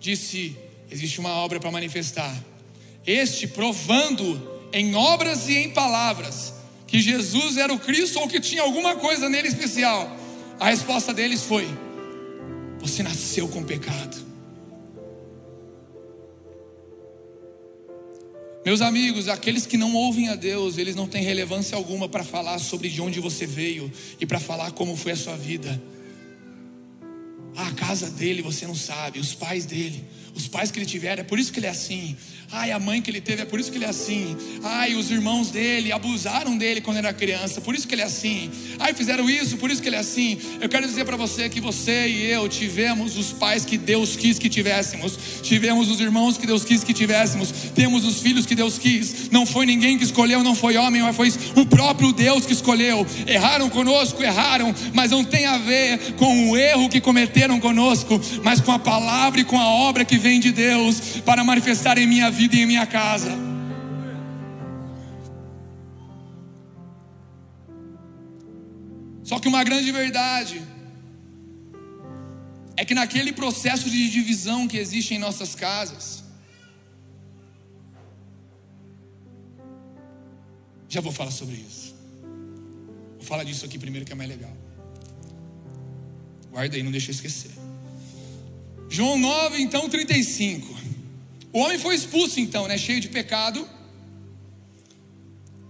disse: 0.00 0.66
existe 0.90 1.20
uma 1.20 1.30
obra 1.30 1.60
para 1.60 1.70
manifestar. 1.70 2.34
Este 3.06 3.46
provando 3.46 4.58
em 4.72 4.94
obras 4.94 5.48
e 5.48 5.56
em 5.56 5.70
palavras 5.70 6.52
que 6.86 7.00
Jesus 7.00 7.56
era 7.56 7.72
o 7.72 7.78
Cristo 7.78 8.18
ou 8.18 8.28
que 8.28 8.40
tinha 8.40 8.62
alguma 8.62 8.96
coisa 8.96 9.28
nele 9.28 9.48
especial. 9.48 10.10
A 10.58 10.70
resposta 10.70 11.12
deles 11.14 11.42
foi: 11.42 11.66
Você 12.80 13.02
nasceu 13.02 13.48
com 13.48 13.62
pecado. 13.62 14.28
Meus 18.64 18.82
amigos, 18.82 19.28
aqueles 19.28 19.64
que 19.64 19.78
não 19.78 19.94
ouvem 19.94 20.28
a 20.28 20.34
Deus, 20.34 20.76
eles 20.76 20.94
não 20.94 21.06
têm 21.06 21.22
relevância 21.22 21.74
alguma 21.74 22.06
para 22.06 22.22
falar 22.22 22.58
sobre 22.58 22.90
de 22.90 23.00
onde 23.00 23.18
você 23.18 23.46
veio 23.46 23.90
e 24.20 24.26
para 24.26 24.38
falar 24.38 24.72
como 24.72 24.94
foi 24.94 25.12
a 25.12 25.16
sua 25.16 25.36
vida. 25.36 25.80
a 27.56 27.70
casa 27.72 28.10
dele 28.10 28.42
você 28.42 28.66
não 28.66 28.74
sabe, 28.74 29.18
os 29.18 29.34
pais 29.34 29.64
dele, 29.64 30.04
os 30.38 30.48
pais 30.48 30.70
que 30.70 30.78
ele 30.78 30.86
tiver, 30.86 31.18
é 31.18 31.22
por 31.22 31.38
isso 31.38 31.52
que 31.52 31.58
ele 31.58 31.66
é 31.66 31.70
assim. 31.70 32.16
Ai, 32.50 32.72
a 32.72 32.78
mãe 32.78 33.02
que 33.02 33.10
ele 33.10 33.20
teve, 33.20 33.42
é 33.42 33.44
por 33.44 33.60
isso 33.60 33.70
que 33.70 33.76
ele 33.76 33.84
é 33.84 33.90
assim. 33.90 34.34
Ai, 34.64 34.94
os 34.94 35.10
irmãos 35.10 35.50
dele 35.50 35.92
abusaram 35.92 36.56
dele 36.56 36.80
quando 36.80 36.96
era 36.96 37.12
criança, 37.12 37.60
por 37.60 37.74
isso 37.74 37.86
que 37.86 37.94
ele 37.94 38.00
é 38.00 38.06
assim. 38.06 38.50
Ai, 38.78 38.94
fizeram 38.94 39.28
isso, 39.28 39.58
por 39.58 39.70
isso 39.70 39.82
que 39.82 39.88
ele 39.88 39.96
é 39.96 39.98
assim. 39.98 40.38
Eu 40.58 40.66
quero 40.66 40.86
dizer 40.86 41.04
para 41.04 41.14
você 41.14 41.50
que 41.50 41.60
você 41.60 42.08
e 42.08 42.24
eu 42.24 42.48
tivemos 42.48 43.18
os 43.18 43.32
pais 43.32 43.66
que 43.66 43.76
Deus 43.76 44.16
quis 44.16 44.38
que 44.38 44.48
tivéssemos, 44.48 45.18
tivemos 45.42 45.90
os 45.90 46.00
irmãos 46.00 46.38
que 46.38 46.46
Deus 46.46 46.64
quis 46.64 46.82
que 46.82 46.94
tivéssemos, 46.94 47.52
temos 47.74 48.06
os 48.06 48.22
filhos 48.22 48.46
que 48.46 48.54
Deus 48.54 48.78
quis. 48.78 49.28
Não 49.30 49.44
foi 49.44 49.66
ninguém 49.66 49.98
que 49.98 50.04
escolheu, 50.04 50.42
não 50.42 50.54
foi 50.54 50.78
homem, 50.78 51.02
mas 51.02 51.14
foi 51.14 51.30
o 51.54 51.66
próprio 51.66 52.14
Deus 52.14 52.46
que 52.46 52.54
escolheu. 52.54 53.06
Erraram 53.26 53.68
conosco, 53.68 54.22
erraram, 54.22 54.74
mas 54.94 55.10
não 55.10 55.22
tem 55.22 55.44
a 55.44 55.58
ver 55.58 56.14
com 56.14 56.48
o 56.48 56.56
erro 56.56 56.88
que 56.88 56.98
cometeram 56.98 57.60
conosco, 57.60 58.18
mas 58.42 58.58
com 58.58 58.72
a 58.72 58.78
palavra 58.78 59.42
e 59.42 59.44
com 59.44 59.60
a 59.60 59.68
obra 59.68 60.02
que 60.02 60.16
vem 60.16 60.40
de 60.40 60.50
Deus 60.50 61.20
para 61.26 61.44
manifestar 61.44 61.98
em 61.98 62.06
minha 62.06 62.30
vida 62.30 62.37
vida 62.38 62.54
e 62.54 62.60
em 62.60 62.66
minha 62.66 62.86
casa. 62.86 63.32
Só 69.24 69.40
que 69.40 69.48
uma 69.48 69.64
grande 69.64 69.90
verdade 69.90 70.62
é 72.76 72.84
que 72.84 72.94
naquele 72.94 73.32
processo 73.32 73.90
de 73.90 74.08
divisão 74.08 74.68
que 74.68 74.78
existe 74.78 75.14
em 75.14 75.18
nossas 75.18 75.56
casas, 75.56 76.22
já 80.88 81.00
vou 81.00 81.12
falar 81.12 81.32
sobre 81.32 81.56
isso. 81.56 81.92
Vou 83.16 83.26
falar 83.32 83.42
disso 83.42 83.64
aqui 83.64 83.80
primeiro 83.80 84.06
que 84.06 84.12
é 84.12 84.14
mais 84.14 84.30
legal. 84.30 84.56
Guarda 86.52 86.76
aí, 86.76 86.84
não 86.84 86.92
deixa 86.92 87.10
eu 87.10 87.14
esquecer. 87.16 87.50
João 88.88 89.18
9, 89.18 89.60
então 89.60 89.88
35. 89.88 90.87
O 91.58 91.60
homem 91.60 91.76
foi 91.76 91.96
expulso 91.96 92.38
então, 92.38 92.68
né, 92.68 92.78
cheio 92.78 93.00
de 93.00 93.08
pecado. 93.08 93.68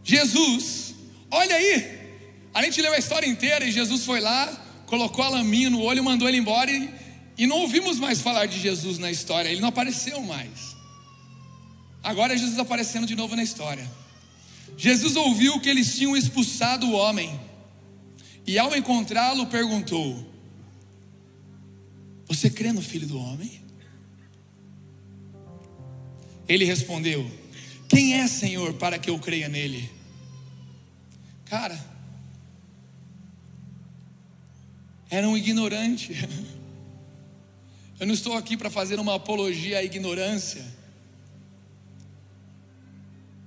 Jesus, 0.05 0.95
olha 1.30 1.57
aí, 1.57 2.11
a 2.53 2.62
gente 2.62 2.82
leu 2.82 2.93
a 2.93 2.99
história 2.99 3.26
inteira 3.26 3.64
e 3.64 3.72
Jesus 3.72 4.05
foi 4.05 4.20
lá, 4.20 4.53
colocou 4.84 5.24
a 5.24 5.30
laminha 5.30 5.70
no 5.70 5.80
olho, 5.80 6.05
mandou 6.05 6.28
ele 6.28 6.36
embora 6.36 6.70
e, 6.70 6.91
e 7.39 7.47
não 7.47 7.61
ouvimos 7.61 7.99
mais 7.99 8.20
falar 8.20 8.45
de 8.45 8.61
Jesus 8.61 8.99
na 8.99 9.11
história, 9.11 9.49
ele 9.49 9.62
não 9.62 9.70
apareceu 9.70 10.20
mais. 10.20 10.76
Agora 12.03 12.34
é 12.34 12.36
Jesus 12.36 12.59
aparecendo 12.59 13.07
de 13.07 13.16
novo 13.16 13.34
na 13.34 13.43
história. 13.43 13.91
Jesus 14.76 15.16
ouviu 15.16 15.59
que 15.59 15.70
eles 15.70 15.97
tinham 15.97 16.14
expulsado 16.14 16.86
o 16.86 16.93
homem 16.93 17.41
e 18.47 18.59
ao 18.59 18.76
encontrá-lo 18.76 19.47
perguntou: 19.47 20.22
Você 22.26 22.51
crê 22.51 22.74
no 22.74 22.82
filho 22.82 23.07
do 23.07 23.18
homem? 23.18 23.68
Ele 26.49 26.64
respondeu: 26.64 27.30
Quem 27.88 28.14
é 28.14 28.26
Senhor 28.26 28.72
para 28.74 28.99
que 28.99 29.11
eu 29.11 29.18
creia 29.18 29.49
nele? 29.49 29.90
Cara, 31.44 31.78
era 35.11 35.28
um 35.28 35.36
ignorante. 35.36 36.12
Eu 38.01 38.07
não 38.07 38.14
estou 38.14 38.34
aqui 38.34 38.57
para 38.57 38.70
fazer 38.70 39.01
uma 39.01 39.16
apologia 39.16 39.78
à 39.78 39.82
ignorância, 39.82 40.64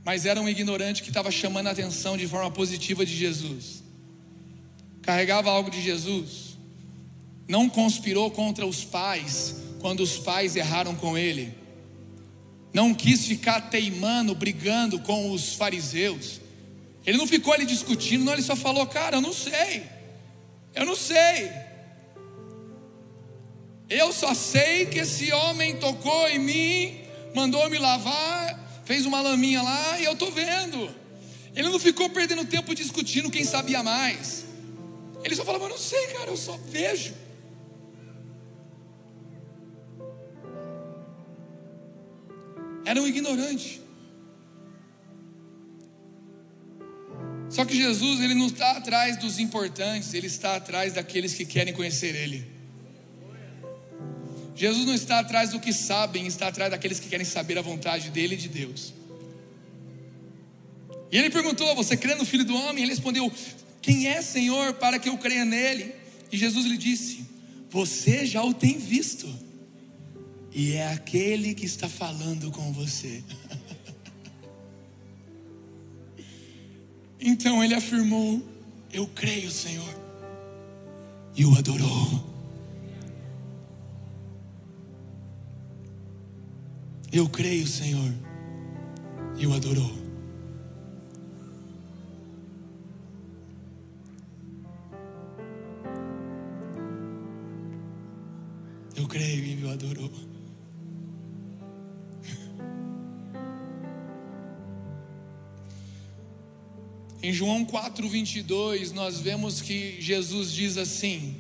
mas 0.04 0.26
era 0.26 0.42
um 0.42 0.50
ignorante 0.50 1.02
que 1.02 1.08
estava 1.08 1.32
chamando 1.32 1.68
a 1.68 1.72
atenção 1.72 2.18
de 2.18 2.28
forma 2.28 2.52
positiva 2.52 3.06
de 3.06 3.16
Jesus. 3.16 3.82
Carregava 5.02 5.50
algo 5.50 5.72
de 5.72 5.82
Jesus. 5.82 6.58
Não 7.48 7.70
conspirou 7.70 8.30
contra 8.30 8.66
os 8.66 8.84
pais 8.84 9.56
quando 9.80 10.02
os 10.02 10.18
pais 10.18 10.58
erraram 10.58 10.96
com 10.96 11.18
ele 11.18 11.61
não 12.74 12.94
quis 12.94 13.26
ficar 13.26 13.70
teimando, 13.70 14.34
brigando 14.34 15.00
com 15.00 15.32
os 15.32 15.54
fariseus. 15.56 16.40
Ele 17.06 17.18
não 17.18 17.28
ficou 17.28 17.54
ali 17.54 17.66
discutindo, 17.66 18.24
não, 18.24 18.34
ele 18.34 18.42
só 18.42 18.56
falou: 18.56 18.86
Cara, 18.88 19.18
eu 19.18 19.22
não 19.22 19.34
sei, 19.34 19.84
eu 20.74 20.86
não 20.86 20.96
sei. 20.96 21.52
Eu 23.90 24.14
só 24.14 24.34
sei 24.34 24.86
que 24.86 25.00
esse 25.00 25.34
homem 25.34 25.76
tocou 25.76 26.30
em 26.30 26.40
mim, 26.40 27.00
mandou 27.36 27.70
me 27.70 27.78
lavar, 27.78 28.82
fez 28.86 29.06
uma 29.06 29.20
laminha 29.20 29.62
lá 29.62 30.00
e 30.00 30.06
eu 30.06 30.14
estou 30.14 30.32
vendo. 30.32 30.90
Ele 31.54 31.68
não 31.68 31.80
ficou 31.80 32.10
perdendo 32.10 32.46
tempo 32.46 32.74
discutindo 32.74 33.30
quem 33.30 33.44
sabia 33.44 33.84
mais. 33.84 34.46
Ele 35.24 35.36
só 35.36 35.44
falava: 35.44 35.66
Eu 35.66 35.70
não 35.70 35.78
sei, 35.78 36.08
cara, 36.08 36.30
eu 36.30 36.38
só 36.38 36.58
vejo. 36.70 37.14
Era 42.92 43.02
um 43.02 43.08
ignorante. 43.08 43.82
Só 47.50 47.66
que 47.66 47.76
Jesus, 47.76 48.22
ele 48.22 48.34
não 48.34 48.48
está 48.48 48.72
atrás 48.72 49.18
dos 49.18 49.40
importantes, 49.40 50.14
ele 50.14 50.28
está 50.28 50.56
atrás 50.56 50.94
daqueles 50.94 51.34
que 51.34 51.46
querem 51.46 51.74
conhecer 51.74 52.16
ele. 52.16 52.46
Jesus 54.56 54.86
não 54.86 54.94
está 54.94 55.20
atrás 55.20 55.50
do 55.50 55.60
que 55.60 55.74
sabem, 55.74 56.28
está 56.28 56.48
atrás 56.48 56.70
daqueles 56.72 57.00
que 57.00 57.10
querem 57.10 57.26
saber 57.26 57.58
a 57.58 57.62
vontade 57.62 58.10
dele 58.10 58.36
e 58.36 58.38
de 58.38 58.48
Deus. 58.48 58.94
E 61.12 61.18
ele 61.18 61.30
perguntou: 61.30 61.74
Você 61.76 61.98
crê 61.98 62.16
no 62.16 62.26
Filho 62.26 62.46
do 62.46 62.56
Homem? 62.56 62.84
Ele 62.84 62.92
respondeu: 62.92 63.32
Quem 63.82 64.08
é 64.08 64.22
Senhor 64.22 64.74
para 64.76 65.00
que 65.00 65.10
eu 65.10 65.18
creia 65.18 65.44
nele? 65.44 65.94
E 66.32 66.38
Jesus 66.38 66.66
lhe 66.66 66.78
disse: 66.78 67.26
Você 67.70 68.26
já 68.26 68.44
o 68.44 68.54
tem 68.54 68.78
visto 68.78 69.28
e 70.52 70.74
é 70.74 70.92
aquele 70.92 71.54
que 71.54 71.66
está 71.66 71.88
falando 71.88 72.52
com 72.52 72.72
você. 72.74 73.24
Então 77.24 77.64
ele 77.64 77.76
afirmou: 77.76 78.42
Eu 78.92 79.06
creio, 79.06 79.52
Senhor, 79.52 79.94
e 81.36 81.46
o 81.46 81.56
adorou. 81.56 82.32
Eu 87.12 87.30
creio, 87.30 87.68
Senhor, 87.68 88.12
e 89.38 89.46
o 89.46 89.54
adorou. 89.54 89.92
Eu 98.96 99.08
creio 99.08 99.46
e 99.46 99.64
o 99.64 99.70
adorou. 99.70 100.31
Em 107.24 107.32
João 107.32 107.64
4, 107.64 108.10
22, 108.10 108.92
nós 108.94 109.20
vemos 109.20 109.62
que 109.62 110.02
Jesus 110.02 110.52
diz 110.52 110.76
assim: 110.76 111.36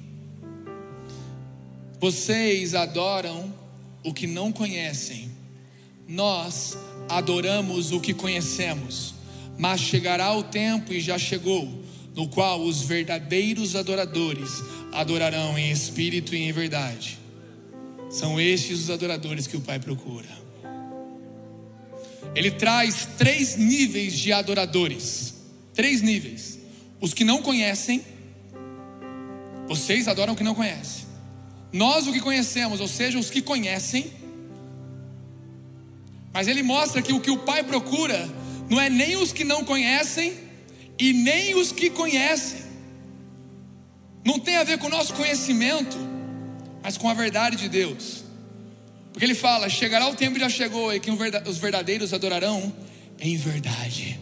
Vocês 1.99 2.75
adoram 2.75 3.51
o 4.03 4.13
que 4.13 4.27
não 4.27 4.51
conhecem, 4.51 5.31
nós 6.07 6.77
adoramos 7.09 7.91
o 7.91 7.99
que 7.99 8.13
conhecemos, 8.13 9.15
mas 9.57 9.81
chegará 9.81 10.31
o 10.37 10.43
tempo 10.43 10.93
e 10.93 11.01
já 11.01 11.17
chegou, 11.17 11.83
no 12.15 12.27
qual 12.27 12.61
os 12.61 12.83
verdadeiros 12.83 13.75
adoradores 13.75 14.63
adorarão 14.91 15.57
em 15.57 15.71
espírito 15.71 16.35
e 16.35 16.43
em 16.43 16.51
verdade. 16.51 17.17
São 18.11 18.39
estes 18.39 18.81
os 18.81 18.89
adoradores 18.91 19.47
que 19.47 19.57
o 19.57 19.61
Pai 19.61 19.79
procura. 19.79 20.29
Ele 22.35 22.51
traz 22.51 23.07
três 23.17 23.57
níveis 23.57 24.13
de 24.13 24.31
adoradores. 24.31 25.40
Três 25.73 26.01
níveis. 26.01 26.59
Os 26.99 27.13
que 27.13 27.23
não 27.23 27.41
conhecem, 27.41 28.03
vocês 29.67 30.07
adoram 30.07 30.33
o 30.33 30.35
que 30.35 30.43
não 30.43 30.53
conhecem. 30.53 31.05
Nós 31.71 32.07
o 32.07 32.13
que 32.13 32.19
conhecemos, 32.19 32.79
ou 32.79 32.87
seja, 32.87 33.17
os 33.17 33.29
que 33.29 33.41
conhecem. 33.41 34.11
Mas 36.33 36.47
ele 36.47 36.61
mostra 36.61 37.01
que 37.01 37.13
o 37.13 37.19
que 37.19 37.31
o 37.31 37.37
Pai 37.37 37.63
procura 37.63 38.29
não 38.69 38.79
é 38.79 38.89
nem 38.89 39.17
os 39.17 39.31
que 39.33 39.43
não 39.43 39.63
conhecem 39.63 40.33
e 40.99 41.13
nem 41.13 41.55
os 41.55 41.71
que 41.71 41.89
conhecem. 41.89 42.61
Não 44.23 44.37
tem 44.37 44.57
a 44.57 44.63
ver 44.63 44.77
com 44.77 44.87
o 44.87 44.89
nosso 44.89 45.13
conhecimento, 45.13 45.97
mas 46.83 46.97
com 46.97 47.09
a 47.09 47.13
verdade 47.13 47.55
de 47.55 47.67
Deus. 47.67 48.23
Porque 49.11 49.25
ele 49.25 49.35
fala: 49.35 49.67
chegará 49.69 50.07
o 50.07 50.15
tempo, 50.15 50.39
já 50.39 50.49
chegou, 50.49 50.93
e 50.93 50.99
que 50.99 51.09
os 51.09 51.57
verdadeiros 51.57 52.13
adorarão 52.13 52.73
em 53.19 53.35
verdade. 53.35 54.19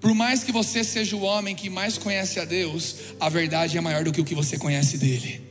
Por 0.00 0.14
mais 0.14 0.44
que 0.44 0.52
você 0.52 0.84
seja 0.84 1.16
o 1.16 1.22
homem 1.22 1.56
que 1.56 1.68
mais 1.68 1.98
conhece 1.98 2.38
a 2.38 2.44
Deus, 2.44 2.96
a 3.18 3.28
verdade 3.28 3.76
é 3.76 3.80
maior 3.80 4.04
do 4.04 4.12
que 4.12 4.20
o 4.20 4.24
que 4.24 4.34
você 4.34 4.56
conhece 4.56 4.96
dele. 4.96 5.48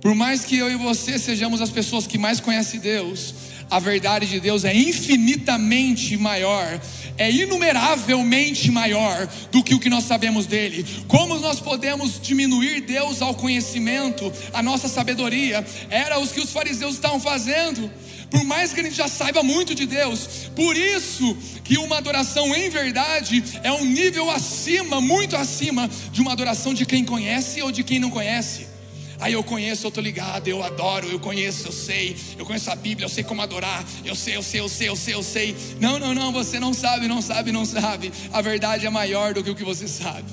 Por 0.00 0.14
mais 0.14 0.44
que 0.44 0.56
eu 0.56 0.70
e 0.70 0.76
você 0.76 1.18
sejamos 1.18 1.60
as 1.60 1.70
pessoas 1.70 2.06
que 2.06 2.18
mais 2.18 2.38
conhecem 2.38 2.78
Deus, 2.78 3.34
a 3.70 3.78
verdade 3.78 4.26
de 4.26 4.40
Deus 4.40 4.64
é 4.64 4.74
infinitamente 4.74 6.16
maior, 6.16 6.80
é 7.16 7.30
inumeravelmente 7.30 8.70
maior 8.70 9.28
do 9.50 9.62
que 9.62 9.74
o 9.74 9.80
que 9.80 9.90
nós 9.90 10.04
sabemos 10.04 10.46
dele. 10.46 10.86
Como 11.06 11.38
nós 11.40 11.60
podemos 11.60 12.20
diminuir 12.20 12.80
Deus 12.80 13.20
ao 13.20 13.34
conhecimento, 13.34 14.32
a 14.52 14.62
nossa 14.62 14.88
sabedoria? 14.88 15.64
Era 15.90 16.18
os 16.18 16.30
que 16.30 16.40
os 16.40 16.50
fariseus 16.50 16.94
estavam 16.94 17.20
fazendo. 17.20 17.90
Por 18.30 18.44
mais 18.44 18.72
que 18.72 18.80
a 18.80 18.82
gente 18.82 18.96
já 18.96 19.08
saiba 19.08 19.42
muito 19.42 19.74
de 19.74 19.86
Deus, 19.86 20.50
por 20.54 20.76
isso 20.76 21.36
que 21.64 21.78
uma 21.78 21.96
adoração 21.96 22.54
em 22.54 22.68
verdade 22.68 23.42
é 23.62 23.72
um 23.72 23.84
nível 23.84 24.30
acima, 24.30 25.00
muito 25.00 25.36
acima 25.36 25.88
de 26.12 26.20
uma 26.20 26.32
adoração 26.32 26.74
de 26.74 26.84
quem 26.84 27.04
conhece 27.04 27.62
ou 27.62 27.72
de 27.72 27.82
quem 27.82 27.98
não 27.98 28.10
conhece. 28.10 28.66
Aí 29.20 29.32
eu 29.32 29.42
conheço, 29.42 29.84
eu 29.84 29.88
estou 29.88 30.02
ligado, 30.02 30.46
eu 30.46 30.62
adoro, 30.62 31.08
eu 31.08 31.18
conheço, 31.18 31.66
eu 31.66 31.72
sei, 31.72 32.16
eu 32.38 32.46
conheço 32.46 32.70
a 32.70 32.76
Bíblia, 32.76 33.06
eu 33.06 33.08
sei 33.08 33.24
como 33.24 33.42
adorar, 33.42 33.84
eu 34.04 34.14
sei, 34.14 34.36
eu 34.36 34.42
sei, 34.42 34.60
eu 34.60 34.68
sei, 34.68 34.88
eu 34.88 34.96
sei, 34.96 35.14
eu 35.14 35.22
sei. 35.22 35.56
Não, 35.80 35.98
não, 35.98 36.14
não, 36.14 36.32
você 36.32 36.60
não 36.60 36.72
sabe, 36.72 37.08
não 37.08 37.20
sabe, 37.20 37.50
não 37.50 37.64
sabe. 37.64 38.12
A 38.32 38.40
verdade 38.40 38.86
é 38.86 38.90
maior 38.90 39.34
do 39.34 39.42
que 39.42 39.50
o 39.50 39.56
que 39.56 39.64
você 39.64 39.88
sabe. 39.88 40.30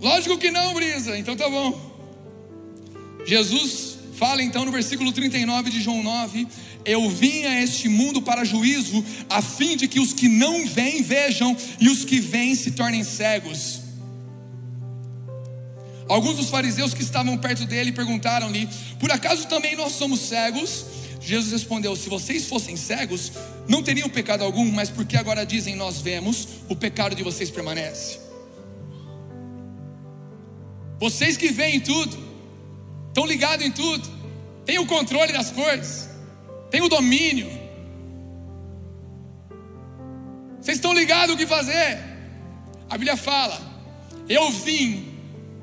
Lógico 0.00 0.38
que 0.38 0.50
não, 0.50 0.72
Brisa, 0.72 1.18
então 1.18 1.36
tá 1.36 1.48
bom. 1.48 1.78
Jesus 3.26 3.99
fala 4.20 4.42
então 4.42 4.66
no 4.66 4.70
versículo 4.70 5.10
39 5.12 5.70
de 5.70 5.80
João 5.80 6.02
9: 6.02 6.46
Eu 6.84 7.08
vim 7.08 7.46
a 7.46 7.62
este 7.62 7.88
mundo 7.88 8.20
para 8.20 8.44
juízo, 8.44 9.02
a 9.30 9.40
fim 9.40 9.78
de 9.78 9.88
que 9.88 9.98
os 9.98 10.12
que 10.12 10.28
não 10.28 10.66
vêm 10.66 11.02
vejam 11.02 11.56
e 11.80 11.88
os 11.88 12.04
que 12.04 12.20
vêm 12.20 12.54
se 12.54 12.72
tornem 12.72 13.02
cegos. 13.02 13.80
Alguns 16.06 16.36
dos 16.36 16.50
fariseus 16.50 16.92
que 16.92 17.02
estavam 17.02 17.38
perto 17.38 17.64
dele 17.64 17.92
perguntaram-lhe: 17.92 18.68
Por 18.98 19.10
acaso 19.10 19.48
também 19.48 19.74
nós 19.74 19.92
somos 19.92 20.20
cegos? 20.20 20.84
Jesus 21.18 21.52
respondeu: 21.52 21.96
Se 21.96 22.10
vocês 22.10 22.44
fossem 22.44 22.76
cegos, 22.76 23.32
não 23.66 23.82
teriam 23.82 24.10
pecado 24.10 24.44
algum, 24.44 24.70
mas 24.70 24.90
porque 24.90 25.16
agora 25.16 25.46
dizem 25.46 25.74
nós 25.76 26.02
vemos, 26.02 26.46
o 26.68 26.76
pecado 26.76 27.14
de 27.16 27.22
vocês 27.22 27.48
permanece. 27.48 28.18
Vocês 30.98 31.38
que 31.38 31.48
veem 31.48 31.80
tudo, 31.80 32.29
estão 33.10 33.26
ligados 33.26 33.66
em 33.66 33.70
tudo, 33.70 34.08
têm 34.64 34.78
o 34.78 34.86
controle 34.86 35.32
das 35.32 35.50
coisas, 35.50 36.08
têm 36.70 36.80
o 36.80 36.88
domínio. 36.88 37.50
Vocês 40.60 40.76
estão 40.76 40.92
ligados 40.92 41.34
o 41.34 41.38
que 41.38 41.46
fazer? 41.46 41.98
A 42.88 42.96
Bíblia 42.96 43.16
fala: 43.16 43.60
Eu 44.28 44.50
vim 44.50 45.08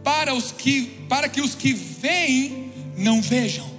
para, 0.03 0.33
os 0.33 0.51
que, 0.51 0.83
para 1.09 1.29
que 1.29 1.41
os 1.41 1.55
que 1.55 1.73
veem 1.73 2.71
não 2.97 3.21
vejam, 3.21 3.69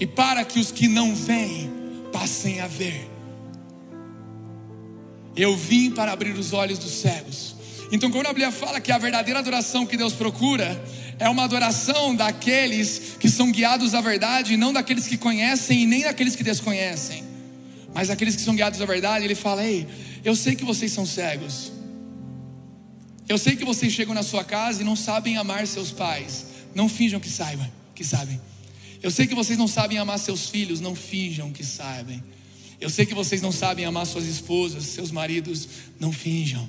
e 0.00 0.06
para 0.06 0.44
que 0.44 0.58
os 0.58 0.70
que 0.72 0.88
não 0.88 1.14
veem 1.14 1.70
passem 2.12 2.60
a 2.60 2.66
ver. 2.66 3.10
Eu 5.36 5.54
vim 5.54 5.90
para 5.90 6.12
abrir 6.12 6.32
os 6.32 6.54
olhos 6.54 6.78
dos 6.78 6.92
cegos. 6.92 7.54
Então, 7.92 8.10
quando 8.10 8.26
a 8.26 8.32
Bíblia 8.32 8.50
fala 8.50 8.80
que 8.80 8.90
a 8.90 8.98
verdadeira 8.98 9.38
adoração 9.38 9.86
que 9.86 9.96
Deus 9.96 10.14
procura 10.14 10.82
é 11.18 11.28
uma 11.28 11.44
adoração 11.44 12.14
daqueles 12.14 13.16
que 13.18 13.28
são 13.28 13.50
guiados 13.50 13.94
à 13.94 14.00
verdade, 14.00 14.56
não 14.56 14.72
daqueles 14.72 15.06
que 15.06 15.16
conhecem 15.16 15.82
e 15.82 15.86
nem 15.86 16.02
daqueles 16.02 16.36
que 16.36 16.44
desconhecem, 16.44 17.24
mas 17.94 18.08
daqueles 18.08 18.36
que 18.36 18.42
são 18.42 18.54
guiados 18.54 18.80
à 18.80 18.86
verdade, 18.86 19.24
Ele 19.24 19.34
fala: 19.34 19.64
Ei, 19.64 19.86
eu 20.24 20.36
sei 20.36 20.54
que 20.54 20.64
vocês 20.64 20.92
são 20.92 21.06
cegos, 21.06 21.72
eu 23.28 23.38
sei 23.38 23.56
que 23.56 23.64
vocês 23.64 23.92
chegam 23.92 24.14
na 24.14 24.22
sua 24.22 24.44
casa 24.44 24.82
e 24.82 24.84
não 24.84 24.94
sabem 24.94 25.36
amar 25.36 25.66
seus 25.66 25.90
pais. 25.90 26.46
Não 26.74 26.88
finjam 26.88 27.18
que 27.18 27.28
saibam, 27.28 27.70
que 27.94 28.04
sabem. 28.04 28.40
Eu 29.02 29.10
sei 29.10 29.26
que 29.26 29.34
vocês 29.34 29.58
não 29.58 29.66
sabem 29.66 29.98
amar 29.98 30.18
seus 30.18 30.48
filhos, 30.48 30.80
não 30.80 30.94
finjam 30.94 31.50
que 31.50 31.64
sabem. 31.64 32.22
Eu 32.80 32.90
sei 32.90 33.06
que 33.06 33.14
vocês 33.14 33.40
não 33.40 33.50
sabem 33.50 33.84
amar 33.84 34.06
suas 34.06 34.26
esposas, 34.26 34.84
seus 34.84 35.10
maridos, 35.10 35.68
não 35.98 36.12
finjam. 36.12 36.68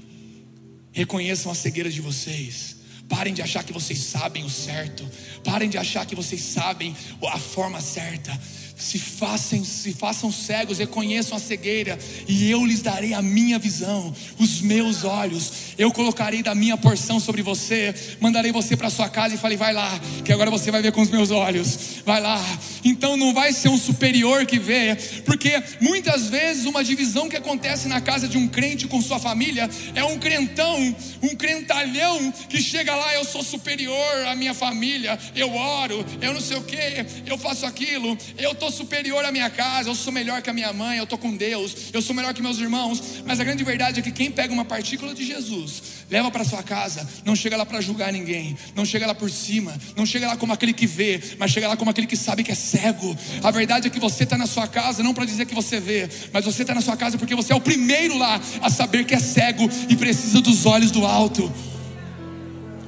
Reconheçam 0.91 1.51
a 1.51 1.55
cegueira 1.55 1.89
de 1.89 2.01
vocês. 2.01 2.76
Parem 3.07 3.33
de 3.33 3.41
achar 3.41 3.63
que 3.63 3.73
vocês 3.73 3.99
sabem 3.99 4.43
o 4.43 4.49
certo. 4.49 5.09
Parem 5.43 5.69
de 5.69 5.77
achar 5.77 6.05
que 6.05 6.15
vocês 6.15 6.41
sabem 6.41 6.95
a 7.23 7.37
forma 7.37 7.81
certa 7.81 8.37
se 8.77 8.99
façam, 8.99 9.65
se 9.65 9.91
façam 9.91 10.31
cegos, 10.31 10.77
reconheçam 10.77 11.35
a 11.35 11.39
cegueira, 11.39 11.97
e 12.27 12.49
eu 12.49 12.63
lhes 12.63 12.81
darei 12.81 13.13
a 13.13 13.21
minha 13.21 13.57
visão, 13.57 14.13
os 14.37 14.61
meus 14.61 15.03
olhos, 15.03 15.66
eu 15.77 15.91
colocarei 15.91 16.41
da 16.41 16.55
minha 16.55 16.77
porção 16.77 17.19
sobre 17.19 17.41
você, 17.41 17.93
mandarei 18.19 18.51
você 18.51 18.75
para 18.75 18.89
sua 18.89 19.09
casa 19.09 19.35
e 19.35 19.37
falei, 19.37 19.57
vai 19.57 19.73
lá, 19.73 19.99
que 20.23 20.31
agora 20.33 20.49
você 20.49 20.71
vai 20.71 20.81
ver 20.81 20.91
com 20.91 21.01
os 21.01 21.09
meus 21.09 21.31
olhos, 21.31 22.01
vai 22.05 22.19
lá. 22.21 22.43
Então 22.83 23.17
não 23.17 23.33
vai 23.33 23.53
ser 23.53 23.69
um 23.69 23.77
superior 23.77 24.45
que 24.45 24.59
vê, 24.59 24.95
porque 25.25 25.61
muitas 25.81 26.27
vezes 26.27 26.65
uma 26.65 26.83
divisão 26.83 27.29
que 27.29 27.35
acontece 27.35 27.87
na 27.87 28.01
casa 28.01 28.27
de 28.27 28.37
um 28.37 28.47
crente 28.47 28.87
com 28.87 29.01
sua 29.01 29.19
família 29.19 29.69
é 29.93 30.03
um 30.03 30.17
crentão, 30.17 30.95
um 31.21 31.35
crentalhão 31.35 32.31
que 32.49 32.61
chega 32.61 32.95
lá, 32.95 33.13
eu 33.13 33.25
sou 33.25 33.43
superior 33.43 34.25
à 34.27 34.35
minha 34.35 34.53
família, 34.53 35.17
eu 35.35 35.53
oro, 35.53 36.05
eu 36.21 36.33
não 36.33 36.41
sei 36.41 36.57
o 36.57 36.63
que, 36.63 37.05
eu 37.25 37.37
faço 37.37 37.65
aquilo, 37.65 38.17
eu 38.37 38.55
sou 38.59 38.71
superior 38.71 39.23
à 39.25 39.31
minha 39.31 39.49
casa, 39.49 39.89
eu 39.89 39.95
sou 39.95 40.11
melhor 40.11 40.41
que 40.41 40.49
a 40.49 40.53
minha 40.53 40.73
mãe, 40.73 40.97
eu 40.97 41.03
estou 41.03 41.17
com 41.17 41.35
Deus, 41.35 41.75
eu 41.93 42.01
sou 42.01 42.15
melhor 42.15 42.33
que 42.33 42.41
meus 42.41 42.59
irmãos. 42.59 43.01
Mas 43.25 43.39
a 43.39 43.43
grande 43.43 43.63
verdade 43.63 43.99
é 43.99 44.03
que 44.03 44.11
quem 44.11 44.31
pega 44.31 44.53
uma 44.53 44.65
partícula 44.65 45.13
de 45.13 45.25
Jesus, 45.25 45.66
leva 46.09 46.31
para 46.31 46.43
sua 46.43 46.63
casa, 46.63 47.07
não 47.25 47.35
chega 47.35 47.57
lá 47.57 47.65
para 47.65 47.81
julgar 47.81 48.11
ninguém, 48.11 48.57
não 48.75 48.85
chega 48.85 49.05
lá 49.05 49.15
por 49.15 49.29
cima, 49.29 49.77
não 49.95 50.05
chega 50.05 50.27
lá 50.27 50.37
como 50.37 50.53
aquele 50.53 50.73
que 50.73 50.87
vê, 50.87 51.21
mas 51.37 51.51
chega 51.51 51.67
lá 51.67 51.77
como 51.77 51.91
aquele 51.91 52.07
que 52.07 52.17
sabe 52.17 52.43
que 52.43 52.51
é 52.51 52.55
cego. 52.55 53.15
A 53.43 53.51
verdade 53.51 53.87
é 53.87 53.89
que 53.89 53.99
você 53.99 54.23
está 54.23 54.37
na 54.37 54.47
sua 54.47 54.67
casa 54.67 55.03
não 55.03 55.13
para 55.13 55.25
dizer 55.25 55.45
que 55.45 55.55
você 55.55 55.79
vê, 55.79 56.09
mas 56.31 56.45
você 56.45 56.61
está 56.61 56.73
na 56.73 56.81
sua 56.81 56.95
casa 56.95 57.17
porque 57.17 57.35
você 57.35 57.53
é 57.53 57.55
o 57.55 57.61
primeiro 57.61 58.17
lá 58.17 58.39
a 58.61 58.69
saber 58.69 59.05
que 59.05 59.13
é 59.13 59.19
cego 59.19 59.69
e 59.89 59.95
precisa 59.95 60.41
dos 60.41 60.65
olhos 60.65 60.91
do 60.91 61.05
alto. 61.05 61.51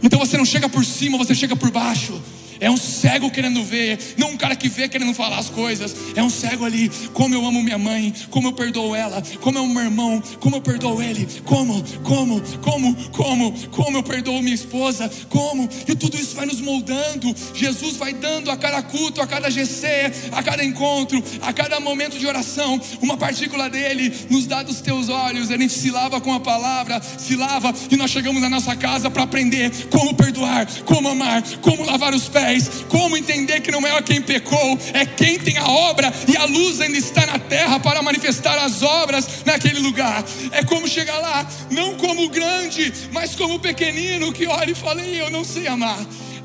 Então 0.02 0.18
você 0.20 0.38
não 0.38 0.46
chega 0.46 0.70
por 0.70 0.86
cima, 0.86 1.18
você 1.18 1.36
chega 1.36 1.56
por 1.56 1.72
baixo. 1.72 2.22
É 2.60 2.70
um 2.70 2.76
cego 2.76 3.32
querendo 3.32 3.64
ver, 3.64 3.98
não 4.18 4.32
um 4.32 4.38
cara 4.38 4.56
que 4.56 4.68
vê 4.68 4.90
querendo 4.90 5.14
falar 5.14 5.40
as 5.40 5.50
coisas. 5.50 5.96
É 6.16 6.22
um 6.22 6.30
cego 6.30 6.66
ali. 6.66 6.90
Como 7.14 7.34
eu 7.34 7.46
amo 7.46 7.64
minha 7.64 7.78
mãe, 7.78 8.14
como 8.30 8.50
eu 8.50 8.54
perdoo 8.54 8.94
ela, 8.96 9.24
como 9.40 9.58
eu 9.58 9.64
amo 9.64 9.74
meu 9.74 9.84
irmão, 9.84 10.22
como 10.40 10.58
eu 10.58 10.62
perdoo 10.62 11.02
ele, 11.02 11.28
como, 11.46 11.84
como, 12.04 12.42
como, 12.62 12.96
como, 13.12 13.70
como 13.70 13.98
eu 13.98 14.04
perdoo 14.04 14.42
minha 14.42 14.56
esposa, 14.56 15.10
como. 15.30 15.70
E 15.88 15.96
tudo 15.96 16.18
isso 16.18 16.36
vai 16.36 16.46
nos 16.46 16.60
moldando. 16.60 17.34
Jesus 17.54 17.96
vai 17.96 18.14
dando 18.14 18.52
a 18.52 18.58
cada 18.58 18.82
culto, 18.82 19.22
a 19.22 19.28
cada 19.28 19.50
GC, 19.50 19.88
a 20.32 20.44
cada 20.44 20.64
encontro, 20.64 21.24
a 21.42 21.54
cada 21.54 21.80
momento 21.80 22.20
de 22.20 22.28
oração, 22.28 22.80
uma 23.02 23.16
partícula 23.16 23.70
dele 23.70 24.14
nos 24.30 24.46
dá 24.46 24.64
dos 24.64 24.82
teus 24.82 25.08
olhos. 25.08 25.50
A 25.50 25.58
gente 25.58 25.74
se 25.74 25.92
lava 25.92 26.20
com 26.20 26.34
a 26.34 26.40
palavra, 26.40 27.02
se 27.02 27.36
lava 27.36 27.74
e 27.90 27.96
nós 27.96 28.12
chegamos 28.12 28.42
na 28.42 28.50
nossa 28.50 28.76
casa 28.76 29.10
para 29.10 29.24
aprender 29.24 29.72
como 29.90 30.14
perdoar, 30.14 30.68
como 30.84 31.08
amar, 31.08 31.42
como 31.62 31.86
lavar 31.86 32.14
os 32.14 32.28
pés 32.28 32.49
Como 32.88 33.18
entender 33.18 33.62
que 33.62 33.72
não 33.72 33.86
é 33.86 34.02
quem 34.02 34.22
pecou, 34.22 34.78
é 34.94 35.06
quem 35.06 35.38
tem 35.38 35.58
a 35.58 35.68
obra 35.68 36.12
e 36.28 36.36
a 36.38 36.46
luz 36.46 36.82
ainda 36.82 36.98
está 36.98 37.26
na 37.26 37.38
terra 37.38 37.80
para 37.80 38.02
manifestar 38.02 38.58
as 38.58 38.82
obras 38.82 39.44
naquele 39.46 39.80
lugar. 39.80 40.24
É 40.52 40.64
como 40.64 40.88
chegar 40.88 41.18
lá, 41.20 41.48
não 41.70 41.96
como 41.96 42.30
grande, 42.30 42.92
mas 43.12 43.36
como 43.36 43.60
pequenino 43.60 44.34
que 44.34 44.48
olha 44.48 44.72
e 44.72 44.76
fala: 44.76 45.02
Eu 45.02 45.30
não 45.30 45.44
sei 45.44 45.68
amar. 45.68 46.00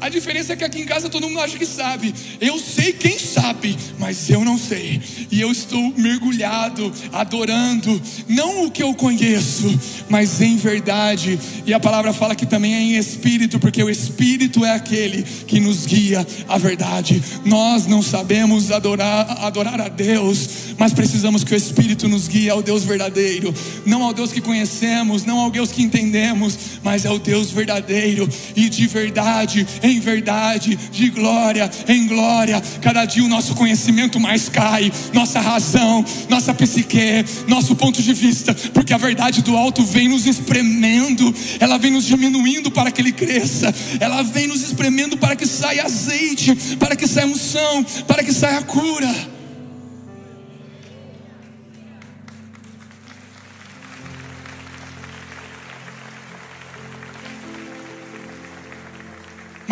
A 0.04 0.10
diferença 0.10 0.52
é 0.52 0.56
que 0.56 0.64
aqui 0.64 0.82
em 0.82 0.84
casa 0.84 1.08
todo 1.08 1.26
mundo 1.26 1.40
acha 1.40 1.56
que 1.56 1.64
sabe. 1.64 2.14
Eu 2.38 2.58
sei 2.58 2.92
quem 2.92 3.18
sabe, 3.18 3.74
mas 3.98 4.28
eu 4.28 4.44
não 4.44 4.58
sei. 4.58 5.00
E 5.30 5.40
eu 5.40 5.50
estou 5.50 5.94
mergulhado, 5.96 6.92
adorando, 7.10 8.02
não 8.28 8.66
o 8.66 8.70
que 8.70 8.82
eu 8.82 8.92
conheço, 8.92 9.64
mas 10.10 10.42
em 10.42 10.56
verdade. 10.56 11.40
E 11.64 11.72
a 11.72 11.80
palavra 11.80 12.12
fala 12.12 12.34
que 12.34 12.44
também 12.44 12.74
é 12.74 12.80
em 12.80 12.96
espírito, 12.96 13.58
porque 13.58 13.82
o 13.82 13.88
espírito 13.88 14.62
é 14.62 14.72
aquele 14.72 15.22
que 15.22 15.58
nos 15.58 15.86
guia 15.86 16.26
à 16.46 16.58
verdade. 16.58 17.22
Nós 17.42 17.86
não 17.86 18.02
sabemos 18.02 18.70
adorar, 18.70 19.42
adorar 19.42 19.80
a 19.80 19.88
Deus, 19.88 20.74
mas 20.76 20.92
precisamos 20.92 21.42
que 21.42 21.54
o 21.54 21.56
espírito 21.56 22.06
nos 22.08 22.28
guie 22.28 22.50
ao 22.50 22.62
Deus 22.62 22.84
verdadeiro, 22.84 23.54
não 23.86 24.02
ao 24.02 24.12
Deus 24.12 24.32
que 24.32 24.42
conhecemos, 24.42 25.24
não 25.24 25.38
ao 25.38 25.50
Deus 25.50 25.72
que 25.72 25.82
entendemos, 25.82 26.58
mas 26.82 27.06
ao 27.06 27.18
Deus 27.18 27.50
verdadeiro 27.50 28.28
e 28.54 28.68
de 28.68 28.86
verdade, 28.86 29.66
em 29.82 29.93
em 29.94 30.00
verdade, 30.00 30.76
de 30.90 31.10
glória 31.10 31.70
em 31.88 32.06
glória. 32.06 32.62
Cada 32.80 33.04
dia 33.04 33.24
o 33.24 33.28
nosso 33.28 33.54
conhecimento 33.54 34.18
mais 34.20 34.48
cai, 34.48 34.92
nossa 35.12 35.40
razão, 35.40 36.04
nossa 36.28 36.54
psique, 36.54 37.24
nosso 37.46 37.74
ponto 37.74 38.02
de 38.02 38.12
vista, 38.12 38.54
porque 38.72 38.92
a 38.92 38.98
verdade 38.98 39.42
do 39.42 39.56
alto 39.56 39.84
vem 39.84 40.08
nos 40.08 40.26
espremendo, 40.26 41.34
ela 41.60 41.78
vem 41.78 41.90
nos 41.90 42.04
diminuindo 42.04 42.70
para 42.70 42.90
que 42.90 43.00
ele 43.00 43.12
cresça, 43.12 43.74
ela 44.00 44.22
vem 44.22 44.46
nos 44.46 44.62
espremendo 44.62 45.16
para 45.16 45.36
que 45.36 45.46
saia 45.46 45.84
azeite, 45.84 46.76
para 46.78 46.96
que 46.96 47.06
saia 47.06 47.26
unção, 47.26 47.84
para 48.06 48.22
que 48.22 48.32
saia 48.32 48.62
cura. 48.62 49.34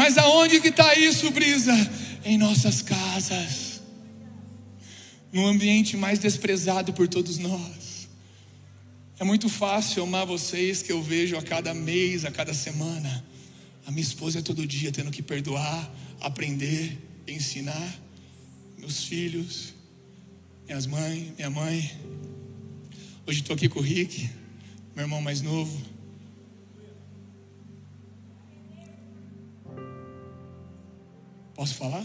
Mas 0.03 0.18
aonde 0.18 0.61
que 0.61 0.66
está 0.66 0.98
isso, 0.98 1.30
Brisa? 1.30 1.72
Em 2.24 2.36
nossas 2.36 2.82
casas, 2.82 3.80
no 5.32 5.46
ambiente 5.46 5.96
mais 5.96 6.18
desprezado 6.18 6.92
por 6.92 7.07
todos 7.07 7.38
nós. 7.38 8.09
É 9.20 9.22
muito 9.22 9.48
fácil 9.48 10.03
amar 10.03 10.26
vocês 10.26 10.82
que 10.82 10.90
eu 10.90 11.00
vejo 11.00 11.36
a 11.36 11.42
cada 11.42 11.72
mês, 11.72 12.24
a 12.24 12.32
cada 12.32 12.53
semana. 12.53 13.24
A 13.86 13.92
minha 13.92 14.03
esposa 14.03 14.40
é 14.40 14.42
todo 14.42 14.66
dia 14.66 14.90
tendo 14.90 15.09
que 15.12 15.22
perdoar, 15.22 15.88
aprender, 16.20 16.98
ensinar. 17.28 17.94
Meus 18.76 19.05
filhos, 19.05 19.72
minhas 20.66 20.84
mães, 20.84 21.32
minha 21.36 21.48
mãe. 21.48 21.92
Hoje 23.24 23.38
estou 23.38 23.55
aqui 23.55 23.68
com 23.68 23.78
o 23.78 23.82
Rick, 23.82 24.28
meu 24.96 25.05
irmão 25.05 25.22
mais 25.22 25.42
novo. 25.42 25.91
Posso 31.62 31.76
falar? 31.76 32.04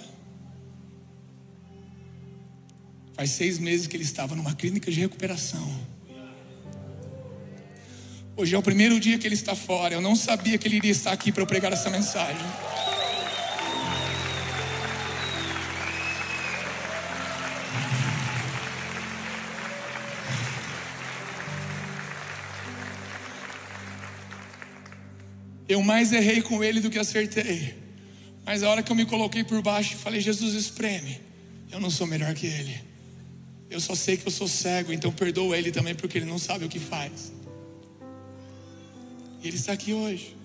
Faz 3.14 3.32
seis 3.32 3.58
meses 3.58 3.88
que 3.88 3.98
ele 3.98 4.04
estava 4.04 4.36
numa 4.36 4.54
clínica 4.54 4.92
de 4.92 5.00
recuperação. 5.00 5.68
Hoje 8.36 8.54
é 8.54 8.58
o 8.60 8.62
primeiro 8.62 9.00
dia 9.00 9.18
que 9.18 9.26
ele 9.26 9.34
está 9.34 9.56
fora. 9.56 9.96
Eu 9.96 10.00
não 10.00 10.16
sabia 10.16 10.60
que 10.60 10.68
ele 10.68 10.76
iria 10.76 10.92
estar 10.92 11.12
aqui 11.12 11.32
para 11.32 11.42
eu 11.42 11.48
pregar 11.48 11.74
essa 11.74 11.90
mensagem. 11.90 12.38
Eu 25.68 25.82
mais 25.82 26.14
errei 26.14 26.44
com 26.44 26.64
ele 26.64 26.80
do 26.80 26.92
que 26.92 27.00
acertei. 27.00 27.87
Mas 28.48 28.64
a 28.64 28.70
hora 28.70 28.82
que 28.82 28.90
eu 28.90 28.96
me 28.96 29.06
coloquei 29.06 29.44
por 29.44 29.62
baixo, 29.62 29.98
falei: 29.98 30.22
Jesus, 30.22 30.54
espreme. 30.54 31.20
Eu 31.70 31.82
não 31.82 31.90
sou 31.90 32.08
melhor 32.08 32.34
que 32.34 32.48
ele. 32.48 32.82
Eu 33.70 33.82
só 33.82 33.94
sei 33.94 34.16
que 34.16 34.26
eu 34.26 34.32
sou 34.32 34.48
cego, 34.48 34.94
então 34.94 35.12
perdoa 35.12 35.58
ele 35.58 35.70
também, 35.70 35.94
porque 35.94 36.18
ele 36.18 36.26
não 36.26 36.40
sabe 36.40 36.64
o 36.64 36.70
que 36.70 36.80
faz. 36.80 37.34
E 39.44 39.48
ele 39.50 39.58
está 39.58 39.74
aqui 39.74 39.92
hoje. 39.92 40.37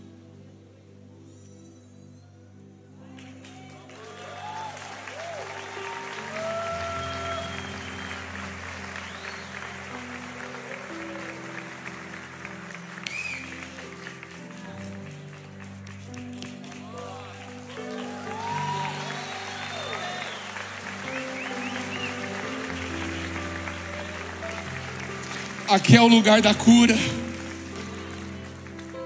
Aqui 25.73 25.97
é 25.97 26.03
o 26.03 26.07
lugar 26.07 26.43
da 26.43 26.53
cura. 26.53 26.95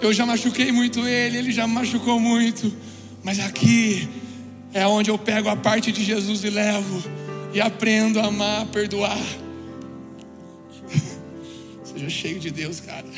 Eu 0.01 0.13
já 0.13 0.27
machuquei 0.27 0.73
muito 0.73 1.07
ele, 1.07 1.39
ele 1.39 1.53
já 1.53 1.65
machucou 1.65 2.19
muito. 2.19 2.77
Mas 3.23 3.39
aqui 3.39 4.09
é 4.75 4.85
onde 4.85 5.09
eu 5.09 5.17
pego 5.17 5.49
a 5.49 5.55
parte 5.55 5.93
de 5.93 6.03
Jesus 6.03 6.43
e 6.43 6.51
levo. 6.51 7.09
E 7.55 7.61
aprendo 7.61 8.19
a 8.19 8.27
amar, 8.27 8.63
a 8.63 8.67
perdoar. 8.67 9.17
Seja 11.85 12.11
cheio 12.11 12.41
de 12.41 12.51
Deus, 12.51 12.81
cara. 12.81 13.07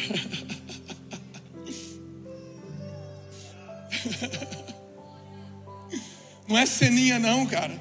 Não 6.46 6.58
é 6.58 6.66
ceninha, 6.66 7.18
não, 7.18 7.46
cara. 7.46 7.80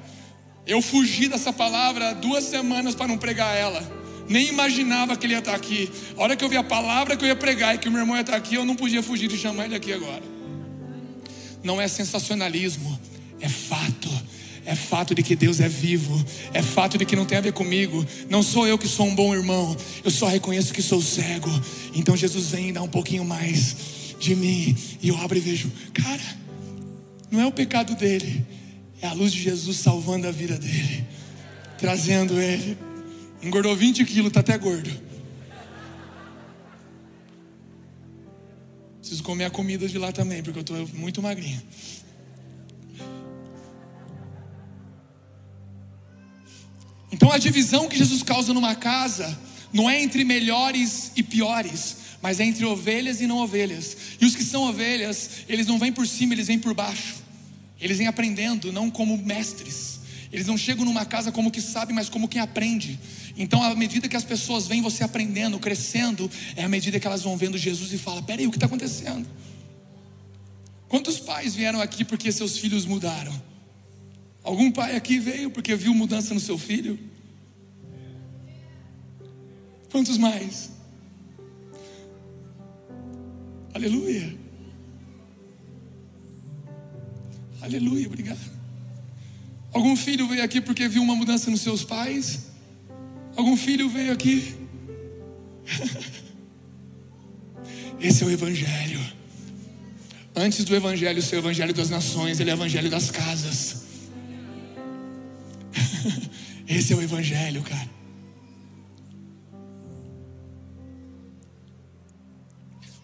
Eu 0.66 0.80
fugi 0.80 1.28
dessa 1.28 1.52
palavra 1.52 2.14
duas 2.14 2.44
semanas 2.44 2.94
para 2.94 3.06
não 3.08 3.18
pregar 3.18 3.54
ela 3.54 3.97
nem 4.28 4.48
imaginava 4.48 5.16
que 5.16 5.26
ele 5.26 5.32
ia 5.32 5.38
estar 5.38 5.54
aqui. 5.54 5.90
A 6.16 6.22
hora 6.22 6.36
que 6.36 6.44
eu 6.44 6.48
vi 6.48 6.56
a 6.56 6.62
palavra 6.62 7.16
que 7.16 7.24
eu 7.24 7.28
ia 7.28 7.36
pregar 7.36 7.74
e 7.74 7.78
que 7.78 7.88
o 7.88 7.90
meu 7.90 8.00
irmão 8.00 8.16
ia 8.16 8.20
estar 8.20 8.36
aqui, 8.36 8.54
eu 8.54 8.64
não 8.64 8.76
podia 8.76 9.02
fugir 9.02 9.28
de 9.28 9.38
chamar 9.38 9.64
ele 9.64 9.74
aqui 9.74 9.92
agora. 9.92 10.22
Não 11.62 11.80
é 11.80 11.88
sensacionalismo, 11.88 12.98
é 13.40 13.48
fato. 13.48 14.08
É 14.66 14.74
fato 14.74 15.14
de 15.14 15.22
que 15.22 15.34
Deus 15.34 15.60
é 15.60 15.68
vivo, 15.68 16.22
é 16.52 16.60
fato 16.60 16.98
de 16.98 17.06
que 17.06 17.16
não 17.16 17.24
tem 17.24 17.38
a 17.38 17.40
ver 17.40 17.54
comigo. 17.54 18.04
Não 18.28 18.42
sou 18.42 18.68
eu 18.68 18.76
que 18.76 18.86
sou 18.86 19.06
um 19.06 19.14
bom 19.14 19.34
irmão, 19.34 19.74
eu 20.04 20.10
só 20.10 20.26
reconheço 20.26 20.74
que 20.74 20.82
sou 20.82 21.00
cego. 21.00 21.50
Então 21.94 22.14
Jesus 22.14 22.50
vem 22.50 22.70
dar 22.70 22.82
um 22.82 22.88
pouquinho 22.88 23.24
mais 23.24 23.76
de 24.20 24.34
mim 24.34 24.76
e 25.00 25.08
eu 25.08 25.16
abro 25.16 25.38
e 25.38 25.40
vejo, 25.40 25.72
cara, 25.94 26.36
não 27.30 27.40
é 27.40 27.46
o 27.46 27.52
pecado 27.52 27.94
dele, 27.94 28.44
é 29.00 29.06
a 29.06 29.14
luz 29.14 29.32
de 29.32 29.40
Jesus 29.40 29.78
salvando 29.78 30.28
a 30.28 30.30
vida 30.30 30.58
dele, 30.58 31.06
trazendo 31.78 32.38
ele 32.38 32.76
Engordou 33.42 33.74
20 33.76 34.04
quilos, 34.04 34.28
está 34.28 34.40
até 34.40 34.58
gordo. 34.58 34.90
Preciso 38.98 39.22
comer 39.22 39.44
a 39.44 39.50
comida 39.50 39.88
de 39.88 39.96
lá 39.96 40.12
também, 40.12 40.42
porque 40.42 40.58
eu 40.58 40.62
estou 40.62 40.88
muito 40.94 41.22
magrinha. 41.22 41.62
Então 47.10 47.32
a 47.32 47.38
divisão 47.38 47.88
que 47.88 47.96
Jesus 47.96 48.22
causa 48.22 48.52
numa 48.52 48.74
casa 48.74 49.38
não 49.72 49.88
é 49.88 50.02
entre 50.02 50.24
melhores 50.24 51.12
e 51.16 51.22
piores, 51.22 51.96
mas 52.20 52.40
é 52.40 52.44
entre 52.44 52.64
ovelhas 52.64 53.20
e 53.20 53.26
não 53.26 53.38
ovelhas. 53.38 53.96
E 54.20 54.26
os 54.26 54.34
que 54.34 54.44
são 54.44 54.62
ovelhas, 54.64 55.30
eles 55.48 55.66
não 55.66 55.78
vêm 55.78 55.92
por 55.92 56.06
cima, 56.06 56.34
eles 56.34 56.46
vêm 56.46 56.58
por 56.58 56.74
baixo. 56.74 57.16
Eles 57.80 57.98
vêm 57.98 58.08
aprendendo, 58.08 58.72
não 58.72 58.90
como 58.90 59.16
mestres. 59.16 59.97
Eles 60.32 60.46
não 60.46 60.58
chegam 60.58 60.84
numa 60.84 61.04
casa 61.06 61.32
como 61.32 61.50
que 61.50 61.60
sabe, 61.60 61.92
mas 61.92 62.08
como 62.08 62.28
quem 62.28 62.40
aprende. 62.40 62.98
Então, 63.36 63.62
à 63.62 63.74
medida 63.74 64.08
que 64.08 64.16
as 64.16 64.24
pessoas 64.24 64.66
veem 64.66 64.82
você 64.82 65.02
aprendendo, 65.02 65.58
crescendo, 65.58 66.30
é 66.54 66.64
à 66.64 66.68
medida 66.68 67.00
que 67.00 67.06
elas 67.06 67.22
vão 67.22 67.36
vendo 67.36 67.56
Jesus 67.56 67.92
e 67.92 67.98
falam: 67.98 68.22
peraí, 68.22 68.46
o 68.46 68.50
que 68.50 68.56
está 68.56 68.66
acontecendo? 68.66 69.26
Quantos 70.88 71.18
pais 71.18 71.54
vieram 71.54 71.80
aqui 71.80 72.04
porque 72.04 72.30
seus 72.32 72.58
filhos 72.58 72.84
mudaram? 72.84 73.48
Algum 74.42 74.70
pai 74.70 74.96
aqui 74.96 75.18
veio 75.18 75.50
porque 75.50 75.74
viu 75.76 75.94
mudança 75.94 76.32
no 76.32 76.40
seu 76.40 76.58
filho? 76.58 76.98
Quantos 79.90 80.18
mais? 80.18 80.70
Aleluia. 83.74 84.36
Aleluia, 87.60 88.06
obrigado. 88.06 88.57
Algum 89.78 89.94
filho 89.94 90.26
veio 90.26 90.42
aqui 90.42 90.60
porque 90.60 90.88
viu 90.88 91.00
uma 91.00 91.14
mudança 91.14 91.52
nos 91.52 91.60
seus 91.60 91.84
pais? 91.84 92.46
Algum 93.36 93.56
filho 93.56 93.88
veio 93.88 94.12
aqui? 94.12 94.56
Esse 98.00 98.24
é 98.24 98.26
o 98.26 98.30
Evangelho. 98.30 99.00
Antes 100.34 100.64
do 100.64 100.74
Evangelho 100.74 101.22
ser 101.22 101.36
o 101.36 101.38
Evangelho 101.38 101.72
das 101.72 101.90
nações, 101.90 102.40
ele 102.40 102.50
é 102.50 102.54
o 102.54 102.56
Evangelho 102.56 102.90
das 102.90 103.12
casas. 103.12 103.84
Esse 106.66 106.92
é 106.92 106.96
o 106.96 107.00
Evangelho, 107.00 107.62
cara. 107.62 107.88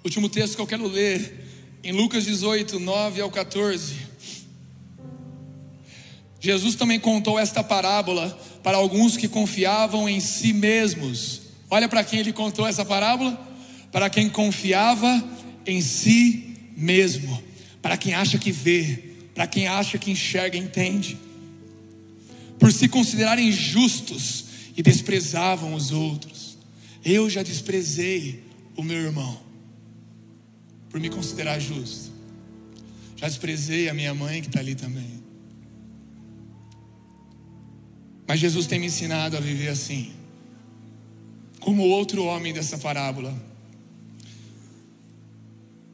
Último 0.03 0.29
texto 0.29 0.57
que 0.57 0.61
eu 0.61 0.67
quero 0.67 0.89
ler, 0.89 1.39
em 1.85 1.93
Lucas 1.93 2.25
18, 2.25 2.81
9 2.81 3.21
ao 3.21 3.31
14. 3.31 4.04
Jesus 6.45 6.75
também 6.75 7.01
contou 7.01 7.39
esta 7.39 7.65
parábola 7.65 8.39
para 8.63 8.77
alguns 8.77 9.17
que 9.17 9.27
confiavam 9.27 10.07
em 10.07 10.21
si 10.21 10.53
mesmos. 10.53 11.41
Olha 11.71 11.89
para 11.89 12.05
quem 12.05 12.21
ele 12.21 12.35
contou 12.35 12.67
essa 12.67 12.85
parábola: 12.85 13.33
para 13.91 14.11
quem 14.11 14.29
confiava 14.29 15.27
em 15.67 15.81
si 15.81 16.55
mesmo, 16.77 17.43
para 17.81 17.97
quem 17.97 18.13
acha 18.13 18.37
que 18.37 18.53
vê, 18.53 19.15
para 19.35 19.47
quem 19.47 19.67
acha 19.67 19.97
que 19.97 20.11
enxerga, 20.11 20.59
entende. 20.59 21.17
Por 22.59 22.71
se 22.71 22.89
considerarem 22.89 23.51
justos 23.51 24.45
e 24.77 24.83
desprezavam 24.83 25.73
os 25.73 25.93
outros. 25.93 26.59
Eu 27.03 27.31
já 27.31 27.43
desprezei 27.43 28.45
o 28.77 28.83
meu 28.83 28.99
irmão 28.99 29.41
por 30.91 31.01
me 31.01 31.09
considerar 31.09 31.59
justo. 31.59 32.13
Já 33.17 33.29
desprezei 33.29 33.89
a 33.89 33.95
minha 33.95 34.13
mãe 34.13 34.43
que 34.43 34.49
está 34.49 34.61
ali 34.61 34.75
também. 34.75 35.14
Mas 38.27 38.41
Jesus 38.41 38.67
tem 38.67 38.79
me 38.79 38.87
ensinado 38.87 39.37
a 39.37 39.41
viver 39.41 39.69
assim, 39.69 40.13
como 41.61 41.83
outro 41.83 42.25
homem 42.25 42.53
dessa 42.53 42.79
parábola. 42.79 43.35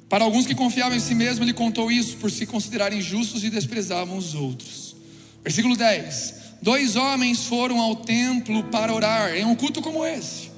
Para 0.09 0.25
alguns 0.25 0.47
que 0.47 0.55
confiavam 0.55 0.97
em 0.97 1.01
si 1.01 1.15
mesmo, 1.15 1.45
ele 1.45 1.53
contou 1.53 1.91
isso 1.91 2.17
por 2.17 2.31
se 2.31 2.45
considerarem 2.47 3.01
justos 3.01 3.45
e 3.45 3.51
desprezavam 3.51 4.17
os 4.17 4.35
outros. 4.35 4.97
Versículo 5.43 5.77
10: 5.77 6.35
Dois 6.61 6.97
homens 6.97 7.45
foram 7.45 7.81
ao 7.81 7.97
templo 7.97 8.65
para 8.65 8.93
orar, 8.93 9.37
em 9.37 9.45
um 9.45 9.55
culto 9.55 9.81
como 9.81 10.05
esse. 10.05 10.51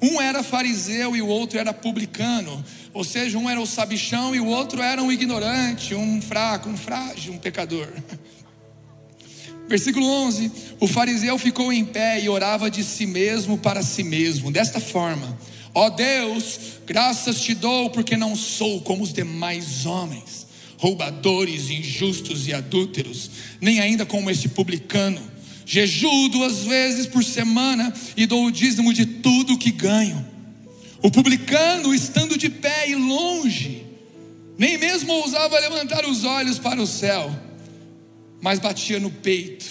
Um 0.00 0.20
era 0.20 0.42
fariseu 0.42 1.16
e 1.16 1.22
o 1.22 1.26
outro 1.26 1.58
era 1.58 1.72
publicano, 1.72 2.64
ou 2.92 3.02
seja, 3.02 3.36
um 3.36 3.50
era 3.50 3.60
o 3.60 3.66
sabichão 3.66 4.34
e 4.34 4.40
o 4.40 4.46
outro 4.46 4.80
era 4.80 5.02
um 5.02 5.10
ignorante, 5.10 5.94
um 5.94 6.22
fraco, 6.22 6.68
um 6.68 6.76
frágil, 6.76 7.32
um 7.32 7.38
pecador. 7.38 7.88
Versículo 9.68 10.06
11: 10.06 10.50
O 10.80 10.86
fariseu 10.86 11.36
ficou 11.38 11.72
em 11.72 11.84
pé 11.84 12.20
e 12.20 12.28
orava 12.28 12.70
de 12.70 12.82
si 12.82 13.06
mesmo 13.06 13.58
para 13.58 13.82
si 13.82 14.02
mesmo, 14.02 14.50
desta 14.50 14.80
forma: 14.80 15.38
Ó 15.74 15.86
oh 15.86 15.90
Deus, 15.90 16.58
graças 16.86 17.40
te 17.40 17.54
dou, 17.54 17.90
porque 17.90 18.16
não 18.16 18.34
sou 18.34 18.80
como 18.80 19.02
os 19.02 19.12
demais 19.12 19.84
homens, 19.84 20.46
roubadores, 20.78 21.68
injustos 21.68 22.48
e 22.48 22.54
adúlteros, 22.54 23.30
nem 23.60 23.78
ainda 23.78 24.06
como 24.06 24.30
este 24.30 24.48
publicano. 24.48 25.20
Jejuo 25.66 26.30
duas 26.30 26.60
vezes 26.64 27.06
por 27.06 27.22
semana 27.22 27.92
e 28.16 28.24
dou 28.24 28.46
o 28.46 28.50
dízimo 28.50 28.90
de 28.94 29.04
tudo 29.04 29.58
que 29.58 29.70
ganho. 29.70 30.26
O 31.02 31.10
publicano, 31.10 31.94
estando 31.94 32.38
de 32.38 32.48
pé 32.48 32.88
e 32.88 32.94
longe, 32.94 33.84
nem 34.56 34.78
mesmo 34.78 35.12
ousava 35.12 35.60
levantar 35.60 36.06
os 36.06 36.24
olhos 36.24 36.58
para 36.58 36.80
o 36.80 36.86
céu 36.86 37.47
mas 38.40 38.58
batia 38.58 39.00
no 39.00 39.10
peito, 39.10 39.66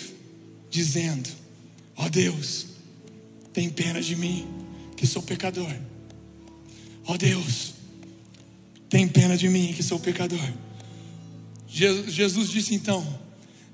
dizendo: 0.70 1.30
Ó 1.96 2.06
oh 2.06 2.10
Deus, 2.10 2.68
tem 3.54 3.70
pena 3.70 4.02
de 4.02 4.16
mim, 4.16 4.48
que 4.96 5.08
sou 5.08 5.22
pecador. 5.22 5.74
Ó 7.06 7.14
oh 7.14 7.18
Deus, 7.18 7.74
tem 8.90 9.08
pena 9.08 9.38
de 9.38 9.48
mim, 9.50 9.74
que 9.74 9.84
sou 9.84 10.00
pecador. 10.00 10.54
Jesus 11.68 12.50
disse 12.50 12.74
então: 12.76 13.20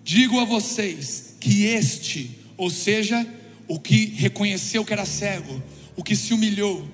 Digo 0.04 0.39
a 0.39 0.46
vocês 0.46 1.36
que 1.39 1.66
este, 1.66 2.32
ou 2.58 2.70
seja, 2.70 3.26
o 3.68 3.80
que 3.80 4.06
reconheceu 4.06 4.84
que 4.84 4.94
era 4.94 5.06
cego, 5.06 5.62
o 5.96 6.04
que 6.04 6.16
se 6.16 6.34
humilhou, 6.34 6.88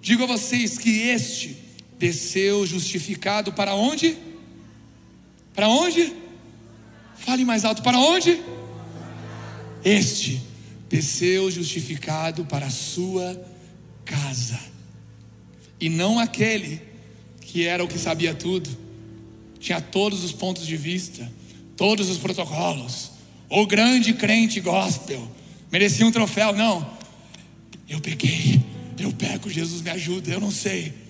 digo 0.00 0.24
a 0.24 0.26
vocês 0.26 0.78
que 0.78 0.90
este 0.90 1.56
desceu 1.98 2.66
justificado 2.66 3.52
para 3.52 3.74
onde? 3.74 4.16
Para 5.54 5.68
onde? 5.68 6.21
Fale 7.24 7.44
mais 7.44 7.64
alto: 7.64 7.82
para 7.82 7.98
onde? 7.98 8.40
Este 9.84 10.40
desceu 10.88 11.50
justificado 11.50 12.44
para 12.44 12.66
a 12.66 12.70
sua 12.70 13.40
casa, 14.04 14.60
e 15.80 15.88
não 15.88 16.18
aquele 16.18 16.82
que 17.40 17.66
era 17.66 17.82
o 17.82 17.88
que 17.88 17.98
sabia 17.98 18.34
tudo, 18.34 18.68
tinha 19.58 19.80
todos 19.80 20.22
os 20.22 20.32
pontos 20.32 20.66
de 20.66 20.76
vista, 20.76 21.30
todos 21.76 22.10
os 22.10 22.18
protocolos, 22.18 23.12
o 23.48 23.66
grande 23.66 24.12
crente 24.12 24.60
gospel, 24.60 25.26
merecia 25.70 26.06
um 26.06 26.12
troféu, 26.12 26.52
não. 26.54 26.98
Eu 27.88 28.00
peguei, 28.00 28.60
eu 28.98 29.12
pego, 29.12 29.50
Jesus 29.50 29.82
me 29.82 29.90
ajuda, 29.90 30.30
eu 30.30 30.40
não 30.40 30.50
sei. 30.50 31.01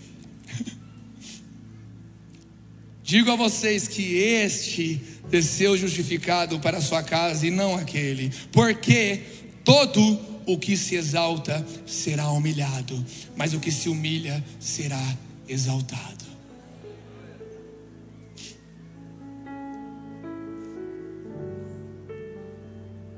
Digo 3.13 3.31
a 3.31 3.37
vocês 3.37 3.87
que 3.87 4.17
este 4.17 4.99
desceu 5.29 5.77
justificado 5.77 6.59
para 6.61 6.79
a 6.79 6.81
sua 6.81 7.03
casa 7.03 7.47
e 7.47 7.51
não 7.51 7.75
aquele, 7.75 8.33
porque 8.51 9.21
todo 9.63 10.19
o 10.47 10.57
que 10.57 10.79
se 10.79 10.95
exalta 10.95 11.63
será 11.87 12.31
humilhado, 12.31 13.05
mas 13.37 13.53
o 13.53 13.61
que 13.61 13.71
se 13.71 13.91
humilha 13.91 14.43
será 14.59 14.99
exaltado. 15.47 16.25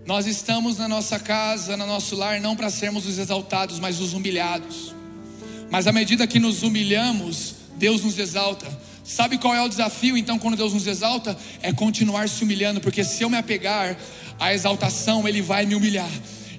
Nós 0.05 0.27
estamos 0.27 0.77
na 0.77 0.89
nossa 0.89 1.21
casa, 1.21 1.77
no 1.77 1.87
nosso 1.87 2.17
lar, 2.17 2.41
não 2.41 2.57
para 2.57 2.69
sermos 2.69 3.07
os 3.07 3.17
exaltados, 3.17 3.79
mas 3.79 4.01
os 4.01 4.13
humilhados. 4.13 4.93
Mas 5.71 5.87
à 5.87 5.93
medida 5.93 6.27
que 6.27 6.41
nos 6.41 6.65
humilhamos, 6.65 7.55
Deus 7.77 8.03
nos 8.03 8.19
exalta. 8.19 8.67
Sabe 9.05 9.37
qual 9.37 9.55
é 9.55 9.61
o 9.61 9.69
desafio 9.69 10.17
então 10.17 10.39
quando 10.39 10.57
Deus 10.57 10.73
nos 10.73 10.87
exalta? 10.87 11.37
É 11.61 11.73
continuar 11.75 12.27
se 12.27 12.43
humilhando, 12.43 12.81
porque 12.81 13.05
se 13.05 13.23
eu 13.23 13.29
me 13.29 13.37
apegar 13.37 13.97
à 14.41 14.55
exaltação, 14.55 15.29
Ele 15.29 15.43
vai 15.43 15.67
me 15.67 15.75
humilhar. 15.75 16.11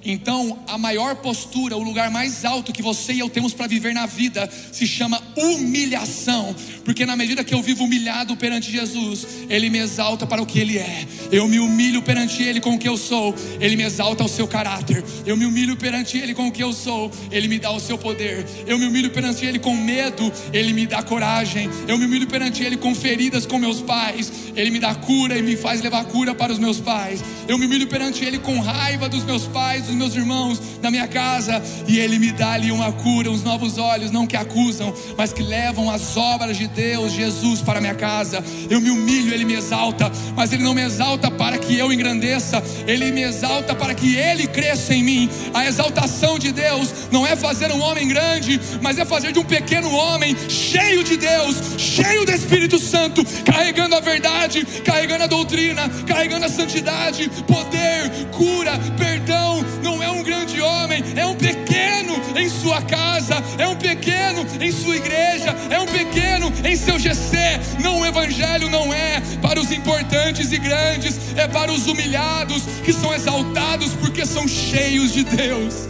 Então, 0.04 0.60
a 0.68 0.78
maior 0.78 1.16
postura, 1.16 1.76
o 1.76 1.82
lugar 1.82 2.08
mais 2.08 2.44
alto 2.44 2.72
que 2.72 2.80
você 2.80 3.14
e 3.14 3.18
eu 3.18 3.28
temos 3.28 3.52
para 3.52 3.66
viver 3.66 3.92
na 3.92 4.06
vida 4.06 4.48
se 4.70 4.86
chama 4.86 5.20
humilhação, 5.36 6.54
porque 6.86 7.04
na 7.04 7.16
medida 7.16 7.42
que 7.42 7.52
eu 7.52 7.60
vivo 7.60 7.82
humilhado 7.82 8.36
perante 8.36 8.70
Jesus, 8.70 9.26
Ele 9.50 9.68
me 9.68 9.78
exalta 9.78 10.24
para 10.24 10.40
o 10.40 10.46
que 10.46 10.60
Ele 10.60 10.78
é. 10.78 11.04
Eu 11.32 11.48
me 11.48 11.58
humilho 11.58 12.00
perante 12.00 12.44
Ele 12.44 12.60
com 12.60 12.74
o 12.74 12.78
que 12.78 12.88
eu 12.88 12.96
sou, 12.96 13.34
Ele 13.60 13.74
me 13.74 13.82
exalta 13.82 14.22
o 14.22 14.28
seu 14.28 14.46
caráter. 14.46 15.02
Eu 15.26 15.36
me 15.36 15.44
humilho 15.44 15.76
perante 15.76 16.16
Ele 16.16 16.32
com 16.32 16.46
o 16.46 16.52
que 16.52 16.62
eu 16.62 16.72
sou, 16.72 17.10
Ele 17.28 17.48
me 17.48 17.58
dá 17.58 17.72
o 17.72 17.80
seu 17.80 17.98
poder. 17.98 18.46
Eu 18.68 18.78
me 18.78 18.86
humilho 18.86 19.10
perante 19.10 19.44
Ele 19.44 19.58
com 19.58 19.74
medo, 19.74 20.32
Ele 20.52 20.72
me 20.72 20.86
dá 20.86 21.02
coragem. 21.02 21.68
Eu 21.88 21.98
me 21.98 22.04
humilho 22.04 22.28
perante 22.28 22.62
Ele 22.62 22.76
com 22.76 22.94
feridas 22.94 23.44
com 23.44 23.58
meus 23.58 23.82
pais, 23.82 24.32
Ele 24.54 24.70
me 24.70 24.78
dá 24.78 24.94
cura 24.94 25.36
e 25.36 25.42
me 25.42 25.56
faz 25.56 25.82
levar 25.82 26.04
cura 26.04 26.36
para 26.36 26.52
os 26.52 26.58
meus 26.60 26.78
pais. 26.78 27.20
Eu 27.48 27.58
me 27.58 27.66
humilho 27.66 27.88
perante 27.88 28.24
Ele 28.24 28.38
com 28.38 28.60
raiva 28.60 29.08
dos 29.08 29.24
meus 29.24 29.42
pais, 29.48 29.86
dos 29.86 29.94
meus 29.96 30.14
irmãos 30.14 30.62
na 30.80 30.92
minha 30.92 31.08
casa, 31.08 31.60
e 31.88 31.98
Ele 31.98 32.16
me 32.16 32.30
dá 32.30 32.52
ali 32.52 32.70
uma 32.70 32.92
cura, 32.92 33.28
uns 33.28 33.42
novos 33.42 33.76
olhos, 33.76 34.12
não 34.12 34.24
que 34.24 34.36
acusam, 34.36 34.94
mas 35.18 35.32
que 35.32 35.42
levam 35.42 35.90
as 35.90 36.16
obras 36.16 36.56
de 36.56 36.75
Deus, 36.76 37.12
Jesus, 37.12 37.62
para 37.62 37.80
minha 37.80 37.94
casa. 37.94 38.44
Eu 38.68 38.82
me 38.82 38.90
humilho, 38.90 39.32
Ele 39.32 39.46
me 39.46 39.54
exalta, 39.54 40.12
mas 40.36 40.52
Ele 40.52 40.62
não 40.62 40.74
me 40.74 40.82
exalta 40.82 41.30
para 41.30 41.56
que 41.56 41.76
eu 41.76 41.90
engrandeça, 41.90 42.62
Ele 42.86 43.10
me 43.10 43.22
exalta 43.22 43.74
para 43.74 43.94
que 43.94 44.14
Ele 44.14 44.46
cresça 44.46 44.94
em 44.94 45.02
mim. 45.02 45.30
A 45.54 45.66
exaltação 45.66 46.38
de 46.38 46.52
Deus 46.52 46.92
não 47.10 47.26
é 47.26 47.34
fazer 47.34 47.72
um 47.72 47.80
homem 47.80 48.06
grande, 48.06 48.60
mas 48.82 48.98
é 48.98 49.06
fazer 49.06 49.32
de 49.32 49.38
um 49.38 49.44
pequeno 49.44 49.90
homem 49.90 50.36
cheio 50.50 51.02
de 51.02 51.16
Deus, 51.16 51.56
cheio 51.78 52.26
do 52.26 52.32
Espírito 52.32 52.78
Santo, 52.78 53.24
carregando 53.42 53.94
a 53.94 54.00
verdade, 54.00 54.66
carregando 54.84 55.24
a 55.24 55.28
doutrina, 55.28 55.88
carregando 56.06 56.44
a 56.44 56.50
santidade, 56.50 57.30
poder, 57.46 58.10
cura, 58.32 58.78
perdão. 58.98 59.64
Não 59.82 60.02
é 60.02 60.10
um 60.10 60.22
grande 60.22 60.60
homem, 60.60 61.02
é 61.16 61.24
um 61.24 61.34
pequeno 61.34 62.20
em 62.36 62.50
sua 62.50 62.82
casa, 62.82 63.42
é 63.56 63.66
um 63.66 63.76
pequeno 63.76 64.44
em 64.60 64.70
sua 64.70 64.96
igreja, 64.96 65.56
é 65.70 65.80
um 65.80 65.86
pequeno 65.86 66.52
em 66.66 66.76
seu 66.76 66.98
GC. 66.98 67.36
Não, 67.82 68.00
o 68.00 68.06
evangelho 68.06 68.68
não 68.68 68.92
é 68.92 69.22
para 69.40 69.60
os 69.60 69.70
importantes 69.70 70.52
e 70.52 70.58
grandes, 70.58 71.18
é 71.36 71.46
para 71.46 71.72
os 71.72 71.86
humilhados 71.86 72.62
que 72.84 72.92
são 72.92 73.14
exaltados 73.14 73.94
porque 73.94 74.26
são 74.26 74.46
cheios 74.48 75.12
de 75.12 75.24
Deus. 75.24 75.88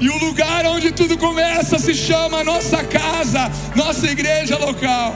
E 0.00 0.08
o 0.08 0.18
lugar 0.18 0.66
onde 0.66 0.90
tudo 0.90 1.16
começa 1.16 1.78
se 1.78 1.94
chama 1.94 2.42
nossa 2.42 2.82
casa, 2.82 3.50
nossa 3.76 4.06
igreja 4.10 4.58
local. 4.58 5.14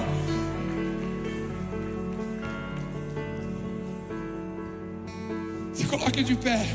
Se 5.72 5.84
coloque 5.86 6.22
de 6.22 6.36
pé. 6.36 6.66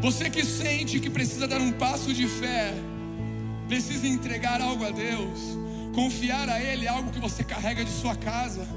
Você 0.00 0.28
que 0.28 0.44
sente 0.44 0.98
que 0.98 1.08
precisa 1.08 1.46
dar 1.46 1.60
um 1.60 1.70
passo 1.70 2.12
de 2.12 2.26
fé, 2.26 2.74
precisa 3.72 4.06
entregar 4.06 4.60
algo 4.60 4.84
a 4.84 4.90
Deus, 4.90 5.40
confiar 5.94 6.46
a 6.46 6.60
Ele 6.60 6.86
algo 6.86 7.10
que 7.10 7.18
você 7.18 7.42
carrega 7.42 7.82
de 7.82 7.90
sua 7.90 8.14
casa, 8.14 8.68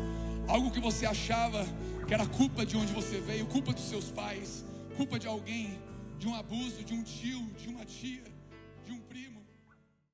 algo 0.47 0.71
que 0.71 0.79
você 0.79 1.05
achava 1.05 1.67
que 2.07 2.13
era 2.13 2.25
culpa 2.25 2.65
de 2.65 2.77
onde 2.77 2.93
você 2.93 3.19
veio, 3.19 3.45
culpa 3.45 3.73
dos 3.73 3.89
seus 3.89 4.09
pais, 4.09 4.63
culpa 4.95 5.19
de 5.19 5.27
alguém, 5.27 5.77
de 6.17 6.29
um 6.29 6.33
abuso, 6.33 6.81
de 6.81 6.93
um 6.93 7.03
tio, 7.03 7.45
de 7.57 7.67
uma 7.67 7.83
tia. 7.83 8.23